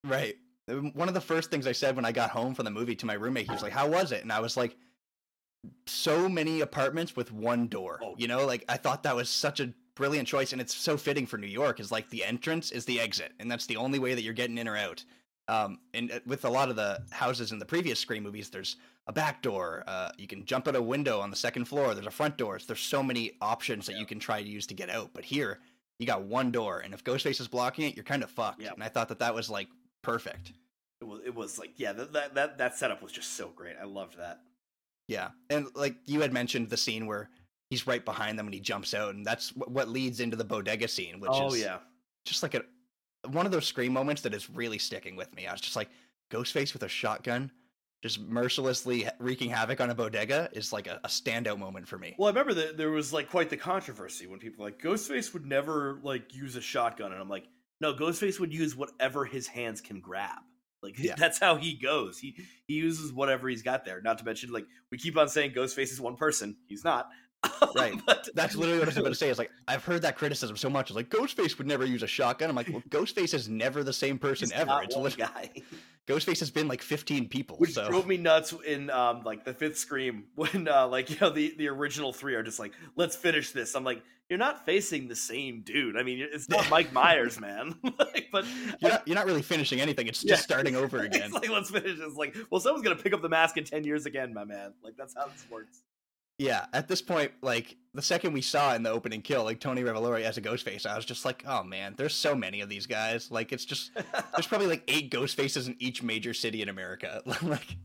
[0.04, 0.36] Right.
[0.70, 2.96] Um, One of the first things I said when I got home from the movie
[2.96, 4.78] to my roommate, he was like, "How was it?" And I was like,
[5.86, 8.16] "So many apartments with one door." Oh.
[8.18, 11.26] You know, like I thought that was such a brilliant choice, and it's so fitting
[11.26, 11.80] for New York.
[11.80, 14.58] Is like the entrance is the exit, and that's the only way that you're getting
[14.58, 15.04] in or out.
[15.48, 18.78] Um, and uh, with a lot of the houses in the previous Scream movies, there's
[19.08, 19.84] a back door.
[19.88, 21.94] Uh, you can jump out a window on the second floor.
[21.94, 22.60] There's a front door.
[22.66, 25.10] There's so many options that you can try to use to get out.
[25.14, 25.60] But here,
[26.00, 28.62] you got one door, and if Ghostface is blocking it, you're kind of fucked.
[28.62, 28.76] Yep.
[28.76, 29.68] And I thought that that was like
[30.02, 30.54] perfect.
[31.02, 33.76] It was it was like yeah that that that, that setup was just so great.
[33.82, 34.42] I loved that.
[35.08, 37.30] Yeah, and like you had mentioned the scene where
[37.70, 40.88] he's right behind them and he jumps out, and that's what leads into the bodega
[40.88, 41.80] scene, which oh is yeah,
[42.26, 42.64] just like a
[43.30, 45.48] one of those scream moments that is really sticking with me.
[45.48, 45.90] I was just like,
[46.32, 47.52] Ghostface with a shotgun,
[48.02, 52.16] just mercilessly wreaking havoc on a bodega is like a, a standout moment for me.
[52.18, 55.34] Well, I remember that there was like quite the controversy when people were like Ghostface
[55.34, 57.46] would never like use a shotgun, and I'm like,
[57.80, 60.40] no, Ghostface would use whatever his hands can grab.
[60.82, 61.16] Like Yeah.
[61.18, 62.20] that's how he goes.
[62.20, 62.36] He
[62.68, 64.02] he uses whatever he's got there.
[64.02, 66.58] Not to mention, like we keep on saying Ghostface is one person.
[66.68, 67.10] He's not.
[67.76, 68.00] Right.
[68.06, 69.30] but, That's literally what I was about to say.
[69.30, 70.90] Is like I've heard that criticism so much.
[70.90, 72.50] It's like Ghostface would never use a shotgun.
[72.50, 74.82] I'm like, well, Ghostface is never the same person ever.
[74.84, 75.52] It's one guy.
[76.08, 77.58] Ghostface has been like 15 people.
[77.58, 81.18] Which so drove me nuts in um like the fifth scream when uh like you
[81.22, 83.76] know the the original three are just like let's finish this.
[83.76, 85.96] I'm like you're not facing the same dude.
[85.98, 87.76] I mean it's not Mike Myers, man.
[88.00, 88.46] like, but
[88.80, 90.08] you're not, you're not really finishing anything.
[90.08, 90.32] It's Yeah.
[90.36, 91.24] just starting over again.
[91.26, 92.00] it's like let's finish.
[92.00, 94.74] It's like well someone's gonna pick up the mask in ten years again, my man.
[94.84, 95.84] Like that's how this works.
[96.38, 99.84] Yeah, at this point, like the second we saw in the opening kill, like Tony
[99.84, 102.88] Revolori as a Ghostface, I was just like, oh man, there's so many of these
[102.88, 103.30] guys.
[103.30, 103.92] Like it's just
[104.34, 107.22] there's probably like eight Ghostfaces in each major city in America.
[107.44, 107.76] like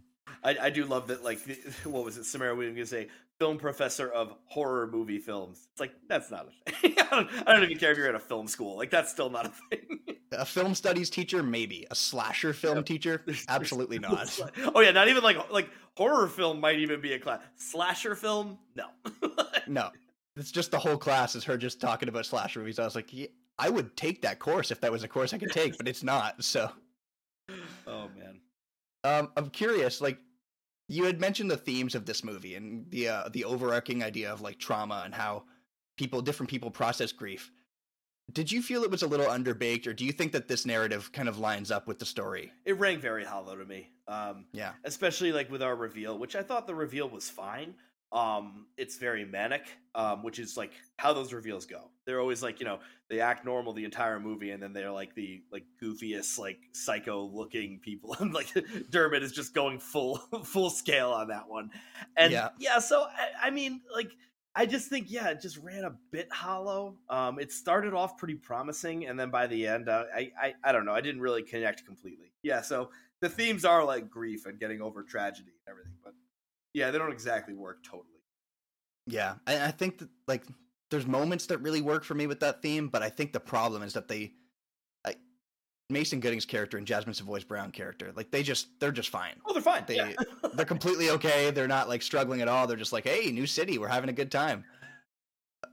[0.47, 1.24] I, I do love that.
[1.24, 1.40] Like,
[1.84, 2.24] what was it?
[2.24, 5.68] Samara Williams gonna say, film professor of horror movie films.
[5.72, 6.94] It's like that's not a thing.
[6.99, 8.76] I, don't, I don't even care if you're at a film school.
[8.76, 9.99] Like, that's still not a thing.
[10.32, 11.86] A film studies teacher, maybe.
[11.90, 14.38] A slasher film teacher, absolutely not.
[14.74, 17.40] oh yeah, not even like like horror film might even be a class.
[17.57, 18.86] Slasher film, no.
[19.66, 19.90] no,
[20.36, 22.78] it's just the whole class is her just talking about slasher movies.
[22.78, 23.28] I was like, yeah,
[23.59, 26.03] I would take that course if that was a course I could take, but it's
[26.03, 26.42] not.
[26.44, 26.70] So,
[27.86, 28.40] oh man.
[29.05, 30.18] Um, I'm curious, like
[30.89, 34.41] you had mentioned the themes of this movie and the uh, the overarching idea of
[34.41, 35.45] like trauma and how
[35.97, 37.51] people different people process grief.
[38.32, 41.12] Did you feel it was a little underbaked, or do you think that this narrative
[41.12, 42.53] kind of lines up with the story?
[42.64, 43.89] It rang very hollow to me.
[44.09, 47.74] Um, yeah, especially like with our reveal, which I thought the reveal was fine.
[48.12, 51.90] Um, it's very manic, um, which is like how those reveals go.
[52.04, 52.78] They're always like you know
[53.09, 57.24] they act normal the entire movie, and then they're like the like goofiest like psycho
[57.24, 58.48] looking people, and like
[58.90, 61.70] Dermot is just going full full scale on that one.
[62.16, 64.12] And yeah, yeah so I, I mean like
[64.59, 66.96] I just think, yeah, it just ran a bit hollow.
[67.11, 70.72] Um, it started off pretty promising, and then by the end, uh, I, I, I
[70.72, 72.32] don't know, I didn't really connect completely.
[72.42, 72.88] Yeah, so
[73.20, 76.14] the themes are like grief and getting over tragedy and everything, but
[76.77, 78.20] yeah, they don't exactly work totally.
[79.07, 80.43] Yeah, I, I think that like
[80.91, 83.83] there's moments that really work for me with that theme, but I think the problem
[83.83, 84.35] is that they,
[85.07, 85.14] I,
[85.89, 89.37] Mason Gooding's character and Jasmine Savoy's Brown character, like they just they're just fine.
[89.47, 89.85] Oh, they're fine.
[89.87, 90.12] They yeah.
[90.53, 91.51] they're completely okay.
[91.51, 92.66] They're not like struggling at all.
[92.66, 94.62] They're just like, hey, new city, we're having a good time.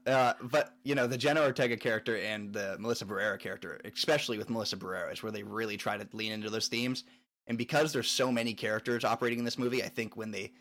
[0.07, 4.49] Uh, but you know the Jenna Ortega character and the Melissa Barrera character, especially with
[4.49, 7.03] Melissa Barrera, is where they really try to lean into those themes.
[7.47, 10.53] And because there's so many characters operating in this movie, I think when they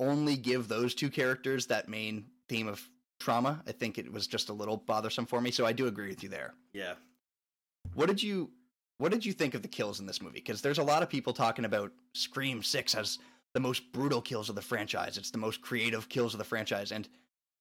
[0.00, 2.86] only give those two characters that main theme of
[3.18, 5.50] trauma, I think it was just a little bothersome for me.
[5.50, 6.54] So I do agree with you there.
[6.72, 6.94] Yeah.
[7.94, 8.50] What did you
[8.98, 10.40] what did you think of the kills in this movie?
[10.40, 13.18] Because there's a lot of people talking about Scream Six as
[13.52, 15.18] the most brutal kills of the franchise.
[15.18, 16.92] It's the most creative kills of the franchise.
[16.92, 17.08] And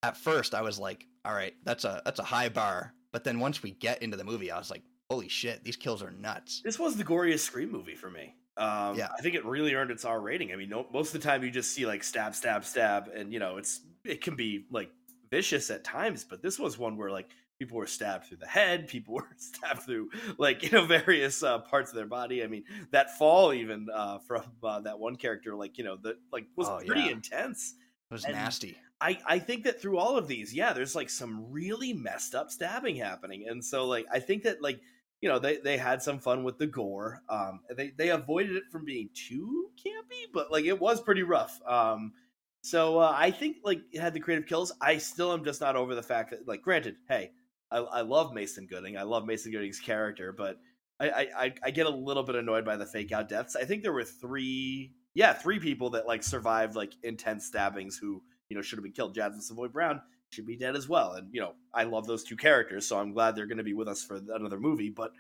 [0.04, 2.94] at first I was like, all right, that's a that's a high bar.
[3.12, 6.02] But then once we get into the movie, I was like, holy shit, these kills
[6.02, 6.62] are nuts.
[6.64, 8.36] This was the goriest Scream movie for me.
[8.58, 10.52] Um, yeah, I think it really earned its R rating.
[10.54, 13.34] I mean, no, most of the time you just see like stab, stab, stab, and
[13.34, 14.90] you know it's it can be like
[15.30, 17.30] vicious at times, but this was one where like
[17.60, 21.60] people were stabbed through the head, people were stabbed through like you know various uh,
[21.60, 22.44] parts of their body.
[22.44, 26.16] I mean, that fall even uh, from uh, that one character, like you know, that
[26.32, 27.12] like was oh, pretty yeah.
[27.12, 27.74] intense.
[28.10, 28.78] It was and nasty.
[29.02, 32.50] I I think that through all of these, yeah, there's like some really messed up
[32.52, 34.80] stabbing happening, and so like I think that like
[35.26, 37.24] you know they they had some fun with the gore.
[37.30, 41.60] Um, they they avoided it from being too campy, but like it was pretty rough.
[41.68, 42.14] Um,
[42.62, 44.72] so uh, I think like it had the creative kills.
[44.80, 47.32] I still am just not over the fact that like granted, hey,
[47.72, 48.98] I, I love Mason Gooding.
[48.98, 50.60] I love Mason Gooding's character, but
[51.00, 53.56] I, I I get a little bit annoyed by the fake out deaths.
[53.56, 58.22] I think there were three, yeah, three people that like survived like intense stabbings who
[58.50, 59.16] you know should have been killed.
[59.16, 60.02] Jasmine Savoy Brown
[60.36, 61.14] should be dead as well.
[61.14, 63.74] And you know, I love those two characters, so I'm glad they're going to be
[63.74, 64.90] with us for another movie.
[64.90, 65.12] But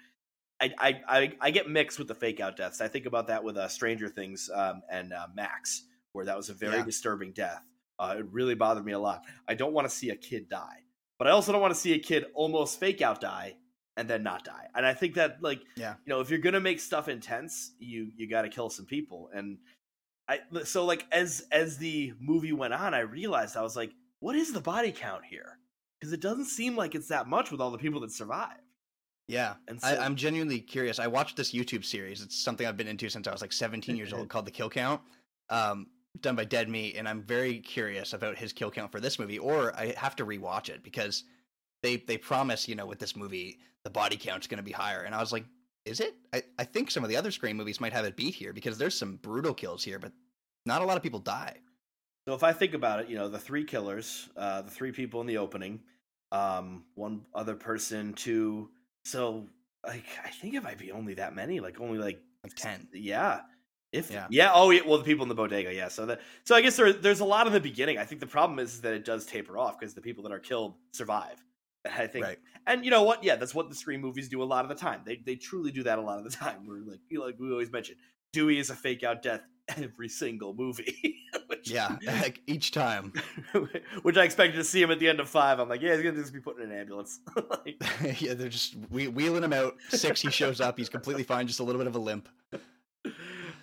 [0.61, 2.81] I, I, I, I get mixed with the fake out deaths.
[2.81, 6.49] I think about that with uh, Stranger Things um, and uh, Max, where that was
[6.49, 6.85] a very yeah.
[6.85, 7.63] disturbing death.
[7.97, 9.23] Uh, it really bothered me a lot.
[9.47, 10.83] I don't want to see a kid die,
[11.17, 13.55] but I also don't want to see a kid almost fake out die
[13.97, 14.67] and then not die.
[14.75, 18.11] And I think that like yeah, you know, if you're gonna make stuff intense, you
[18.15, 19.29] you got to kill some people.
[19.33, 19.57] And
[20.27, 24.35] I so like as as the movie went on, I realized I was like, what
[24.35, 25.59] is the body count here?
[25.99, 28.57] Because it doesn't seem like it's that much with all the people that survive.
[29.27, 30.99] Yeah, and so, I, am genuinely curious.
[30.99, 32.21] I watched this YouTube series.
[32.21, 34.69] It's something I've been into since I was like 17 years old, called The Kill
[34.69, 35.01] Count,
[35.49, 35.87] um,
[36.21, 39.39] done by Dead Meat, and I'm very curious about his kill count for this movie.
[39.39, 41.23] Or I have to rewatch it because
[41.81, 45.01] they they promise, you know, with this movie, the body count's going to be higher.
[45.01, 45.45] And I was like,
[45.85, 46.15] is it?
[46.33, 48.77] I, I think some of the other Scream movies might have it beat here because
[48.77, 50.11] there's some brutal kills here, but
[50.65, 51.57] not a lot of people die.
[52.27, 55.21] So if I think about it, you know, the three killers, uh, the three people
[55.21, 55.81] in the opening,
[56.31, 58.69] um, one other person, two.
[59.03, 59.45] So
[59.85, 62.87] like I think it might be only that many, like only like like ten.
[62.93, 63.41] Yeah.
[63.91, 64.27] If yeah.
[64.29, 65.87] yeah, oh yeah, well the people in the bodega, yeah.
[65.87, 67.97] So that so I guess there there's a lot in the beginning.
[67.97, 70.33] I think the problem is, is that it does taper off because the people that
[70.33, 71.41] are killed survive.
[71.85, 72.39] I think, right.
[72.65, 73.23] and you know what?
[73.23, 75.01] Yeah, that's what the Scream movies do a lot of the time.
[75.05, 76.65] They they truly do that a lot of the time.
[76.65, 77.95] We're like, like we always mention,
[78.33, 79.43] Dewey is a fake out death
[79.77, 81.17] every single movie.
[81.47, 83.13] which, yeah, like each time.
[84.01, 85.59] which I expected to see him at the end of five.
[85.59, 87.19] I'm like, yeah, he's gonna just be put in an ambulance.
[87.49, 89.75] like, yeah, they're just wheeling him out.
[89.89, 90.77] Six, he shows up.
[90.77, 92.29] He's completely fine, just a little bit of a limp.
[93.03, 93.13] Um,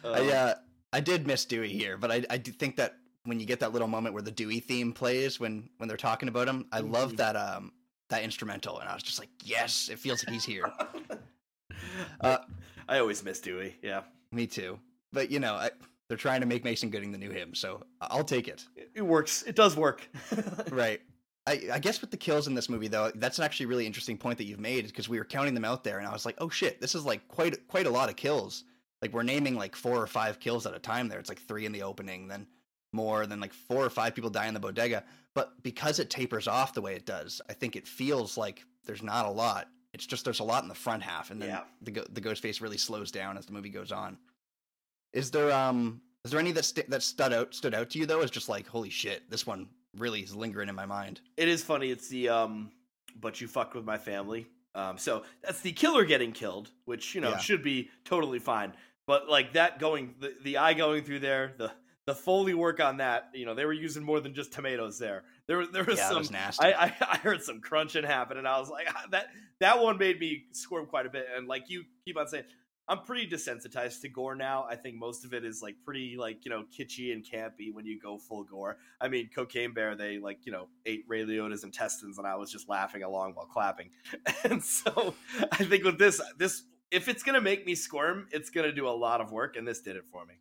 [0.05, 0.55] I, uh,
[0.93, 3.73] I did miss Dewey here, but I I do think that when you get that
[3.73, 7.11] little moment where the Dewey theme plays when when they're talking about him, I love
[7.11, 7.17] mm-hmm.
[7.17, 7.73] that um
[8.11, 10.71] that instrumental, and I was just like, yes, it feels like he's here.
[12.21, 12.39] uh,
[12.89, 13.77] I always miss Dewey.
[13.83, 14.79] Yeah, me too.
[15.13, 15.71] But you know, I
[16.09, 18.65] They're trying to make Mason Gooding the new him, so I'll take it.
[18.95, 19.43] It, works.
[19.45, 20.07] It does work.
[20.71, 21.01] right.
[21.47, 24.17] I, I guess with the kills in this movie though, that's an actually really interesting
[24.19, 26.37] point that you've made because we were counting them out there, and I was like,
[26.39, 28.65] oh shit, this is like quite quite a lot of kills.
[29.01, 31.19] Like we're naming like four or five kills at a time there.
[31.19, 32.47] It's like three in the opening, then
[32.93, 35.03] more, then like four or five people die in the bodega.
[35.35, 39.03] But because it tapers off the way it does, I think it feels like there's
[39.03, 39.69] not a lot.
[39.95, 41.63] It's just there's a lot in the front half, and then Yeah.
[41.81, 44.17] the the Ghostface really slows down as the movie goes on.
[45.13, 48.07] Is there um is there any that st- that stood out stood out to you
[48.07, 48.21] though?
[48.21, 51.21] As just like holy shit, this one really is lingering in my mind.
[51.37, 51.91] it is funny.
[51.91, 52.71] It's the um,
[53.21, 54.47] but you fucked with my family.
[54.75, 57.39] Um, so that's the killer getting killed, which you know Yeah.
[57.39, 58.73] should be totally fine.
[59.07, 61.73] But like that going, the, the eye going through there, the
[62.07, 65.25] the foley work on that, you know, they were using more than just tomatoes there.
[65.47, 66.65] There was there was yeah, some was nasty.
[66.67, 69.27] I, I I heard some crunching happen, and I was like, "Ah, that
[69.61, 71.27] that one made me squirm quite a bit.
[71.37, 72.45] And like you keep on saying,
[72.89, 74.65] I'm pretty desensitized to gore now.
[74.69, 77.87] I think most of it is like pretty like you know kitschy and campy when
[77.87, 78.77] you go full gore.
[79.01, 82.51] I mean, Cocaine Bear, they like you know ate Ray Liotta's intestines, and I was
[82.51, 83.91] just laughing along while clapping.
[84.45, 85.15] And so
[85.53, 88.91] I think with this, this if it's gonna make me squirm, it's gonna do a
[88.91, 90.35] lot of work, and this did it for me.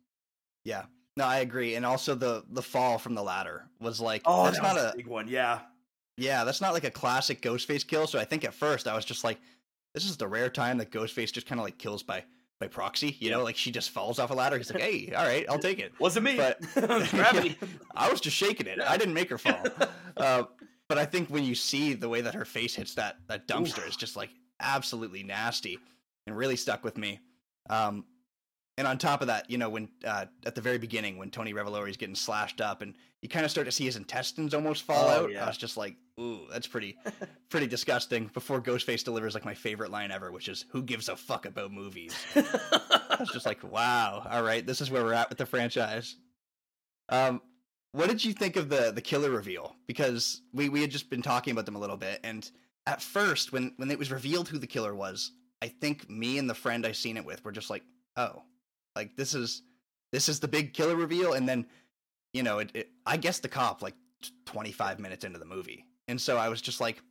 [0.64, 0.84] yeah.
[1.14, 1.74] No, I agree.
[1.74, 4.92] And also the the fall from the ladder was like Oh, that's that not a
[4.92, 5.60] a big one, yeah.
[6.16, 8.06] yeah, that's not like a classic Ghostface kill.
[8.06, 9.38] So I think at first I was just like,
[9.94, 12.24] this is the rare time that Ghostface just kind of like kills by
[12.60, 13.16] by proxy.
[13.18, 14.56] You know, like she just falls off a ladder.
[14.56, 15.92] He's like, hey, all right, I'll take it.
[15.98, 16.60] Wasn't me, But-
[17.10, 17.58] gravity.
[17.94, 18.80] I was just shaking it.
[18.80, 19.62] I didn't make her fall.
[20.14, 20.42] Uh,
[20.88, 23.84] but I think when you see the way that her face hits that that dumpster,
[23.86, 24.28] it's just like
[24.60, 25.78] absolutely nasty
[26.26, 27.18] and really stuck with me.
[27.70, 28.04] Um,
[28.82, 31.54] and on top of that, you know, when uh, at the very beginning, when Tony
[31.54, 34.82] Revolori is getting slashed up, and you kind of start to see his intestines almost
[34.82, 35.44] fall Oh, out, yeah.
[35.44, 36.98] I was just like, "Ooh, that's pretty,
[37.48, 41.14] pretty disgusting." Before Ghostface delivers like my favorite line ever, which is, "Who gives a
[41.14, 45.28] fuck about movies?" I was just like, wow, all right, this is where we're at
[45.28, 46.16] with the franchise.
[47.08, 47.40] Um,
[47.92, 49.76] what did you think of the the killer reveal?
[49.86, 52.50] Because we we had just been talking about them a little bit, and
[52.86, 55.30] at first, when when it was revealed who the killer was,
[55.60, 57.84] I think me and the friend I seen it with were just like,
[58.16, 58.42] oh,
[58.96, 59.62] like this is
[60.12, 61.66] this is the big killer reveal, and then
[62.32, 63.94] you know, it, it I guess the cop like
[64.46, 67.02] twenty five minutes into the movie, and so I was just like,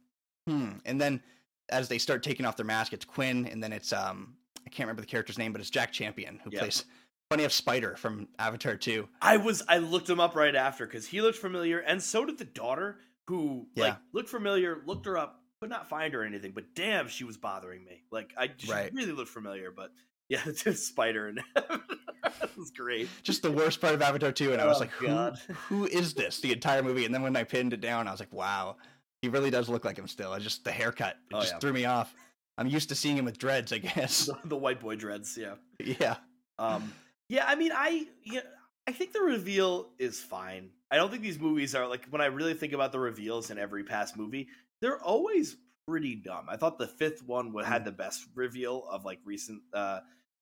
[0.47, 1.21] hmm, and then
[1.69, 4.85] as they start taking off their mask, it's Quinn, and then it's um I can't
[4.87, 6.59] remember the character's name, but it's Jack Champion who Yeah.
[6.59, 6.85] plays
[7.31, 9.07] Funny of Spider from Avatar 2.
[9.21, 12.37] I was I looked him up right after because he looked familiar, and so did
[12.37, 13.95] the daughter, who like Yeah.
[14.13, 17.37] looked familiar, looked her up, could not find her or anything, but damn, she was
[17.37, 18.03] bothering me.
[18.11, 18.93] Like I she Right.
[18.93, 19.91] really looked familiar, but
[20.31, 23.09] yeah, it's just Spider and that was great.
[23.23, 25.37] Just the worst part of Avatar 2, and I was Oh, like, who, God.
[25.67, 26.39] who is this?
[26.39, 27.05] The entire movie.
[27.05, 28.77] And then when I pinned it down, I was like, wow,
[29.21, 30.31] he really does look like him still.
[30.31, 31.59] I just the haircut, it Oh, just yeah.
[31.59, 32.13] threw me off.
[32.57, 34.25] I'm used to seeing him with dreads, I guess.
[34.43, 35.55] The, the white boy dreads, yeah.
[35.79, 36.15] yeah.
[36.59, 36.93] Um,
[37.29, 38.41] yeah, I mean, I yeah,
[38.87, 40.69] I think the reveal is fine.
[40.91, 43.57] I don't think these movies are like when I really think about the reveals in
[43.57, 44.49] every past movie,
[44.81, 45.55] they're always
[45.87, 46.45] pretty dumb.
[46.49, 47.69] I thought the fifth one would Mm.
[47.69, 49.61] had the best reveal of like recent.
[49.73, 50.01] uh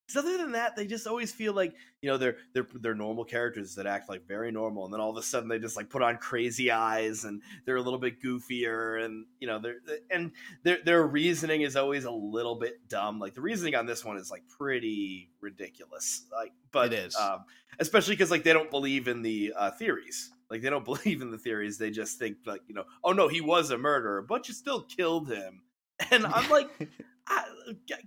[0.09, 3.23] 'cause other than that, they just always feel like you know they're they're they're normal
[3.23, 5.89] characters that act like very normal, and then all of a sudden they just like
[5.89, 9.77] put on crazy eyes and they're a little bit goofier, and you know they're
[10.09, 10.31] and
[10.63, 13.19] their their reasoning is always a little bit dumb.
[13.19, 16.25] Like the reasoning on this one is like pretty ridiculous.
[16.31, 17.15] Like, but It is.
[17.15, 17.45] um,
[17.79, 20.31] especially because like they don't believe in the uh, theories.
[20.49, 21.77] Like they don't believe in the theories.
[21.77, 24.81] They just think like you know, oh no, he was a murderer, but you still
[24.81, 25.61] killed him.
[26.11, 26.69] And I'm like,
[27.27, 27.43] I,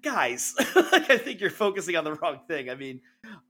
[0.00, 2.70] guys, like I think you're focusing on the wrong thing.
[2.70, 3.00] I mean,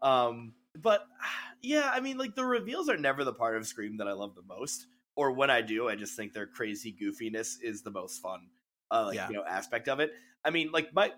[0.03, 1.07] um, but
[1.63, 4.35] yeah, I mean, like the reveals are never the part of Scream that I love
[4.35, 4.87] the most.
[5.15, 8.49] Or when I do, I just think their crazy goofiness is the most fun,
[8.91, 9.29] uh, like Yeah.
[9.29, 10.13] you know, aspect of it.
[10.45, 11.13] I mean, like my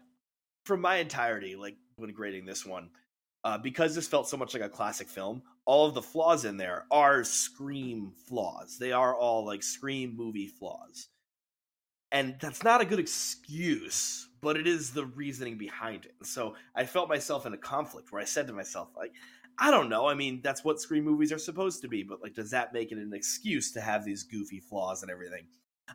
[0.66, 2.91] from my entirety, like when grading this one,
[3.45, 6.57] uh, because this felt so much like a classic film, all of the flaws in
[6.57, 8.79] there are Scream flaws.
[8.79, 11.09] They are all like Scream movie flaws.
[12.14, 16.14] And that's not a good excuse, but it is the reasoning behind it.
[16.22, 19.12] So I felt myself in a conflict where I said to myself, like,
[19.58, 20.06] I don't know.
[20.06, 22.92] I mean, that's what Scream movies are supposed to be, but like, does that make
[22.92, 25.46] it an excuse to have these goofy flaws and everything?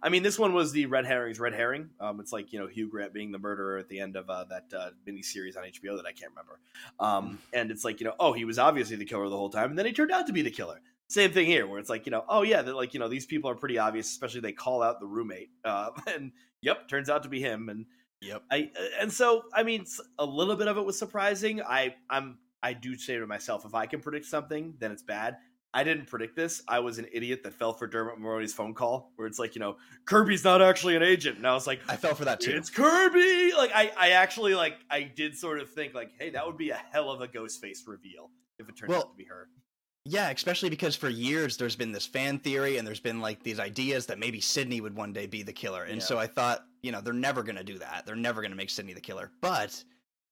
[0.04, 1.90] I mean, this one was the red herring's red herring.
[2.02, 4.46] Um, it's like you know Hugh Grant being the murderer at the end of uh,
[4.46, 6.60] that uh, mini series on HBO that I can't remember.
[7.00, 9.72] Um, and it's like you know, oh, he was obviously the killer the whole time,
[9.72, 10.80] and then he turned out to be the killer.
[11.10, 13.26] Same thing here, where it's like you know, oh yeah, that like you know these
[13.26, 16.32] people are pretty obvious, especially they call out the roommate, uh, and
[16.62, 17.86] yep, turns out to be him, and
[18.22, 18.44] Yep.
[18.52, 19.86] I and so I mean
[20.18, 21.62] a little bit of it was surprising.
[21.62, 25.38] I I'm I do say to myself, if I can predict something, then it's bad.
[25.74, 26.62] I didn't predict this.
[26.68, 29.60] I was an idiot that fell for Dermot Mulroney's phone call, where it's like, you
[29.62, 32.52] know, Kirby's not actually an agent, and I was like, I fell for that too.
[32.52, 33.54] it's Kirby.
[33.56, 36.72] Like I, I actually like I did sort of think like, hey, that would be
[36.72, 38.32] a hell of a Ghostface reveal.
[38.60, 39.48] if it turns Well, out to be her.
[40.10, 43.60] Yeah, especially because for years there's been this fan theory and there's been like these
[43.60, 45.84] ideas that maybe Sidney would one day be the killer.
[45.84, 46.04] And Yeah.
[46.06, 48.08] so I thought, you know, they're never going to do that.
[48.08, 49.32] They're never going to make Sidney the killer.
[49.40, 49.84] But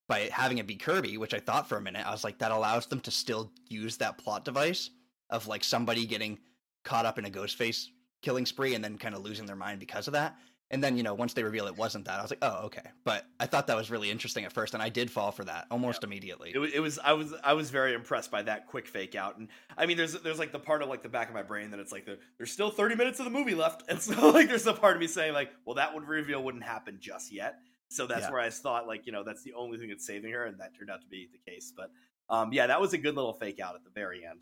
[0.08, 2.52] by having it be Kirby, which I thought for a minute, I was like, that
[2.52, 4.90] allows them to still use that plot device
[5.30, 6.40] of like somebody getting
[6.84, 7.88] caught up in a Ghostface
[8.24, 10.38] killing spree and then kind of losing their mind because of that.
[10.70, 12.90] And then, you know, once they reveal it wasn't that, I was like, oh, okay.
[13.06, 15.66] But I thought that was really interesting at first, and I did fall for that
[15.72, 16.52] almost immediately.
[16.54, 19.38] It was, it was I was I was very impressed by that quick fake out,
[19.38, 19.48] and
[19.78, 21.80] I mean, there's there's like the part of like the back of my brain that
[21.80, 24.68] it's like there, there's still 30 minutes of the movie left, and so like there's
[24.68, 27.60] a part of me saying like, well, that would reveal wouldn't happen just yet.
[27.90, 28.32] So that's Yeah.
[28.32, 30.76] where I thought like you know that's the only thing that's saving her, and that
[30.78, 31.72] turned out to be the case.
[31.76, 31.92] But
[32.30, 34.42] um, yeah, that was a good little fake out at the very end.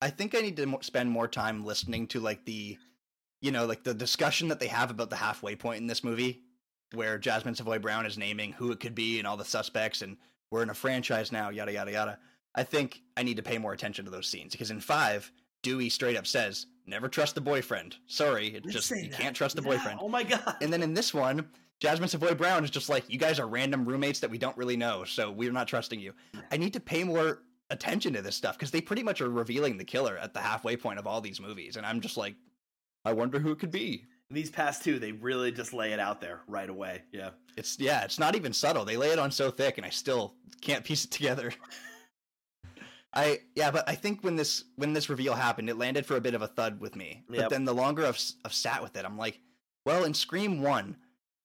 [0.00, 2.78] I think I need to spend more time listening to like the,
[3.40, 6.42] you know, like the discussion that they have about the halfway point in this movie,
[6.94, 10.16] where Jasmine Savoy Brown is naming who it could be and all the suspects, and
[10.50, 12.18] we're in a franchise now, yada yada yada.
[12.54, 15.30] I think I need to pay more attention to those scenes because in five,
[15.62, 19.18] Dewey straight up says, "Never trust the boyfriend." Sorry, it's just you that.
[19.20, 19.98] can't trust the Yeah, boyfriend.
[20.02, 20.56] Oh my god!
[20.60, 21.48] And then in this one,
[21.80, 24.76] Jasmine Savoy Brown is just like, you guys are random roommates that we don't really
[24.78, 26.14] know, so we're not trusting you.
[26.32, 26.40] Yeah.
[26.50, 29.76] I need to pay more attention to this stuff because they pretty much are revealing
[29.76, 32.36] the killer at the halfway point of all these movies, and I'm just like,
[33.06, 34.04] I wonder who it could be.
[34.30, 37.02] These past two, they really just lay it out there right away.
[37.12, 37.30] Yeah.
[37.56, 38.84] It's yeah, it's not even subtle.
[38.84, 41.52] They lay it on so thick, and I still can't piece it together.
[43.14, 46.20] I yeah, but I think when this when this reveal happened, it landed for a
[46.20, 47.22] bit of a thud with me.
[47.28, 47.50] But Yep.
[47.50, 49.40] then the longer I've, I've sat with it, I'm like,
[49.86, 50.96] well, in Scream one,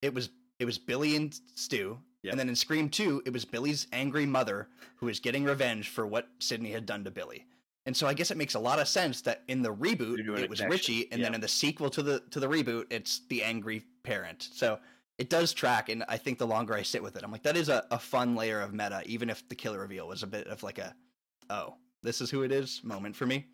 [0.01, 2.31] it was it was Billy and Stu, Yep.
[2.33, 6.05] and then in Scream two, it was Billy's angry mother who is getting revenge for
[6.05, 7.45] what Sidney had done to Billy.
[7.85, 10.49] And so I guess it makes a lot of sense that in the reboot it
[10.49, 10.61] was.
[10.61, 14.49] Richie, and then in the sequel to the to the reboot, it's the angry parent.
[14.53, 14.79] So
[15.17, 17.57] it does track, and I think the longer I sit with it, I'm like, that
[17.57, 20.47] is a, a fun layer of meta, even if the killer reveal was a bit
[20.47, 20.95] of like a,
[21.49, 23.45] oh, this is who it is moment for me.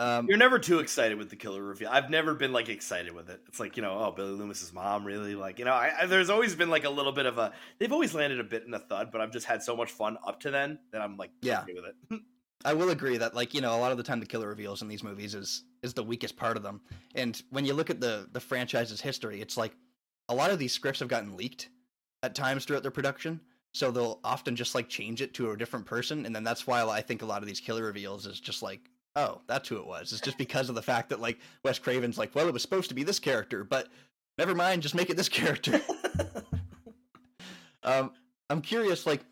[0.00, 1.88] Um, You're never too excited with the killer reveal.
[1.90, 3.40] I've never been like excited with it.
[3.46, 5.34] It's like you know, oh, Billy Loomis's mom, really?
[5.34, 7.52] Like you know, I, I, there's always been like a little bit of a.
[7.78, 10.18] They've always landed a bit in a thud, but I've just had so much fun
[10.26, 11.60] up to then that I'm like Yeah.
[11.62, 12.20] okay with it.
[12.64, 14.82] I will agree that like you know a lot of the time the killer reveals
[14.82, 16.80] in these movies is is the weakest part of them.
[17.14, 19.74] And when you look at the the franchise's history, it's like
[20.28, 21.68] a lot of these scripts have gotten leaked
[22.22, 23.40] at times throughout their production.
[23.72, 26.82] So they'll often just like change it to a different person, and then that's why
[26.82, 28.80] I think a lot of these killer reveals is just like,
[29.16, 30.12] oh, that's who it was.
[30.12, 32.88] It's just because of the fact that like Wes Craven's like, well, it was supposed
[32.90, 33.88] to be this character, but
[34.38, 35.80] never mind, just make it this character.
[37.84, 38.12] Um,
[38.50, 39.24] I'm curious, like,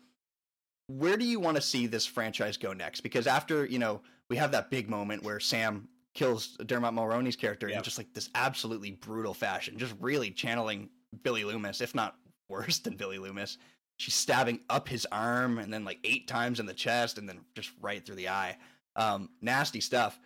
[0.87, 3.01] where do you want to see this franchise go next?
[3.01, 7.67] Because after you know we have that big moment where Sam kills Dermot Mulroney's character
[7.67, 10.89] in just like this absolutely brutal fashion, just really channeling
[11.23, 12.15] Billy Loomis, if not
[12.49, 13.57] worse than Billy Loomis.
[13.97, 17.39] She's stabbing up his arm and then like eight times in the chest and then
[17.55, 18.57] just right through the eye.
[18.95, 20.19] Um, nasty stuff.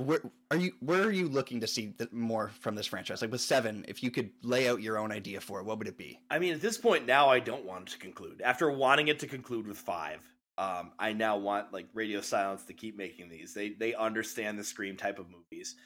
[0.00, 0.20] Where
[0.50, 0.72] are you?
[0.80, 3.22] Where are you looking to see more from this franchise?
[3.22, 5.88] Like with Seven, if you could lay out your own idea for it, what would
[5.88, 6.18] it be?
[6.30, 8.40] I mean, at this point now, I don't want it to conclude.
[8.42, 10.20] After wanting it to conclude with five,
[10.58, 13.54] um, I now want like Radio Silence to keep making these.
[13.54, 15.76] They they understand the Scream type of movies.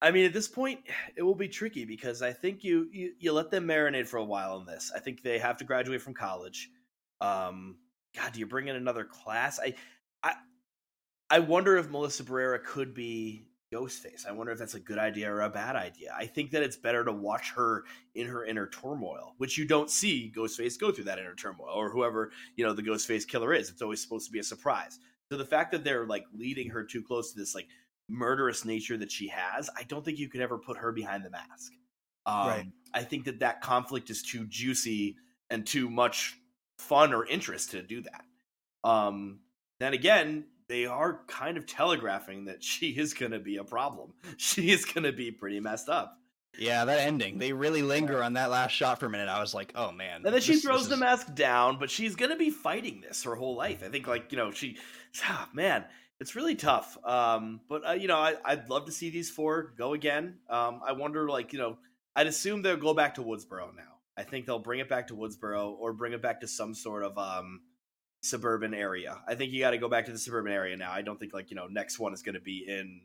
[0.00, 0.80] I mean, at this point,
[1.16, 4.24] it will be tricky because I think you you, you let them marinate for a
[4.24, 4.92] while on this.
[4.94, 6.70] I think they have to graduate from college.
[7.20, 7.76] Um,
[8.16, 9.58] God, do you bring in another class?
[9.60, 9.74] I
[10.22, 10.34] I
[11.30, 14.26] I wonder if Melissa Barrera could be Ghostface.
[14.26, 16.14] I wonder if that's a good idea or a bad idea.
[16.16, 19.90] I think that it's better to watch her in her inner turmoil, which you don't
[19.90, 23.70] see Ghostface go through that inner turmoil, or whoever you know the Ghostface killer is.
[23.70, 25.00] It's always supposed to be a surprise.
[25.30, 27.66] So the fact that they're like leading her too close to this like
[28.08, 31.30] murderous nature that she has, I don't think you could ever put her behind the
[31.30, 31.72] mask.
[32.26, 32.66] Um, Right.
[32.92, 35.16] I think that that conflict is too juicy
[35.50, 36.38] and too much
[36.78, 38.24] fun or interest to do that.
[38.88, 39.40] Um,
[39.80, 40.44] then again,
[40.74, 44.12] they are kind of telegraphing that she is going to be a problem.
[44.36, 46.18] She is going to be pretty messed up.
[46.58, 47.38] Yeah, that ending.
[47.38, 49.28] They really linger on that last shot for a minute.
[49.28, 50.22] I was like, oh man.
[50.24, 53.02] And then she this- throws this the is- mask down, but she's gonna be fighting
[53.06, 53.84] this her whole life.
[53.84, 54.78] I think, like you know, she,
[55.24, 55.84] ah, man,
[56.18, 56.98] it's really tough.
[57.04, 60.38] Um, but uh, you know, I, I'd love to see these four go again.
[60.50, 61.78] Um, I wonder, like you know,
[62.16, 63.94] I'd assume they'll go back to Woodsboro now.
[64.16, 67.04] I think they'll bring it back to Woodsboro or bring it back to some sort
[67.04, 67.60] of um
[68.24, 69.18] suburban area.
[69.28, 70.92] I think you got to go back to the suburban area now.
[70.92, 73.02] I don't think like you know next one is going to be in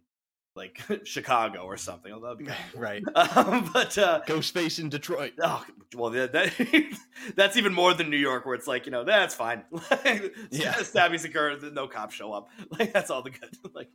[0.55, 2.11] like Chicago or something.
[2.11, 3.03] Although that'd be right.
[3.15, 5.33] um, but uh, Ghostface in Detroit.
[5.41, 5.63] Oh
[5.95, 6.97] well, that, that
[7.35, 9.63] that's even more than New York, where it's like you know that's fine.
[9.71, 10.81] Like, Yeah.
[10.81, 12.49] stabbings occur, no cops show up.
[12.77, 13.55] Like that's all the good.
[13.73, 13.89] like,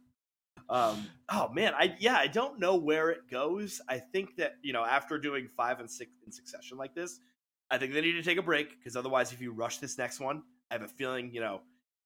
[0.69, 3.81] um, oh man, I yeah, I don't know where it goes.
[3.89, 7.21] I think that you know after doing five and six in succession like this,
[7.71, 10.21] I think they need to take a break because otherwise, if you rush this next
[10.21, 11.61] one, I have a feeling you know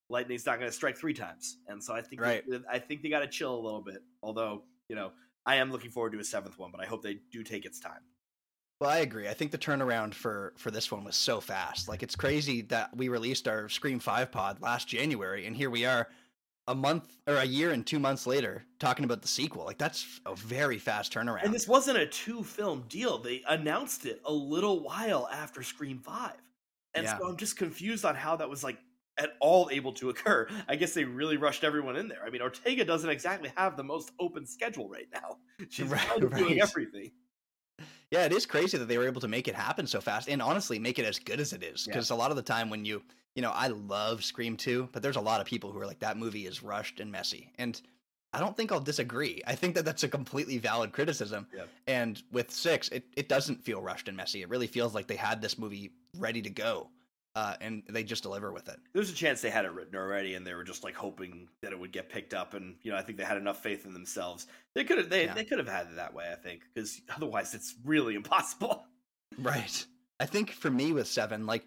[0.09, 2.43] lightning's not going to strike three times, and so I think Right.
[2.49, 4.03] they, I think they got to chill a little bit.
[4.23, 5.11] Although you know,
[5.45, 7.79] I am looking forward to a seventh one, but I hope they do take its
[7.79, 8.01] time.
[8.81, 9.27] Well, I agree.
[9.27, 11.87] I think the turnaround for for this one was so fast.
[11.89, 15.85] Like it's crazy that we released our Scream 5 pod last January and here we
[15.85, 16.07] are
[16.67, 19.65] a month or a year and 2 months later talking about the sequel.
[19.65, 21.43] Like that's a very fast turnaround.
[21.43, 23.17] And this wasn't a two film deal.
[23.17, 26.31] They announced it a little while after Scream 5.
[26.93, 27.17] And Yeah.
[27.17, 28.79] so I'm just confused on how that was like
[29.17, 30.47] at all able to occur.
[30.67, 32.23] I guess they really rushed everyone in there.
[32.25, 35.37] I mean, Ortega doesn't exactly have the most open schedule right now.
[35.69, 36.59] She's Right, doing right.
[36.61, 37.11] everything.
[38.11, 40.41] Yeah, it is crazy that they were able to make it happen so fast and
[40.41, 41.85] honestly make it as good as it is.
[41.85, 41.93] Yeah.
[41.93, 43.03] Because a lot of the time when you,
[43.35, 45.99] you know, I love Scream 2, but there's a lot of people who are like,
[45.99, 47.51] that movie is rushed and messy.
[47.57, 47.79] And
[48.33, 49.41] I don't think I'll disagree.
[49.47, 51.47] I think that that's a completely valid criticism.
[51.55, 51.63] Yeah.
[51.87, 54.41] And with 6, it, it doesn't feel rushed and messy.
[54.43, 56.89] It really feels like they had this movie ready to go.
[57.35, 58.77] Uh, and they just deliver with it.
[58.93, 61.71] There's a chance they had it written already, and they were just like hoping that
[61.71, 62.53] it would get picked up.
[62.55, 64.47] And you know, I think they had enough faith in themselves.
[64.73, 65.35] They could have they, Yeah.
[65.35, 66.25] they could have had it that way.
[66.31, 68.83] I think because otherwise, it's really impossible.
[69.37, 69.85] Right.
[70.19, 71.63] I think for me with seven, like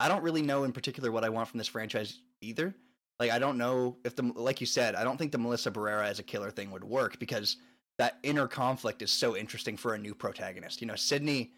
[0.00, 2.74] I don't really know in particular what I want from this franchise either.
[3.20, 6.06] Like I don't know if the like you said, I don't think the Melissa Barrera
[6.06, 7.56] as a killer thing would work because
[7.98, 10.80] that inner conflict is so interesting for a new protagonist.
[10.80, 11.52] You know, Sidney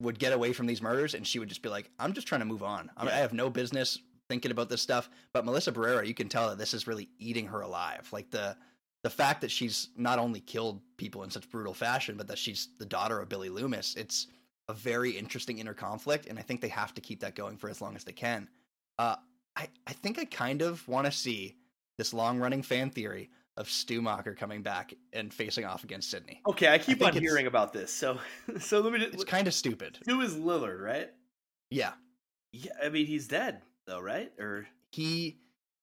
[0.00, 2.40] would get away from these murders and she would just be like, "I'm just trying
[2.40, 2.90] to move on.
[2.96, 6.48] I, I have no business thinking about this stuff." But Melissa Barrera, you can tell
[6.48, 8.08] that this is really eating her alive.
[8.12, 8.56] Like the
[9.02, 12.70] the fact that she's not only killed people in such brutal fashion, but that she's
[12.78, 13.94] the daughter of Billy Loomis.
[13.94, 14.26] It's
[14.68, 17.70] a very interesting inner conflict, and I think they have to keep that going for
[17.70, 18.48] as long as they can.
[18.98, 19.14] Uh,
[19.56, 21.56] I I think I kind of want to see
[21.98, 26.42] this long running fan theory of Stu Macher coming back and facing off against Sidney.
[26.46, 27.90] Okay, I keep think on hearing about this.
[27.90, 28.18] So,
[28.60, 28.98] so let me.
[28.98, 29.98] Just It's kind of stupid.
[30.06, 31.10] who is Lillard, right?
[31.70, 31.92] Yeah,
[32.52, 34.30] Yeah, I mean he's dead though, right?
[34.38, 35.38] Or he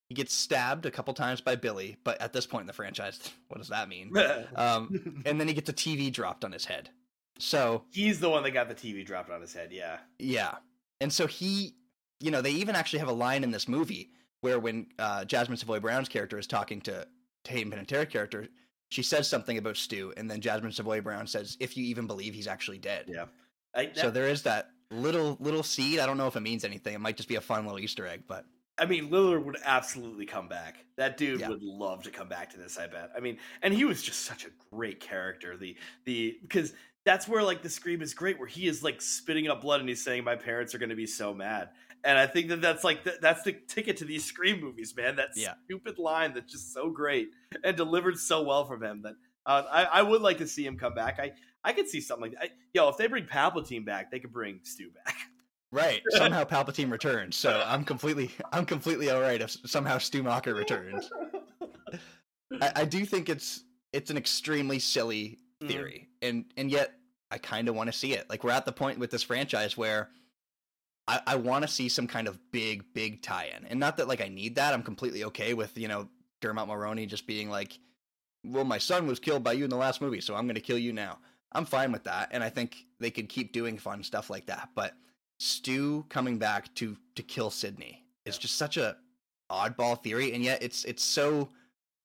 [0.08, 3.32] he gets stabbed a couple times by Billy, but at this point in the franchise,
[3.48, 4.12] what does that mean?
[4.56, 6.90] Um, and then he gets a TV dropped on his head.
[7.38, 9.70] So he's the one that got the TV dropped on his head.
[9.72, 9.98] Yeah.
[10.20, 10.54] Yeah.
[11.00, 11.74] And so he,
[12.20, 14.10] you know, they even actually have a line in this movie
[14.40, 17.06] where when uh, Jasmine Savoy Brown's character is talking to,
[17.44, 18.48] to Hayden Panettiere's character,
[18.90, 22.34] she says something about Stu, and then Jasmine Savoy Brown says, "If you even believe
[22.34, 23.26] he's actually dead." Yeah.
[23.74, 25.98] I, So there is that little little seed.
[25.98, 26.94] I don't know if it means anything.
[26.94, 28.44] It might just be a fun little Easter egg, but
[28.78, 30.84] I mean, Lillard would absolutely come back.
[30.96, 31.48] That dude Yeah.
[31.48, 32.78] would love to come back to this.
[32.78, 33.10] I bet.
[33.16, 35.56] I mean, and he was just such a great character.
[35.56, 36.72] The the because
[37.04, 39.88] that's where like the scream is great, where he is like spitting up blood and
[39.88, 41.70] he's saying, "My parents are going to be so mad."
[42.04, 45.16] And I think that that's like the, that's the ticket to these scream movies, man.
[45.16, 45.54] That Yeah.
[45.64, 47.30] stupid line that's just so great
[47.64, 49.14] and delivered so well from him that
[49.46, 51.18] uh, I I would like to see him come back.
[51.18, 51.32] I
[51.64, 52.42] I could see something like that.
[52.44, 55.16] I, yo, if they bring Palpatine back, they could bring Stu back.
[55.72, 57.36] right somehow Palpatine returns.
[57.36, 61.10] So I'm completely I'm completely all right if somehow Stu Macher returns.
[62.60, 65.68] I, I do think it's it's an extremely silly Mhm.
[65.68, 66.92] theory, and and yet
[67.30, 68.28] I kind of want to see it.
[68.28, 70.10] Like we're at the point with this franchise where
[71.06, 74.20] I, I want to see some kind of big big tie-in, and not that like
[74.22, 74.72] I need that.
[74.74, 76.08] I'm completely okay with you know
[76.40, 77.78] Dermot Mulroney just being like,
[78.44, 80.60] "Well, my son was killed by you in the last movie, so I'm going to
[80.60, 81.18] kill you now."
[81.52, 84.70] I'm fine with that, and I think they could keep doing fun stuff like that.
[84.74, 84.94] But
[85.38, 88.40] Stu coming back to to kill Sidney is Yeah.
[88.40, 88.96] just such a
[89.50, 91.48] oddball theory, and yet it's it's so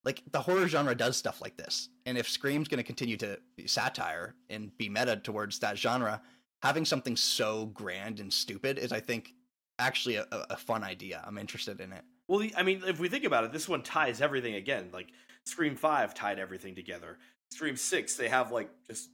[0.04, 1.90] like the horror genre does stuff like this.
[2.06, 6.22] And if Scream's going to continue to be satire and be meta towards that genre,
[6.62, 9.34] having something so grand and stupid is, I think,
[9.78, 11.24] actually a, a fun idea.
[11.26, 12.04] I'm interested in it.
[12.28, 14.90] Well, I mean, if we think about it, this one ties everything again.
[14.94, 15.08] Like
[15.46, 17.18] Scream Five tied everything together.
[17.52, 19.10] Scream Six, they have like just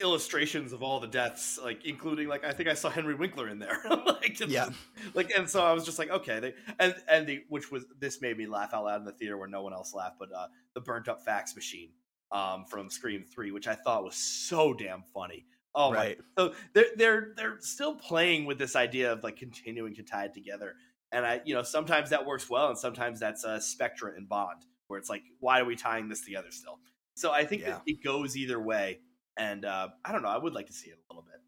[0.00, 3.58] illustrations of all the deaths, like including like I think I saw Henry Winkler in
[3.58, 3.78] there.
[4.06, 4.70] like, Yeah.
[5.14, 8.20] like and so I was just like, okay, they and and the which was this
[8.22, 10.46] made me laugh out loud in the theater where no one else laughed, but uh
[10.74, 11.90] the burnt up fax machine
[12.30, 15.44] um from Scream Three, which I thought was so damn funny.
[15.74, 16.18] Oh Right.
[16.18, 16.42] my!
[16.44, 20.34] So they're they're they're still playing with this idea of like continuing to tie it
[20.34, 20.74] together,
[21.12, 24.64] and I you know sometimes that works well, and sometimes that's uh, Spectre and Bond,
[24.88, 26.80] where it's like, why are we tying this together still?
[27.14, 27.70] So I think Yeah.
[27.70, 29.00] that it goes either way,
[29.36, 30.28] and uh, I don't know.
[30.28, 31.40] I would like to see it a little bit.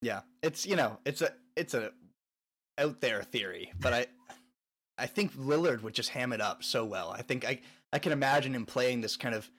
[0.00, 1.92] Yeah, it's you know, it's a it's a
[2.78, 4.06] out there theory, but I
[4.98, 7.10] I think Lillard would just ham it up so well.
[7.10, 7.60] I think I
[7.92, 9.50] I can imagine him playing this kind of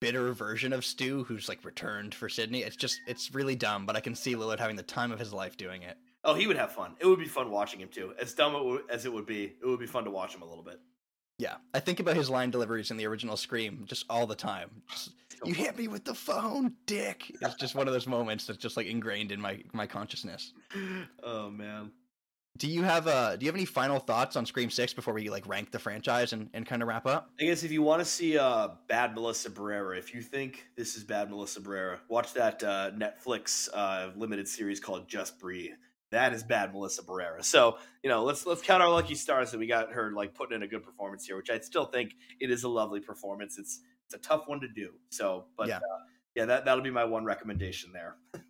[0.00, 2.62] bitter version of Stu who's like returned for Sidney.
[2.62, 5.32] It's just it's really dumb, but I can see Lillard having the time of his
[5.32, 5.96] life doing it.
[6.24, 6.94] Oh, he would have fun.
[6.98, 8.12] It would be fun watching him too.
[8.20, 10.64] As dumb as it would be, it would be fun to watch him a little
[10.64, 10.80] bit.
[11.38, 14.70] Yeah, I think about his line deliveries in the original Scream just all the time.
[14.90, 15.10] Just,
[15.44, 17.30] you hit me with the phone, dick.
[17.42, 20.52] It's just one of those moments that's just like ingrained in my my consciousness.
[21.22, 21.92] oh man.
[22.58, 25.28] Do you have uh do you have any final thoughts on Scream Six before we
[25.28, 27.30] like rank the franchise and, and kind of wrap up?
[27.40, 30.96] I guess if you want to see uh, bad Melissa Barrera, if you think this
[30.96, 35.72] is bad Melissa Barrera, watch that uh, Netflix uh, limited series called Just Breathe.
[36.12, 37.44] That is bad Melissa Barrera.
[37.44, 40.56] So you know, let's let's count our lucky stars that we got her like putting
[40.56, 43.58] in a good performance here, which I still think it is a lovely performance.
[43.58, 44.92] It's it's a tough one to do.
[45.10, 45.78] So, but Yeah.
[45.78, 45.80] uh,
[46.36, 48.16] yeah, that that'll be my one recommendation there.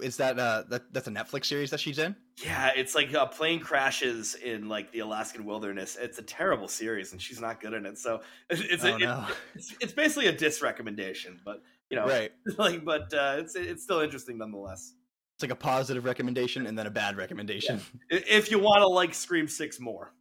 [0.00, 2.16] Is that uh that that's a Netflix series that she's in?
[2.42, 5.96] Yeah, it's like a plane crashes in like the Alaskan wilderness.
[6.00, 7.98] It's a terrible series, and she's not good in it.
[7.98, 9.26] So it's it's, oh a, no.
[9.54, 12.32] it's, it's basically a dis recommendation, but you know, right.
[12.58, 14.94] like, but uh, it's it's still interesting nonetheless.
[15.36, 17.80] It's like a positive recommendation and then a bad recommendation.
[18.10, 20.12] I- If you want to like Scream Six more,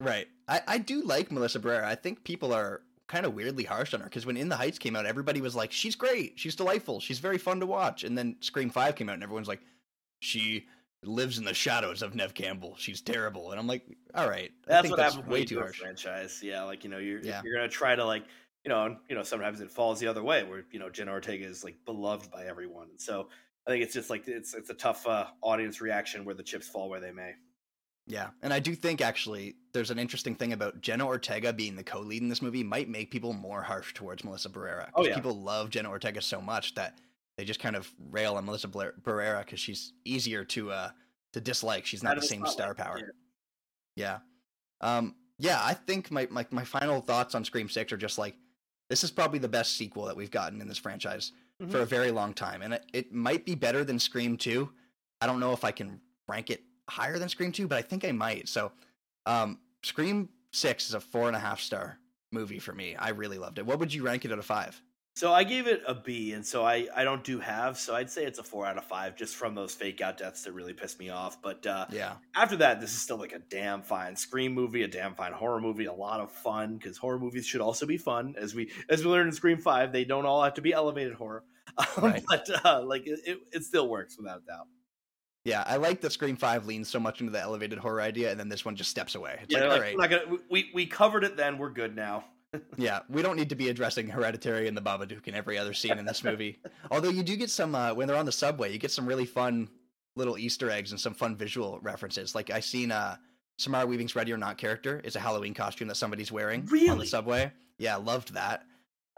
[0.00, 0.28] Right.
[0.46, 1.84] I, I do like Melissa Barrera.
[1.84, 4.78] I think people are kind of weirdly harsh on her because when In the Heights
[4.78, 6.34] came out, everybody was like, she's great.
[6.38, 7.00] She's delightful.
[7.00, 8.04] She's very fun to watch.
[8.04, 9.60] And then Scream 5 came out and everyone's like,
[10.20, 10.66] she
[11.04, 12.74] lives in the shadows of Neve Campbell.
[12.78, 13.50] She's terrible.
[13.50, 13.84] And I'm like,
[14.14, 14.50] all right.
[14.66, 15.78] I that's think what that's happened way too harsh.
[15.78, 16.40] franchise.
[16.42, 17.40] Yeah, like you know, you're Yeah.
[17.44, 18.24] you're gonna try to like
[18.64, 21.12] you know, and, you know, sometimes it falls the other way where you know Jenna
[21.12, 23.28] Ortega is like beloved by everyone, and so
[23.66, 26.68] I think it's just like it's it's a tough uh, audience reaction where the chips
[26.68, 27.34] fall where they may.
[28.08, 28.30] Yeah.
[28.42, 32.00] And I do think actually there's an interesting thing about Jenna Ortega being the co
[32.00, 34.88] lead in this movie might make people more harsh towards Melissa Barrera.
[34.94, 35.14] Oh, yeah.
[35.14, 36.98] People love Jenna Ortega so much that
[37.36, 40.90] they just kind of rail on Melissa Blair- Barrera because she's easier to uh
[41.34, 41.84] to dislike.
[41.86, 42.98] She's not the same star spotlight, power.
[43.94, 44.18] yeah.
[44.80, 44.96] Yeah.
[44.96, 48.34] Um, yeah, I think my, my my final thoughts on Scream Six are just like
[48.88, 51.32] this is probably the best sequel that we've gotten in this franchise
[51.62, 51.70] Mhm.
[51.72, 54.70] for a very long time, and it, it might be better than Scream Two.
[55.20, 58.04] I don't know if I can rank it higher than Scream Two, but I think
[58.04, 58.48] I might.
[58.48, 58.72] So,
[59.26, 61.98] um, Scream Six is a four and a half star
[62.32, 62.96] movie for me.
[62.96, 63.66] I really loved it.
[63.66, 64.80] What would you rank it out of five?
[65.16, 68.08] So I gave it a B, and so I I don't do halves, so I'd
[68.08, 70.72] say it's a four out of five, just from those fake out deaths that really
[70.72, 71.42] pissed me off.
[71.42, 74.88] But uh, Yeah, after that, this is still like a damn fine scream movie, a
[74.88, 78.36] damn fine horror movie, a lot of fun because horror movies should also be fun.
[78.38, 81.14] As we as we learned in Scream Five, they don't all have to be elevated
[81.14, 81.42] horror,
[81.76, 82.22] um, Right.
[82.28, 84.68] but uh, like it, it, it still works without a doubt.
[85.48, 85.64] Yeah.
[85.66, 88.48] I like that Scream Five leans so much into the elevated horror idea, and then
[88.48, 89.38] this one just steps away.
[89.42, 91.58] It's Yeah, like, all like, right, gonna, we we covered it then.
[91.58, 92.24] We're good now.
[92.78, 95.98] Yeah, we don't need to be addressing Hereditary and the Babadook in every other scene
[95.98, 96.58] in this movie.
[96.90, 99.26] Although you do get some uh, when they're on the subway, you get some really
[99.26, 99.68] fun
[100.16, 102.34] little Easter eggs and some fun visual references.
[102.34, 103.16] Like I seen uh,
[103.58, 107.06] Samara Weaving's Ready or Not character is a Halloween costume that somebody's wearing on the
[107.06, 107.52] subway.
[107.76, 108.64] Yeah, loved that.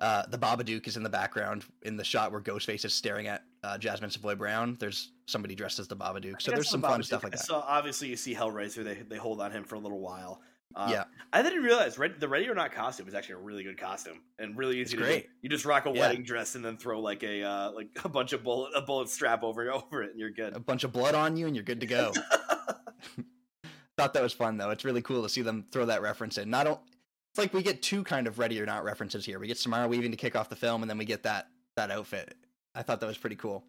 [0.01, 3.45] Uh, the Babadook is in the background in the shot where Ghostface is staring at
[3.63, 4.77] uh, Jasmine Savoy Brown.
[4.81, 7.41] There's somebody dressed as the Babadook, so there's some fun Babadook- stuff like that.
[7.45, 10.41] So obviously you see Hellraiser, they they hold on him for a little while.
[10.77, 13.65] Uh, yeah, I didn't realize Red, the Ready or Not costume is actually a really
[13.65, 15.23] good costume and really easy It's to great.
[15.25, 15.29] do.
[15.43, 16.03] You just rock a Yeah.
[16.03, 19.09] wedding dress and then throw like a uh, like a bunch of bullet a bullet
[19.09, 20.55] strap over over it and you're good.
[20.55, 22.13] a bunch of blood on you and you're good to go.
[23.99, 24.71] Thought that was fun though.
[24.71, 26.49] It's really cool to see them throw that reference in.
[26.49, 26.81] Not o-
[27.33, 29.39] it's like we get two kind of ready or not references here.
[29.39, 31.91] We get Samara Weaving to kick off the film, and then we get that that
[31.91, 32.35] outfit.
[32.75, 33.65] I thought that was pretty cool.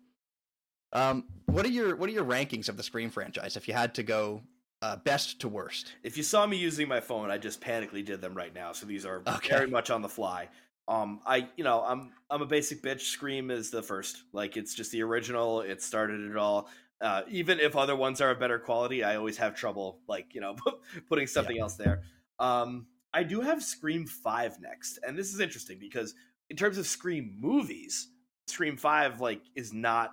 [0.93, 3.55] Um, what are your what are your rankings of the Scream franchise?
[3.55, 4.41] If you had to go
[4.81, 8.19] uh, best to worst, if you saw me using my phone, I just panically did
[8.21, 8.73] them right now.
[8.73, 9.49] So these are Okay.
[9.49, 10.49] very much on the fly.
[10.87, 13.01] Um, I you know I'm I'm a basic bitch.
[13.01, 14.23] Scream is the first.
[14.33, 15.61] Like it's just the original.
[15.61, 16.69] It started it all.
[16.99, 20.41] Uh, even if other ones are of better quality, I always have trouble like you
[20.41, 20.55] know
[21.09, 22.01] putting something else there.
[22.37, 26.15] Um, I do have Scream Five next, and this is interesting because
[26.49, 28.09] in terms of Scream movies,
[28.47, 30.11] Scream Five like is not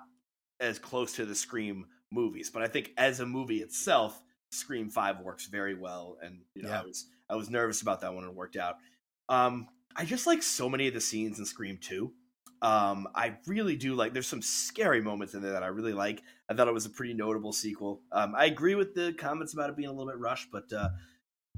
[0.61, 4.21] as close to the Scream movies, but I think as a movie itself,
[4.51, 6.81] Scream Five works very well, and you know Yeah.
[6.81, 8.77] I was I was nervous about that one and it worked out.
[9.29, 12.13] Um, I just like so many of the scenes in Scream Two.
[12.61, 14.13] Um, I really do like.
[14.13, 16.23] There's some scary moments in there that I really like.
[16.49, 18.01] I thought it was a pretty notable sequel.
[18.11, 20.89] Um, I agree with the comments about it being a little bit rushed, but uh,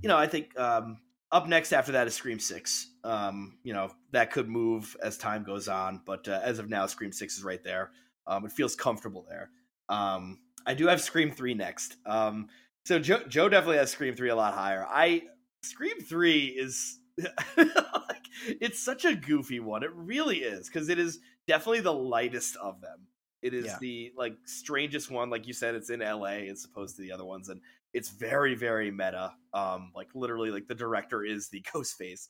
[0.02, 0.98] you know I think um,
[1.32, 2.88] up next after that is Scream Six.
[3.04, 6.86] Um, you know that could move as time goes on, but uh, as of now,
[6.86, 7.90] Scream Six is right there.
[8.26, 9.50] Um, it feels comfortable there.
[9.88, 11.96] Um, I do have Scream Three next.
[12.06, 12.48] Um,
[12.84, 14.86] so Joe, Joe definitely has Scream Three a lot higher.
[14.88, 15.22] I
[15.62, 16.98] Scream Three is
[17.56, 18.26] like
[18.60, 19.82] it's such a goofy one.
[19.82, 23.06] It really is because it is definitely the lightest of them.
[23.42, 23.78] It is Yeah.
[23.80, 25.74] the like strangest one, like you said.
[25.74, 26.48] It's in L.A.
[26.48, 27.60] as opposed to the other ones, and
[27.92, 29.32] it's very very meta.
[29.54, 32.28] Um, like literally, like the director is the Ghostface,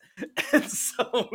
[0.53, 1.29] and so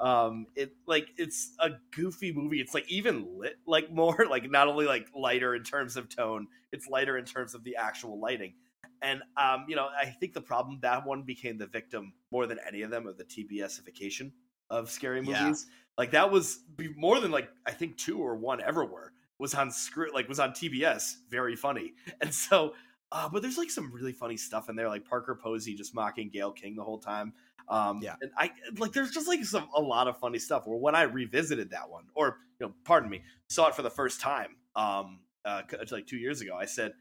[0.00, 2.60] um, it like it's a goofy movie.
[2.60, 6.48] It's like even lit like more like not only like lighter in terms of tone,
[6.72, 8.54] it's lighter in terms of the actual lighting.
[9.00, 12.58] And um, you know, I think the problem that one became the victim more than
[12.66, 14.32] any of them of the TBSification
[14.72, 15.44] of scary Yeah.
[15.44, 15.66] movies.
[15.98, 19.54] Like that was be- more than like I think two or one ever were was
[19.54, 21.16] on script like was on TBS.
[21.30, 21.94] Very funny.
[22.20, 22.74] And so
[23.14, 26.30] Uh, but there's like some really funny stuff in there, like Parker Posey just mocking
[26.30, 27.34] Gale King the whole time.
[27.68, 28.14] Um, Yeah.
[28.22, 30.66] and I like there's just like some a lot of funny stuff.
[30.66, 33.90] Where when I revisited that one, or you know, pardon me, saw it for the
[33.90, 35.60] first time, um, uh,
[35.90, 36.94] like two years ago, I said,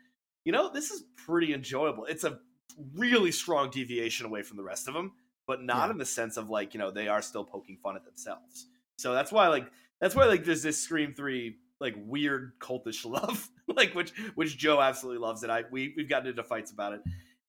[0.44, 2.04] you know, this is pretty enjoyable.
[2.06, 2.40] It's a
[2.94, 5.14] really strong deviation away from the rest of them,
[5.48, 5.92] but not Yeah.
[5.94, 8.68] in the sense of like you know they are still poking fun at themselves.
[8.98, 13.50] So that's why like that's why like there's this Scream three like weird cultish love,
[13.68, 15.50] like which which Joe absolutely loves it.
[15.50, 17.02] I we we've gotten into fights about it.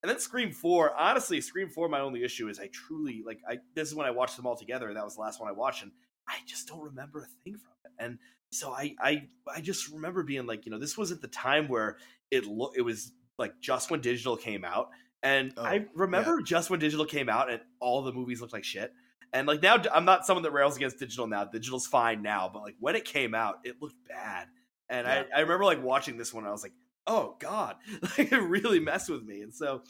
[0.03, 1.89] And then Scream Four, honestly, Scream Four.
[1.89, 3.41] My only issue is I truly like.
[3.49, 5.49] I this is when I watched them all together, and that was the last one
[5.49, 5.93] I watched, and
[6.29, 7.93] I just don't remember a thing from it.
[8.05, 8.19] And
[8.51, 11.69] so I I I just remember being like, you know, this was at the time
[11.69, 11.99] where
[12.33, 14.89] it lo- it was like just when digital came out,
[15.23, 18.65] and Oh, I remember just when digital came out, and all the movies looked like
[18.65, 18.93] shit.
[19.33, 21.45] And like now, I'm not someone that rails against digital now.
[21.45, 24.49] Digital's fine now, but like when it came out, it looked bad.
[24.89, 25.25] And Yeah.
[25.35, 26.75] I, I remember like watching this one, and I was like,
[27.07, 27.77] oh god,
[28.19, 29.41] like it really messed with me.
[29.41, 29.83] And so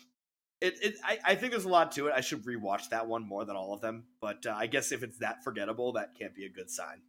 [0.61, 2.13] it, it I, I think there's a lot to it.
[2.15, 4.05] I should rewatch that one more than all of them.
[4.21, 7.03] But uh, I guess if it's that forgettable, that can't be a good sign.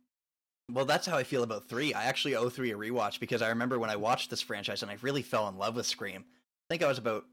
[0.72, 1.94] Well, that's how I feel about three.
[1.94, 4.90] I actually owe three a rewatch because I remember when I watched this franchise and
[4.90, 6.24] I really fell in love with Scream.
[6.26, 7.26] I think I was about,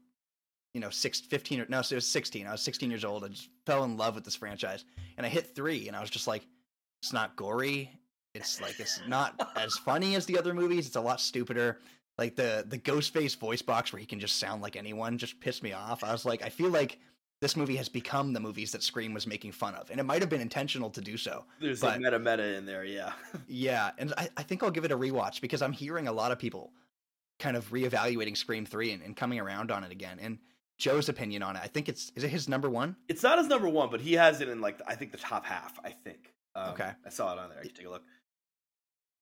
[0.73, 2.47] you know, six, 15 or no, so it was 16.
[2.47, 3.23] I was 16 years old.
[3.23, 4.85] I just fell in love with this franchise.
[5.17, 6.45] And I hit three and I was just like,
[7.01, 7.91] it's not gory.
[8.33, 10.87] It's like, it's not as funny as the other movies.
[10.87, 11.79] It's a lot stupider.
[12.17, 15.63] Like the, the Ghostface voice box where he can just sound like anyone just pissed
[15.63, 16.03] me off.
[16.03, 16.99] I was like, I feel like
[17.41, 19.89] this movie has become the movies that Scream was making fun of.
[19.89, 21.43] And it might have been intentional to do so.
[21.59, 23.13] There's But- a meta meta in there, yeah.
[23.47, 26.31] Yeah, and I, I think I'll give it a rewatch because I'm hearing a lot
[26.31, 26.71] of people
[27.39, 30.19] kind of reevaluating Scream Three and, and coming around on it again.
[30.21, 30.37] And
[30.81, 32.95] Joe's opinion on it, I think it's is it his number one?
[33.07, 35.45] It's not his number one, but he has it in like I think the top
[35.45, 35.79] half.
[35.85, 36.33] I think.
[36.55, 36.89] Um, Okay.
[37.05, 37.59] I saw it on there.
[37.59, 38.01] I can take a look.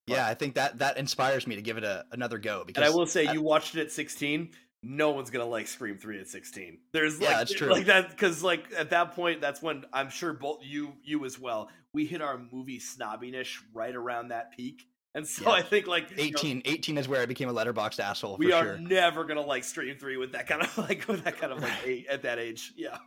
[0.07, 2.91] Yeah, I think that that inspires me to give it a, another go because And
[2.91, 4.51] I will say, I- you watched it at 16.
[4.81, 6.77] No one's gonna like Scream Three at 16.
[6.93, 7.69] There's Yeah, like, that's true.
[7.69, 11.37] like that because like at that point, that's when I'm sure both you you as
[11.37, 11.69] well.
[11.93, 15.51] We hit our movie snobbiness right around that peak, and so Yeah.
[15.51, 18.39] I think like you know, 18, 18 is where I became a Letterboxd asshole for
[18.39, 18.77] we are sure.
[18.77, 21.73] never gonna like Scream Three with that kind of like with that kind of like
[21.85, 22.73] age, at that age.
[22.75, 22.97] Yeah,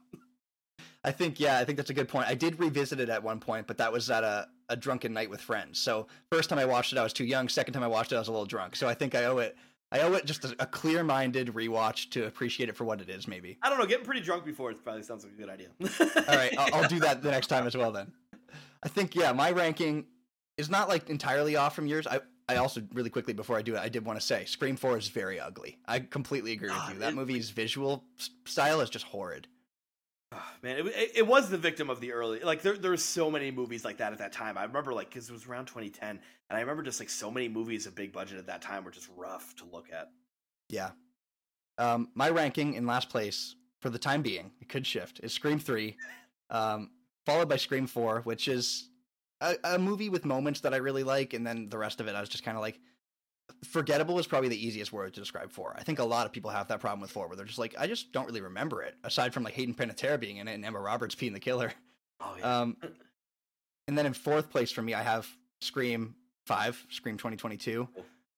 [1.04, 2.28] I think yeah, I think that's a good point.
[2.28, 5.30] I did revisit it at one point, but that was at a, a drunken night
[5.30, 5.78] with friends.
[5.80, 7.48] So first time I watched it, I was too young.
[7.48, 8.76] Second time I watched it, I was a little drunk.
[8.76, 9.56] So I think I owe it.
[9.90, 13.28] I owe it just a, a clear-minded rewatch to appreciate it for what it is.
[13.28, 13.58] Maybe.
[13.62, 13.84] I don't know.
[13.84, 15.68] Getting pretty drunk before it probably sounds like a good idea.
[16.28, 17.92] All right, I'll, I'll do that the next time as well.
[17.92, 18.10] Then,
[18.82, 20.06] I think yeah, my ranking
[20.62, 22.06] is not like entirely off from yours.
[22.06, 24.76] I I also really quickly before I do it, I did want to say Scream
[24.76, 25.78] Four is very ugly.
[25.86, 26.98] I completely agree with God, you.
[27.00, 28.04] That movie's visual
[28.44, 29.48] style is just horrid.
[30.32, 32.96] Ah, Man, it, it, it was the victim of the early like there there were
[32.96, 34.56] so many movies like that at that time.
[34.56, 37.48] I remember like because it was around 2010, and I remember just like so many
[37.48, 40.10] movies of big budget at that time were just rough to look at.
[40.68, 40.90] Yeah.
[41.78, 45.58] Um, my ranking in last place for the time being, it could shift, is Scream
[45.58, 45.96] Three,
[46.50, 46.90] um,
[47.26, 48.88] followed by Scream Four, which is
[49.42, 52.14] a, a movie with moments that I really like, and then the rest of it
[52.14, 52.78] I was just kind of like.
[53.64, 55.74] Forgettable is probably the easiest word to describe four.
[55.76, 57.74] I think a lot of people have that problem with four, where they're just like,
[57.78, 60.64] I just don't really remember it, aside from like Hayden Panettiere being in it and
[60.64, 61.72] Emma Roberts being the killer.
[62.20, 62.76] Oh yeah, Um,
[63.88, 65.28] and then in fourth place for me, I have
[65.60, 66.14] Scream
[66.46, 67.88] Five, Scream 2022.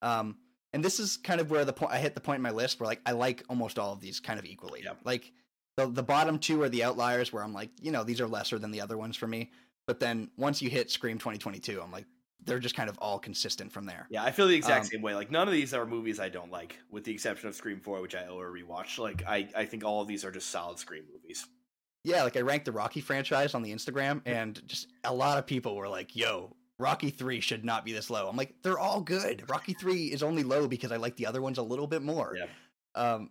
[0.02, 0.36] Um,
[0.72, 2.80] and this is kind of where the point I hit the point in my list
[2.80, 4.82] where like I like almost all of these kind of equally.
[4.84, 4.98] Yep.
[5.04, 5.32] Like
[5.76, 8.58] the the bottom two are the outliers where I'm like, you know, these are lesser
[8.58, 9.50] than the other ones for me.
[9.86, 12.06] But then once you hit Scream 2022, I'm like,
[12.46, 14.06] they're just kind of all consistent from there.
[14.10, 14.22] yeah.
[14.22, 15.14] I feel the exact um, same way.
[15.14, 18.00] Like none of these are movies I don't like, with the exception of Scream Four,
[18.02, 18.98] which I owe a rewatch.
[18.98, 21.46] Like I I think all of these are just solid Scream movies.
[22.04, 25.46] Yeah, like I ranked the Rocky franchise on the Instagram, and just a lot of
[25.46, 29.00] people were like, "Yo, Rocky Three should not be this low." I'm like, they're all
[29.00, 29.48] good.
[29.48, 32.36] Rocky Three is only low because I like the other ones a little bit more.
[32.36, 32.46] Yeah.
[32.94, 33.30] Um,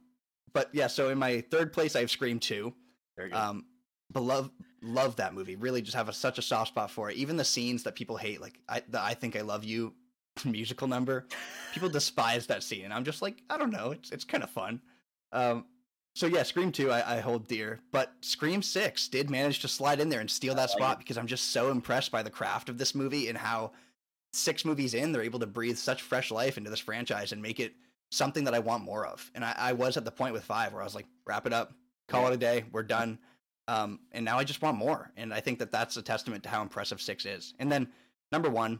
[0.53, 2.73] but yeah, so in my third place, I have Scream Two.
[3.15, 3.37] Very good.
[3.37, 3.72] Um, but
[4.21, 4.49] love
[4.81, 5.55] love that movie.
[5.55, 7.17] Really, just have a, such a soft spot for it.
[7.17, 9.93] Even the scenes that people hate, like I, the "I Think I Love You"
[10.45, 11.27] musical number,
[11.73, 14.49] people despise that scene, and I'm just like, I don't know, it's it's kind of
[14.49, 14.81] fun.
[15.31, 15.65] Um,
[16.15, 19.99] so yeah, Scream Two I, I hold dear, but Scream Six did manage to slide
[19.99, 22.77] in there and steal that spot because I'm just so impressed by the craft of
[22.77, 23.71] this movie and how
[24.33, 27.59] six movies in they're able to breathe such fresh life into this franchise and make
[27.59, 27.73] it
[28.11, 29.29] something that I want more of.
[29.35, 31.53] And I, I was at the point with five where I was like, wrap it
[31.53, 31.73] up,
[32.07, 33.17] call it a day, we're done.
[33.67, 36.49] Um, and now I just want more, and I think that that's a testament to
[36.49, 37.53] how impressive six is.
[37.59, 37.87] And then
[38.31, 38.79] number one,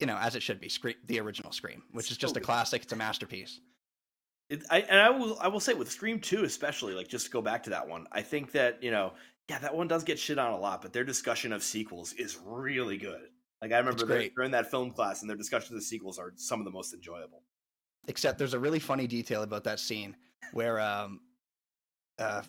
[0.00, 2.42] you know, as it should be, Scream, the original Scream, which is just So a
[2.42, 2.82] classic.
[2.82, 3.60] It's a masterpiece.
[4.50, 7.32] It, I, and I will I will say with Scream 2 especially like just to
[7.32, 9.14] go back to that one I think that you know
[9.48, 12.38] yeah that one does get shit on a lot but their discussion of sequels is
[12.44, 16.16] really good like I remember in that film class and their discussion of the sequels
[16.16, 17.42] are some of the most enjoyable
[18.08, 20.14] Except there's a really funny detail about that scene
[20.52, 21.20] where um,
[22.18, 22.42] uh,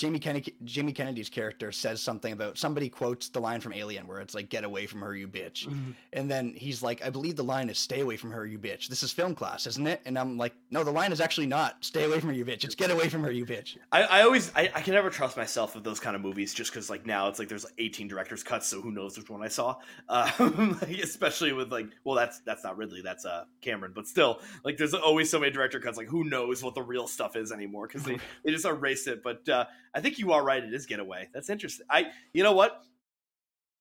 [0.00, 4.20] Jamie Kennedy, Jamie Kennedy's character says something about somebody quotes the line from Alien where
[4.20, 5.70] it's like "Get away from her, you bitch,"
[6.14, 8.88] and then he's like, "I believe the line is stay away from her, you bitch."
[8.88, 10.00] This is film class, isn't it?
[10.06, 12.64] And I'm like, "No, the line is actually not stay away from her, you bitch.
[12.64, 15.36] It's get away from her, you bitch." I, I always I, I can never trust
[15.36, 18.08] myself with those kind of movies just because like now it's like there's like 18
[18.08, 19.76] director's cuts so who knows which one I saw
[20.08, 24.40] um, like, especially with like well that's that's not Ridley that's uh Cameron but still
[24.64, 27.52] like there's always so many director cuts like who knows what the real stuff is
[27.52, 30.72] anymore because they, they just erase it but uh, I think you are right it
[30.72, 32.82] is Getaway that's interesting I you know what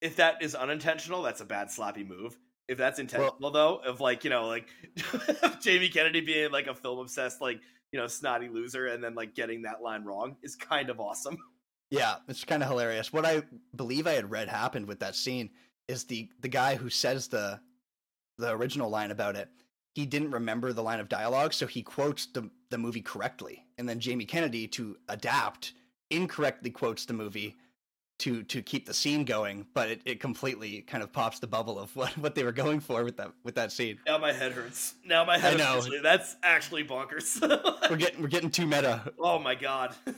[0.02, 2.38] if that is unintentional that's a bad sloppy move
[2.68, 4.68] if that's intentional though of like you know like
[5.62, 7.60] Jamie Kennedy being like a film obsessed like
[7.92, 11.38] you know, snotty loser and then like getting that line wrong is kind of awesome.
[11.90, 13.12] Yeah, it's kind of hilarious.
[13.12, 13.42] What I
[13.76, 15.50] believe I had read happened with that scene
[15.88, 17.60] is the the guy who says the
[18.38, 19.50] the original line about it.
[19.96, 23.90] He didn't remember the line of dialogue, so he quotes the the movie correctly, and
[23.90, 25.74] then Jamie Kennedy to adapt
[26.10, 27.58] incorrectly quotes the movie
[28.20, 31.80] to to keep the scene going, but it, it completely kind of pops the bubble
[31.80, 33.98] of what, what they were going for with that with that scene.
[34.06, 34.96] Now my head hurts.
[35.06, 35.56] Now my head.
[35.56, 35.78] I know.
[35.78, 37.40] Actually, that's actually bonkers.
[37.90, 39.12] We're getting we're getting too meta.
[39.18, 39.96] oh my god.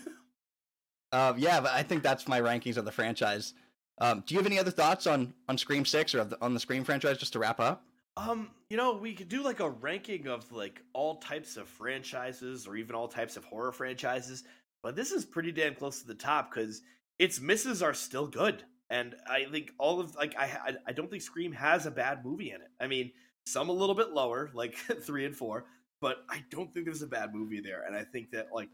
[1.14, 3.54] Uh, yeah, but I think that's my rankings of the franchise.
[3.98, 6.54] Um, do you have any other thoughts on on Scream Six or of the, on
[6.54, 7.18] the Scream franchise?
[7.18, 7.84] Just to wrap up.
[8.16, 12.66] Um, you know, we could do like a ranking of like all types of franchises
[12.66, 14.46] or even all types of horror franchises,
[14.84, 16.82] but this is pretty damn close to the top because
[17.20, 21.22] its misses are still good, and I think all of like I I, don't think
[21.22, 22.72] Scream has a bad movie in it.
[22.80, 23.12] I mean,
[23.46, 25.66] some a little bit lower, like three and four,
[26.02, 28.70] but I don't think there's a bad movie there, and I think that like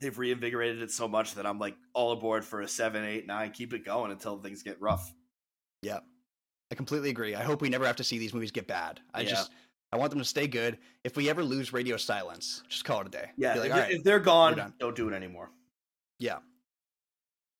[0.00, 3.50] they've reinvigorated it so much that I'm like all aboard for a seven, eight, nine.
[3.50, 5.12] Keep it going until things get rough.
[5.82, 6.00] Yeah,
[6.70, 7.34] I completely agree.
[7.34, 9.00] I hope we never have to see these movies get bad.
[9.12, 9.30] I Yeah.
[9.30, 9.50] just
[9.92, 10.78] I want them to stay good.
[11.02, 13.30] If we ever lose radio silence, just call it a day.
[13.36, 13.92] Yeah, like, if, right.
[13.92, 15.50] if they're gone, don't do it anymore.
[16.18, 16.38] Yeah.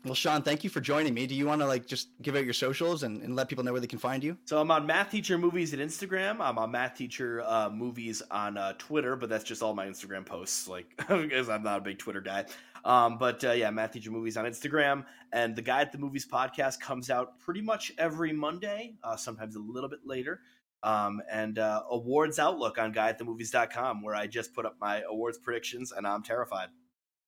[0.05, 1.27] Well, Sean, thank you for joining me.
[1.27, 3.73] Do you want to like just give out your socials and, and let people know
[3.73, 4.37] where they can find you?
[4.47, 6.41] So I'm on Math Teacher Movies at Instagram.
[6.41, 10.25] I'm on Math Teacher uh, Movies on uh, Twitter, but that's just all my Instagram
[10.25, 12.47] posts, like because I'm not a big Twitter guy.
[12.83, 16.27] Um, but uh, yeah, Math Teacher Movies on Instagram, and the Guy at the Movies
[16.27, 20.41] podcast comes out pretty much every Monday, uh, sometimes a little bit later.
[20.83, 25.93] Um, and uh, Awards Outlook on GuyAtTheMovies.com, where I just put up my awards predictions,
[25.93, 26.69] and I'm terrified.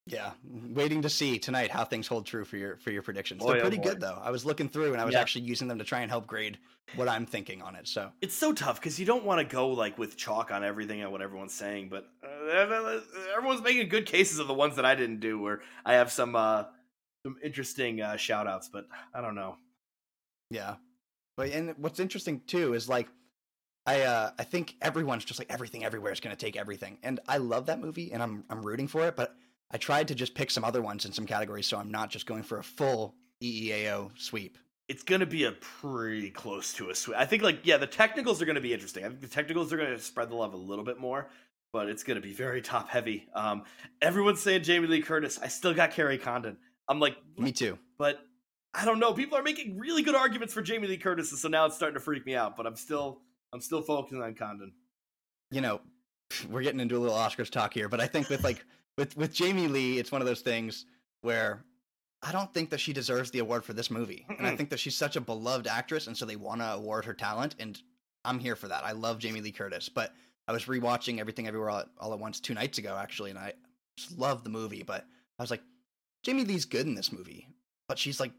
[0.05, 3.41] Yeah, waiting to see tonight how things hold true for your for your predictions.
[3.41, 3.83] Boy, They're oh pretty boy.
[3.83, 4.19] good though.
[4.21, 5.21] I was looking through and I was Yeah.
[5.21, 6.57] actually using them to try and help grade
[6.95, 7.87] what I'm thinking on it.
[7.87, 11.01] So It's so tough because you don't want to go like with chalk on everything
[11.01, 12.97] and what everyone's saying, but uh,
[13.33, 16.35] everyone's making good cases of the ones that I didn't do, where I have some
[16.35, 16.65] uh,
[17.25, 19.55] some interesting uh, shout outs, but I don't know.
[20.49, 20.75] Yeah.
[21.37, 23.07] But and what's interesting too is like
[23.85, 26.97] I uh I think everyone's just like everything everywhere is gonna take everything.
[27.03, 29.35] And I love that movie and I'm I'm rooting for it, but
[29.71, 32.25] I tried to just pick some other ones in some categories so I'm not just
[32.25, 34.57] going for a full EEAO sweep.
[34.87, 37.17] It's gonna be a pretty close to a sweep.
[37.17, 39.03] I think like yeah, the technicals are gonna be interesting.
[39.05, 41.29] I think the technicals are gonna spread the love a little bit more,
[41.71, 43.27] but it's gonna be very top heavy.
[43.33, 43.63] Um,
[44.01, 45.39] everyone's saying Jamie Lee Curtis.
[45.41, 46.57] I still got Kerry Condon.
[46.87, 47.79] I'm like, Me too.
[47.97, 48.19] but
[48.73, 49.13] I don't know.
[49.13, 51.95] People are making really good arguments for Jamie Lee Curtis, and so now it's starting
[51.95, 52.57] to freak me out.
[52.57, 53.21] But I'm still,
[53.53, 54.73] I'm still focusing on Condon.
[55.51, 55.81] You know,
[56.49, 58.65] we're getting into a little Oscars talk here, but I think with like
[58.97, 60.85] with with Jamie Lee, it's one of those things
[61.21, 61.63] where
[62.23, 64.25] I don't think that she deserves the award for this movie.
[64.37, 67.05] And I think that she's such a beloved actress and so they want to award
[67.05, 67.79] her talent and
[68.25, 68.85] I'm here for that.
[68.85, 70.13] I love Jamie Lee Curtis, but
[70.47, 73.39] I was rewatching Everything Everywhere all at, all at Once two nights ago actually and
[73.39, 73.53] I
[73.97, 75.05] just love the movie, but
[75.37, 75.61] I was like
[76.23, 77.49] Jamie Lee's good in this movie,
[77.89, 78.31] but she's like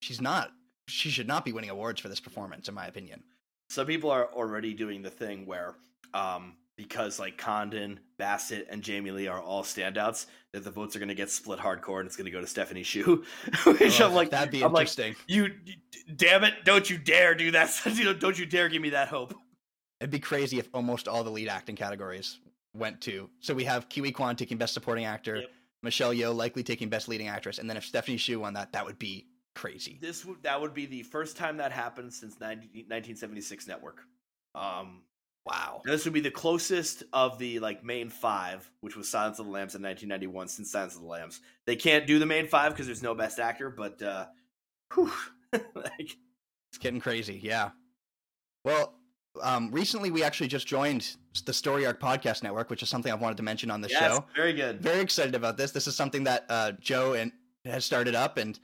[0.00, 0.50] she's not
[0.88, 3.22] she should not be winning awards for this performance in my opinion.
[3.70, 5.76] Some people are already doing the thing where,
[6.12, 10.98] um, because like Condon, Bassett, and Jamie Lee are all standouts, that the votes are
[10.98, 13.22] going to get split hardcore, and it's going to go to Stephanie Hsu.
[13.66, 15.14] Which I'm Oh, like, that'd be I'm like, interesting.
[15.28, 15.74] you, you-
[16.16, 16.54] damn it!
[16.64, 17.70] Don't you dare do that!
[17.94, 19.34] you know, don't you dare give me that hope.
[20.00, 22.40] It'd be crazy if almost all the lead acting categories
[22.74, 23.28] went to.
[23.40, 25.50] So we have Ke Huy Quan taking Best Supporting Actor, Yep.
[25.82, 28.84] Michelle Yeoh likely taking Best Leading Actress, and then if Stephanie Hsu won that, that
[28.84, 29.98] would be crazy.
[30.00, 34.02] This would that would be the first time that happened since 90, 1976 Network.
[34.54, 35.02] Um,
[35.46, 35.80] Wow.
[35.84, 39.52] This would be the closest of the like main five, which was Silence of the
[39.52, 40.48] Lambs in 1991.
[40.48, 43.38] Since Silence of the Lambs, they can't do the main five because there's no Best
[43.38, 43.70] Actor.
[43.70, 44.26] But uh,
[44.94, 45.10] whew,
[45.52, 46.16] like,
[46.70, 47.40] It's getting crazy.
[47.42, 47.70] Yeah.
[48.64, 48.94] Well,
[49.42, 51.16] um, recently we actually just joined
[51.46, 53.98] the Story Arc Podcast Network, which is something I've wanted to mention on the yes,
[53.98, 54.24] show.
[54.36, 54.82] very good.
[54.82, 55.70] Very excited about this.
[55.70, 57.32] This is something that uh, Joe and
[57.64, 58.58] has started up, and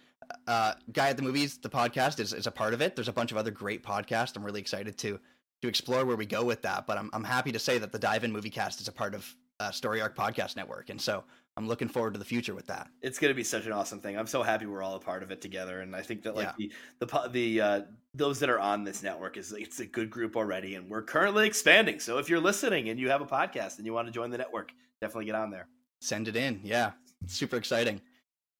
[0.46, 2.94] uh, Guy at the Movies, the podcast, is, is a part of it.
[2.96, 4.36] There's a bunch of other great podcasts.
[4.36, 5.18] I'm really excited to
[5.62, 6.86] to explore where we go with that.
[6.86, 9.14] But I'm I'm happy to say that the Dive In Movie Cast is a part
[9.14, 11.24] of uh, Story Arc Podcast Network, and so
[11.56, 12.88] I'm looking forward to the future with that.
[13.00, 14.18] It's going to be such an awesome thing.
[14.18, 16.50] I'm so happy we're all a part of it together, and I think that like
[16.58, 16.68] Yeah.
[16.98, 17.80] the the the uh,
[18.14, 21.46] those that are on this network is it's a good group already, and we're currently
[21.46, 22.00] expanding.
[22.00, 24.38] So if you're listening and you have a podcast and you want to join the
[24.38, 25.68] network, definitely get on there.
[26.02, 26.90] Send it in, yeah,
[27.26, 28.02] super exciting.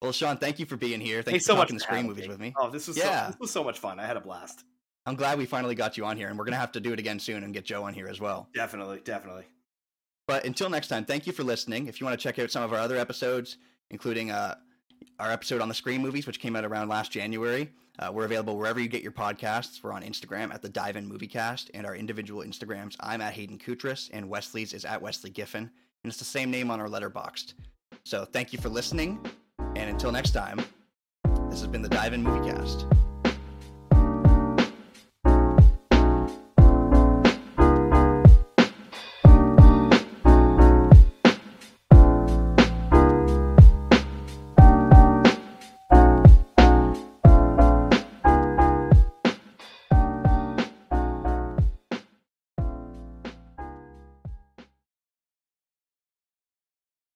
[0.03, 1.17] Well, Sean, thank you for being here.
[1.23, 2.29] Thanks Thanks for so much for screen movies me.
[2.29, 2.55] with me.
[2.59, 3.27] Oh, this was Yeah.
[3.27, 3.99] so, this was so much fun.
[3.99, 4.65] I had a blast.
[5.07, 6.99] I'm glad we finally got you on here, and we're gonna have to do it
[6.99, 8.49] again soon and get Joe on here as well.
[8.55, 9.45] Definitely, definitely.
[10.27, 11.87] But until next time, thank you for listening.
[11.87, 13.59] If you want to check out some of our other episodes,
[13.91, 14.57] including uh,
[15.21, 17.71] our episode on the Scream movies, which came out around last January,
[18.01, 19.83] uh, we're available wherever you get your podcasts.
[19.83, 22.97] We're on Instagram at the Dive In Moviecast, and our individual Instagrams.
[23.01, 25.63] I'm at Hayden Kutris, and Wesley's is at Wesley Giffen,
[26.03, 27.55] and it's the same name on our Letterboxd.
[28.05, 29.25] So thank you for listening,
[29.59, 30.59] and until next time,
[31.51, 33.16] this has been the Dive In Moviecast.